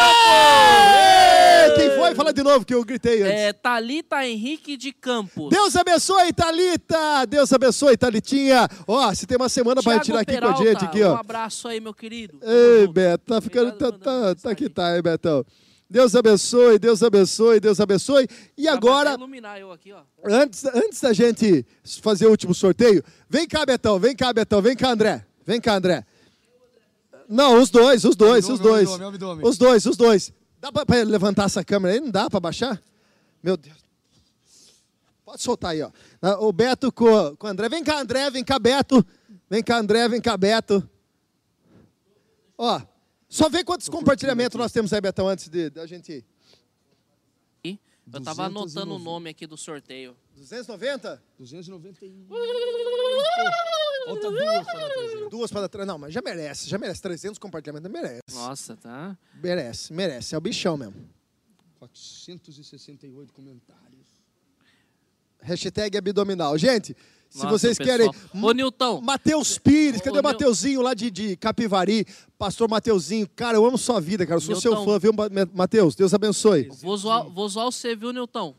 [1.77, 2.13] Quem foi?
[2.13, 3.33] Fala de novo que eu gritei antes.
[3.33, 5.49] É, Thalita Henrique de Campos.
[5.49, 7.25] Deus abençoe, Thalita!
[7.29, 8.67] Deus abençoe, Thalitinha.
[8.85, 11.13] Ó, você tem uma semana Thiago retirar aqui Peralta, com a gente aqui, ó.
[11.13, 12.39] Um abraço aí, meu querido.
[12.41, 13.71] Ei, Beto, tá ficando.
[13.71, 14.69] Tá, Obrigado tá, tá que mensagem.
[14.69, 15.45] tá, hein, Betão?
[15.91, 18.25] Deus abençoe, Deus abençoe, Deus abençoe.
[18.57, 20.03] E agora, iluminar eu aqui, ó.
[20.23, 21.65] antes, antes da gente
[22.01, 25.25] fazer o último sorteio, vem cá, Betão, vem cá, Betão, vem cá, André.
[25.45, 26.05] Vem cá, André.
[27.27, 28.89] Não, os dois, os dois, os dois.
[29.43, 30.31] Os dois, os dois.
[30.61, 31.99] Dá pra, pra levantar essa câmera aí?
[31.99, 32.81] Não dá pra baixar?
[33.43, 33.75] Meu Deus.
[35.25, 35.91] Pode soltar aí, ó.
[36.21, 37.67] Ah, O Beto com, com o André.
[37.67, 39.05] Vem cá, André, vem cá, Beto.
[39.49, 40.89] Vem cá, André, vem cá, Beto.
[42.57, 42.79] Ó,
[43.31, 46.11] só vê quantos compartilhamentos nós temos aí, Betão, antes de, da gente
[47.63, 47.79] ir.
[48.13, 48.59] Eu tava 290.
[48.59, 50.17] anotando o nome aqui do sorteio.
[50.35, 51.23] 290?
[51.39, 52.27] 291.
[54.05, 55.29] Falta duas para dar 300.
[55.29, 55.87] Duas para trás.
[55.87, 57.01] Não, mas já merece, já merece.
[57.01, 58.21] 300 compartilhamentos, merece.
[58.33, 59.17] Nossa, tá?
[59.35, 60.35] Merece, merece.
[60.35, 60.95] É o bichão mesmo.
[61.79, 64.07] 468 comentários.
[65.39, 66.57] Hashtag abdominal.
[66.57, 66.97] Gente,
[67.31, 67.97] se Nossa, vocês pessoal.
[67.97, 68.43] querem...
[68.43, 68.99] Ô, Nilton.
[68.99, 72.05] Matheus Pires, cadê o Mateuzinho lá de, de Capivari?
[72.37, 74.35] Pastor Mateuzinho, cara, eu amo sua vida, cara.
[74.35, 74.85] Eu sou seu Nilton.
[74.85, 75.95] fã, viu, Ma- Mateus?
[75.95, 76.67] Deus abençoe.
[76.81, 78.53] Vou zoar, vou zoar você, viu, Nilton?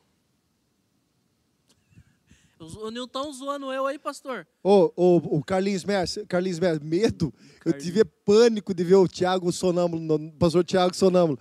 [2.81, 4.47] O Nilton zoando eu aí, pastor.
[4.63, 7.35] Ô, ô, o Carlinhos Merce, Carlinhos Merce, medo.
[7.65, 11.39] Eu tive pânico de ver o Thiago Sonâmbulo, o pastor Thiago Sonâmbulo.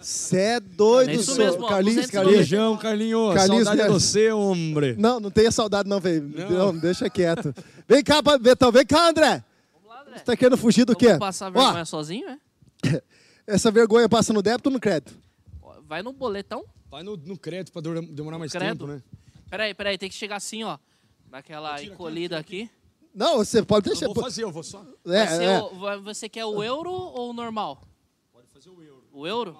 [0.00, 1.46] Cê é doido, É isso senhor.
[1.50, 2.12] mesmo, ó, Carlinhos, 290.
[2.12, 2.36] Carlinhos.
[2.48, 3.34] Beijão, Carlinhos.
[3.34, 4.94] Carlinhos Saudade de você, homem.
[4.96, 6.22] Não, não tenha saudade não, velho.
[6.28, 6.50] Não.
[6.72, 6.78] Não.
[6.78, 7.52] deixa quieto.
[7.88, 9.42] Vem cá, Betão, vem cá, André.
[9.72, 10.18] Vamos lá, André.
[10.18, 11.08] Você tá querendo fugir do Eu quê?
[11.10, 12.38] vou passar Ó, vergonha sozinho, é?
[13.46, 15.14] essa vergonha passa no débito ou no crédito?
[15.62, 16.64] Ó, Vai no boletão.
[16.90, 18.86] Vai no, no crédito para demorar mais Credo.
[18.86, 19.02] tempo, né?
[19.50, 20.78] Peraí, peraí, tem que chegar assim, ó.
[21.30, 22.70] Daquela Tira aqui, encolhida aqui.
[23.14, 24.06] Não, você pode Eu deixar.
[24.06, 24.84] vou fazer, eu vou só.
[25.06, 25.60] É, é.
[25.60, 27.82] o- você quer o euro ou o normal?
[28.32, 29.04] Pode fazer o euro.
[29.12, 29.56] O euro?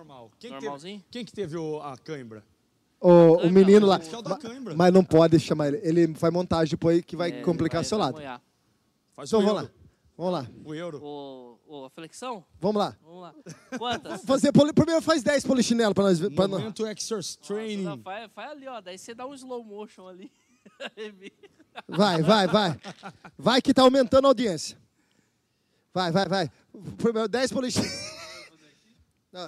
[0.00, 0.30] Normal.
[0.38, 0.98] Quem que Normalzinho?
[1.00, 2.42] teve, quem que teve o- a cãibra?
[3.00, 3.98] O, o menino lá.
[3.98, 4.74] Que é o da Ma- câimbra.
[4.74, 5.80] Mas não pode chamar ele.
[5.82, 8.20] Ele faz montagem depois que vai É, complicar vai- o seu lado.
[9.14, 9.72] Faz Então o vamos euro.
[9.74, 9.80] lá.
[10.16, 10.50] Vamos lá.
[10.64, 11.00] O euro.
[11.02, 12.44] O, o, a flexão?
[12.60, 12.96] Vamos lá.
[13.02, 13.34] Vamos lá.
[13.78, 14.22] Quantas?
[14.24, 14.72] Fazer poli...
[14.72, 16.30] Primeiro faz 10 polichinelo pra nós ver.
[16.30, 16.60] Pra nós.
[16.60, 17.84] Momento Exercise Training.
[17.84, 18.80] Não, faz, faz ali, ó.
[18.82, 20.30] Daí você dá um slow motion ali.
[21.88, 22.80] Vai, vai, vai.
[23.38, 24.76] Vai que tá aumentando a audiência.
[25.94, 26.50] Vai, vai, vai.
[26.98, 27.92] Primeiro 10 polichinelo.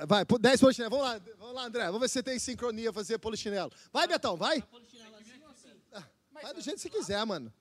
[0.07, 0.91] Vai, pô, 10 polichinelo.
[0.91, 1.87] Vamos lá, vamos lá, André.
[1.87, 3.71] Vamos ver se você tem sincronia fazer polichinelo.
[3.93, 4.63] Vai, Betão, vai.
[5.93, 7.53] Ah, Vai do jeito que você quiser, mano.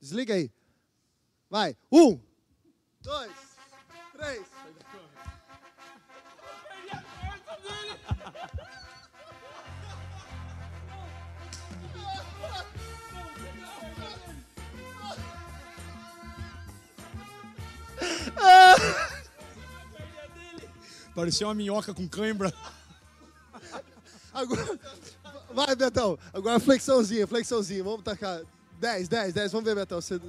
[0.00, 0.50] Desliga aí.
[1.50, 1.76] Vai.
[1.92, 2.18] Um,
[3.00, 3.32] dois,
[4.12, 4.46] três.
[21.16, 22.52] Parecia uma minhoca com cãibra.
[24.34, 24.78] Agora,
[25.54, 26.18] vai, Betão.
[26.30, 27.82] Agora flexãozinha, flexãozinha.
[27.82, 28.42] Vamos tacar.
[28.78, 29.52] 10, 10, 10.
[29.52, 29.98] Vamos ver, Betão.
[29.98, 30.20] Você...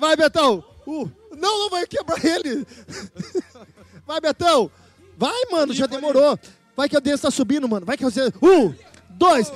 [0.00, 0.64] Vai, Betão.
[0.86, 2.66] Uh, não, não vai quebrar ele.
[4.06, 4.70] Vai, Betão.
[5.18, 6.38] Vai, mano, já demorou.
[6.76, 7.84] Vai que a audiência tá subindo, mano.
[7.84, 8.08] Vai que a.
[8.40, 8.72] Uh!
[9.16, 9.50] dois.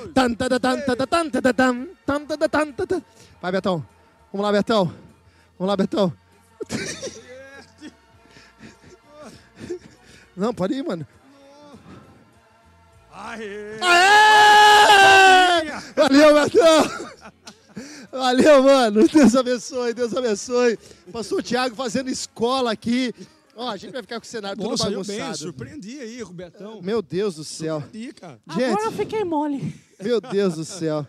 [3.41, 3.85] Vai, Betão.
[4.31, 4.93] Vamos lá, Betão.
[5.57, 6.13] Vamos lá, Betão.
[10.35, 11.05] Não, pode ir, mano.
[13.13, 13.77] Aê!
[13.81, 15.61] Aê!
[15.95, 17.11] Valeu, Betão!
[18.11, 19.07] Valeu, mano.
[19.07, 20.77] Deus abençoe, Deus abençoe.
[21.11, 23.13] Pastor Tiago fazendo escola aqui.
[23.55, 25.37] Ó, a gente vai ficar com o cenário todo Bom, saiu bem, bagunçado.
[25.37, 26.81] surpreendi aí, Robertão.
[26.81, 27.81] Meu Deus do céu.
[27.81, 28.39] Surpreendi, cara.
[28.47, 29.73] Agora eu Gente, fiquei mole.
[30.01, 31.05] meu Deus do céu.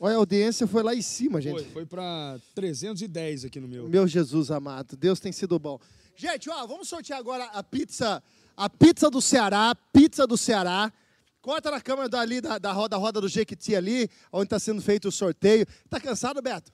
[0.00, 1.64] Olha, a audiência foi lá em cima, Foi, gente.
[1.72, 3.88] foi pra 310 aqui no meu.
[3.88, 5.80] Meu Jesus amado, Deus tem sido bom.
[6.14, 8.22] Gente, ó, vamos sortear agora a pizza,
[8.56, 10.92] a pizza do Ceará, pizza do Ceará.
[11.40, 15.08] Corta na câmera dali da, da roda, roda do Jequiti ali, onde está sendo feito
[15.08, 15.66] o sorteio.
[15.88, 16.70] Tá cansado, Beto?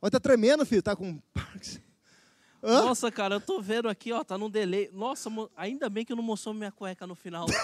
[0.00, 1.18] Olha, tá tremendo, filho, tá com...
[2.64, 2.82] Hã?
[2.86, 4.88] Nossa, cara, eu tô vendo aqui, ó, tá num delay.
[4.90, 7.46] Nossa, ainda bem que não mostrou minha cueca no final.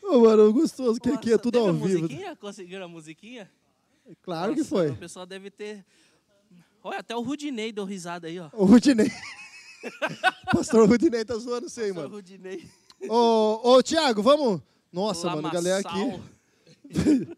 [0.00, 1.88] Ô, mano, gostoso que Nossa, aqui é tudo ao a vivo.
[1.88, 2.36] musiquinha?
[2.36, 3.50] Conseguiram a musiquinha?
[4.22, 4.90] Claro que Nossa, foi.
[4.90, 5.84] O pessoal deve ter...
[6.82, 8.48] Olha, até o Rudinei deu risada aí, ó.
[8.52, 9.10] O Rudinei.
[10.54, 12.08] Pastor Rudinei tá zoando você aí, mano.
[12.08, 12.68] Rudinei.
[13.08, 14.62] Ô, ô, Tiago, vamos...
[14.92, 15.98] Nossa, mano, a galera aqui...
[15.98, 16.20] Lamaçal.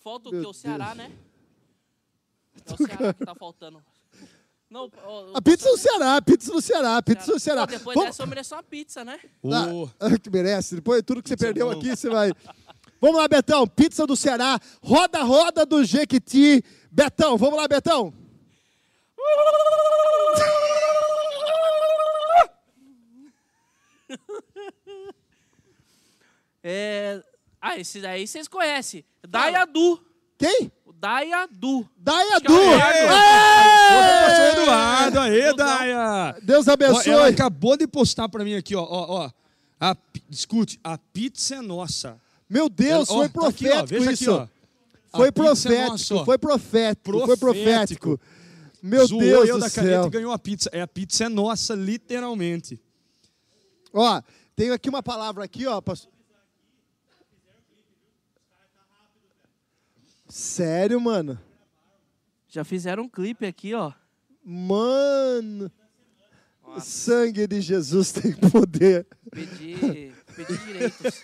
[0.00, 0.48] Falta o Meu que?
[0.48, 0.96] O Ceará, Deus.
[0.96, 1.12] né?
[2.68, 3.82] É o Ceará que tá faltando.
[4.70, 7.66] Não, ó, A pizza do Ceará, a pizza do Ceará, a pizza do Ceará.
[7.66, 9.18] Pô, depois Vamos- dessa eu mereço uma pizza, né?
[9.42, 10.74] Ô, Ah, que merece.
[10.74, 11.78] Depois de tudo que você Pizza é perdeu bom.
[11.78, 12.32] aqui, você vai.
[13.00, 13.66] Vamos lá, Betão.
[13.66, 14.58] Pizza do Ceará.
[14.82, 16.62] Roda, roda do Jequiti.
[16.90, 18.12] Betão, vamos lá, Betão.
[26.62, 27.22] É...
[27.60, 29.04] Ah, esse daí vocês conhecem.
[29.26, 30.00] Dayadu.
[30.38, 30.70] Quem?
[31.00, 31.88] Dayadu.
[31.96, 32.46] Dayadu.
[32.46, 32.82] Thiago.
[32.82, 34.26] Aê!
[34.26, 35.64] Pastor Eduardo, aê, Tudo bom?
[35.64, 36.36] Daia!
[36.42, 37.12] Deus abençoe.
[37.12, 39.30] ela acabou de postar pra mim aqui, ó, ó, ó.
[39.80, 39.96] A,
[40.28, 42.20] escute, a pizza é nossa.
[42.50, 44.30] Meu Deus, Ela- ó, foi tá aqui, ó, profético veja isso.
[44.34, 44.50] Aqui,
[45.12, 45.16] ó.
[45.18, 46.24] Foi A pizza é profético, nossa, ó.
[46.24, 47.38] foi profético, foi Profético.
[48.18, 48.20] profético.
[48.82, 50.06] Meu Zoou Deus eu do da caneta céu.
[50.06, 50.68] e ganhou a pizza.
[50.72, 52.80] É, a pizza é nossa, literalmente.
[53.92, 54.20] Ó,
[54.56, 55.80] tenho aqui uma palavra aqui, ó.
[55.80, 56.10] pastor-
[60.28, 61.38] Sério, mano?
[62.48, 63.92] Já fizeram um clipe aqui, ó.
[64.44, 65.70] Mano,
[66.64, 69.06] o sangue de Jesus tem poder.
[69.30, 71.22] Pedir, pedir direitos.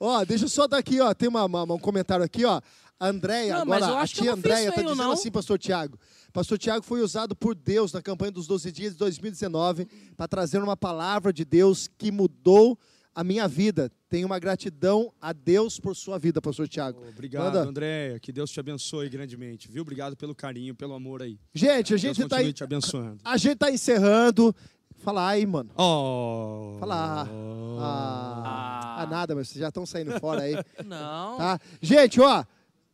[0.00, 1.14] Ó, deixa eu só dar aqui, ó.
[1.14, 2.60] Tem uma, uma- um comentário aqui, ó.
[2.98, 5.10] A Andréia, agora, a tia Andréia tá dizendo não.
[5.12, 5.98] assim, pastor Tiago.
[6.32, 9.86] Pastor Tiago foi usado por Deus na campanha dos 12 dias de 2019
[10.16, 12.78] para trazer uma palavra de Deus que mudou
[13.14, 13.90] a minha vida.
[14.08, 17.00] Tenho uma gratidão a Deus por sua vida, pastor Tiago.
[17.08, 17.68] Obrigado, Manda.
[17.68, 18.18] Andréia.
[18.18, 19.82] Que Deus te abençoe grandemente, viu?
[19.82, 21.38] Obrigado pelo carinho, pelo amor aí.
[21.52, 23.18] Gente, a gente tá aí, te abençoando.
[23.24, 24.54] a gente tá encerrando.
[25.04, 25.70] Fala aí, mano.
[25.76, 26.76] Oh.
[26.80, 27.28] Fala.
[27.78, 30.54] Ah, ah, nada, mas vocês já estão saindo fora aí.
[30.84, 31.36] Não.
[31.36, 31.60] Tá?
[31.82, 32.42] Gente, ó,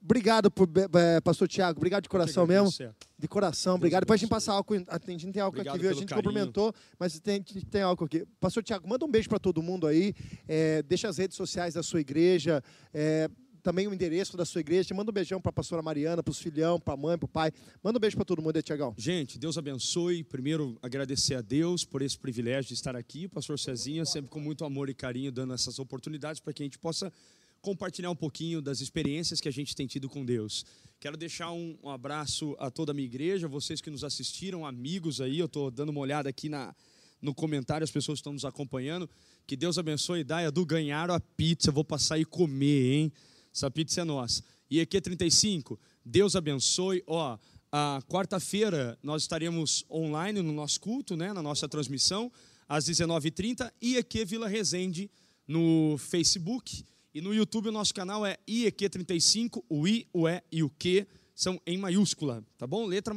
[0.03, 1.79] obrigado, por, eh, pastor Tiago.
[1.79, 2.71] Obrigado de coração mesmo.
[2.71, 3.09] Certo.
[3.19, 4.03] De coração, obrigado.
[4.03, 4.75] Depois a gente passa álcool.
[4.89, 5.91] A gente não tem álcool Obrigado aqui, viu?
[5.91, 6.25] A gente carinho.
[6.25, 8.25] cumprimentou, mas tem, tem álcool aqui.
[8.41, 10.15] Pastor Tiago, manda um beijo para todo mundo aí.
[10.49, 12.63] É, deixa as redes sociais da sua igreja.
[12.95, 13.29] é,
[13.61, 14.95] também o endereço da sua igreja.
[14.95, 17.29] Manda um beijão para a pastora Mariana, para os filhão, para a mãe, para o
[17.29, 17.53] pai.
[17.83, 18.95] Manda um beijo para todo mundo aí, Tiagão.
[18.97, 20.25] Gente, Deus abençoe.
[20.25, 23.27] Primeiro, agradecer a Deus por esse privilégio de estar aqui.
[23.27, 26.67] O pastor Cezinha, sempre com muito amor e carinho, dando essas oportunidades para que a
[26.67, 27.13] gente possa
[27.61, 30.65] compartilhar um pouquinho das experiências que a gente tem tido com Deus.
[30.99, 35.21] Quero deixar um, um abraço a toda a minha igreja, vocês que nos assistiram, amigos
[35.21, 35.39] aí.
[35.39, 36.75] Eu estou dando uma olhada aqui na,
[37.21, 39.09] no comentário, as pessoas estão nos acompanhando.
[39.47, 40.25] Que Deus abençoe.
[40.25, 41.71] Daia do ganharam a pizza.
[41.71, 43.13] Vou passar e comer, hein?
[43.53, 44.43] Essa pizza é nossa.
[44.71, 47.03] E aqui 35, Deus abençoe.
[47.07, 47.37] Ó,
[47.73, 52.31] a quarta-feira nós estaremos online no nosso culto, né, na nossa transmissão,
[52.69, 55.11] às 19h30, e aqui Vila Resende
[55.47, 56.85] no Facebook.
[57.13, 61.07] E no YouTube o nosso canal é IEQ35, o I, o E e o Q
[61.35, 62.87] são em maiúscula, tá bom?
[62.87, 63.15] Letra,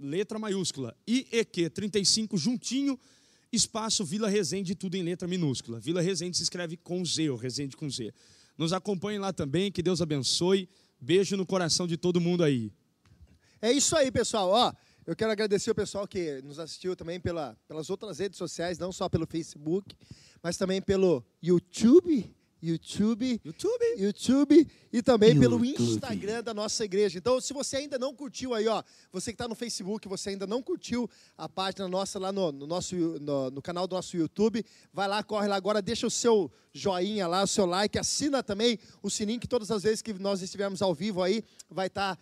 [0.00, 0.96] letra maiúscula.
[1.06, 2.98] IEQ35 juntinho,
[3.52, 5.78] espaço Vila Resende, tudo em letra minúscula.
[5.78, 8.12] Vila Resende se escreve com Z, ou Resende com Z.
[8.56, 10.68] Nos acompanhem lá também, que Deus abençoe.
[11.00, 12.72] Beijo no coração de todo mundo aí.
[13.62, 14.50] É isso aí, pessoal.
[14.50, 14.72] Ó,
[15.06, 18.90] eu quero agradecer o pessoal que nos assistiu também pela, pelas outras redes sociais, não
[18.90, 19.94] só pelo Facebook,
[20.42, 22.34] mas também pelo YouTube.
[22.60, 23.84] YouTube, YouTube.
[23.98, 25.90] YouTube e também pelo YouTube.
[25.90, 27.18] Instagram da nossa igreja.
[27.18, 28.82] Então, se você ainda não curtiu aí, ó,
[29.12, 32.66] você que está no Facebook, você ainda não curtiu a página nossa lá no, no
[32.66, 36.50] nosso no, no canal do nosso YouTube, vai lá, corre lá agora, deixa o seu
[36.72, 40.42] joinha lá, o seu like, assina também o sininho que todas as vezes que nós
[40.42, 42.18] estivermos ao vivo aí, vai estar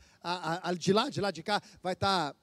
[0.79, 2.35] de lá, de lá de cá, vai estar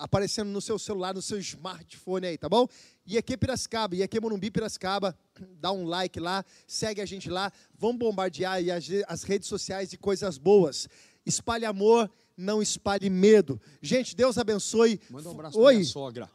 [0.00, 2.66] aparecendo no seu celular, no seu smartphone aí, tá bom?
[3.06, 5.16] E aqui Piracicaba, e aqui Morumbi Piracicaba,
[5.60, 9.98] dá um like lá, segue a gente lá, vamos bombardear as, as redes sociais de
[9.98, 10.88] coisas boas.
[11.26, 13.60] Espalhe amor, não espalhe medo.
[13.80, 15.00] Gente, Deus abençoe.
[15.10, 16.30] Manda um abraço Oi, pra minha sogra.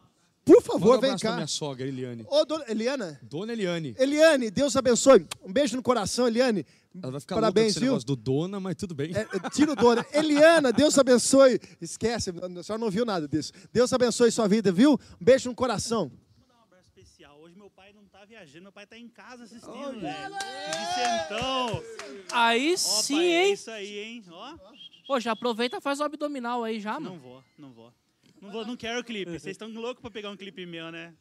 [0.45, 1.33] por favor, um vem cá.
[1.35, 2.25] minha sogra, Eliane.
[2.27, 3.19] Ô, dona Eliana.
[3.23, 3.95] Dona Eliane.
[3.99, 5.27] Eliane, Deus abençoe.
[5.43, 6.65] Um beijo no coração, Eliane.
[7.01, 8.03] Ela vai ficar Parabéns, louca viu?
[8.03, 9.15] do dona, mas tudo bem.
[9.15, 10.03] É, é, tira o dona.
[10.11, 11.59] Eliana, Deus abençoe.
[11.79, 13.53] Esquece, a senhora não viu nada disso.
[13.71, 14.93] Deus abençoe sua vida, viu?
[14.93, 16.09] Um beijo no coração.
[16.35, 17.39] Vou dar um abraço especial.
[17.39, 20.35] Hoje meu pai não tá viajando, meu pai tá em casa assistindo, velho.
[20.79, 21.83] Vicentão.
[22.31, 23.53] Aí sim, pai, é hein?
[23.53, 24.23] isso aí, hein?
[24.31, 24.57] Ó.
[25.05, 27.11] Pô, já aproveita e faz o abdominal aí já, mano.
[27.11, 27.93] Não vou, não vou.
[28.41, 29.31] Não vou, não quero clipe.
[29.31, 31.13] Vocês estão loucos pra pegar um clipe meu, né?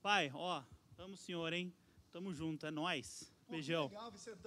[0.00, 0.62] Pai, ó,
[0.96, 1.72] tamo senhor, hein?
[2.12, 3.32] Tamo junto, é nóis.
[3.50, 3.90] Beijão.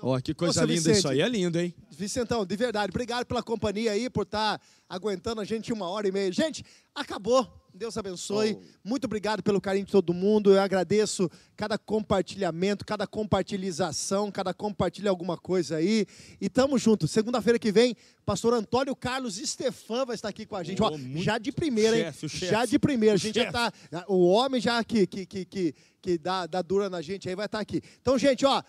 [0.01, 0.97] Ó, que coisa seu linda Vicente.
[0.99, 1.21] isso aí.
[1.21, 1.73] É lindo, hein?
[1.89, 6.11] Vicentão, de verdade, obrigado pela companhia aí, por estar aguentando a gente uma hora e
[6.11, 6.31] meia.
[6.31, 6.63] Gente,
[6.93, 7.57] acabou.
[7.73, 8.57] Deus abençoe.
[8.83, 10.51] Muito obrigado pelo carinho de todo mundo.
[10.53, 16.05] Eu agradeço cada compartilhamento, cada compartilhização, cada compartilha alguma coisa aí.
[16.41, 17.07] E tamo junto.
[17.07, 17.95] Segunda-feira que vem,
[18.25, 20.81] pastor Antônio Carlos Stefan vai estar aqui com a gente.
[20.83, 22.29] Oh, Ó, muito já de primeira, chefe, hein?
[22.29, 22.51] chefe.
[22.51, 23.15] Já de primeira.
[23.15, 23.53] A O gente já chefe.
[23.89, 24.05] tá.
[24.09, 27.45] O homem já que, que, que, que, que dá, dá dura na gente aí vai
[27.45, 27.81] estar aqui.
[28.01, 28.61] Então, gente, ó.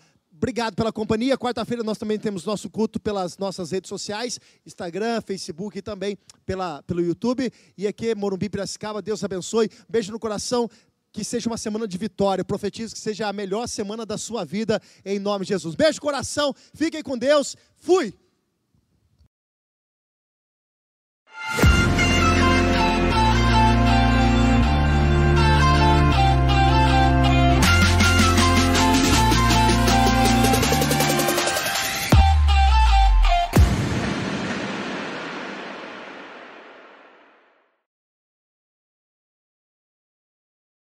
[0.43, 1.37] Obrigado pela companhia.
[1.37, 6.83] Quarta-feira nós também temos nosso culto pelas nossas redes sociais, Instagram, Facebook e também pela,
[6.83, 7.49] pelo YouTube.
[7.77, 9.69] E aqui, Morumbi Piracicaba, Deus abençoe.
[9.87, 10.69] Beijo no coração.
[11.13, 12.43] Que seja uma semana de vitória.
[12.43, 15.75] Profetizo que seja a melhor semana da sua vida, em nome de Jesus.
[15.75, 16.53] Beijo no coração.
[16.73, 17.55] Fiquem com Deus.
[17.77, 18.13] Fui.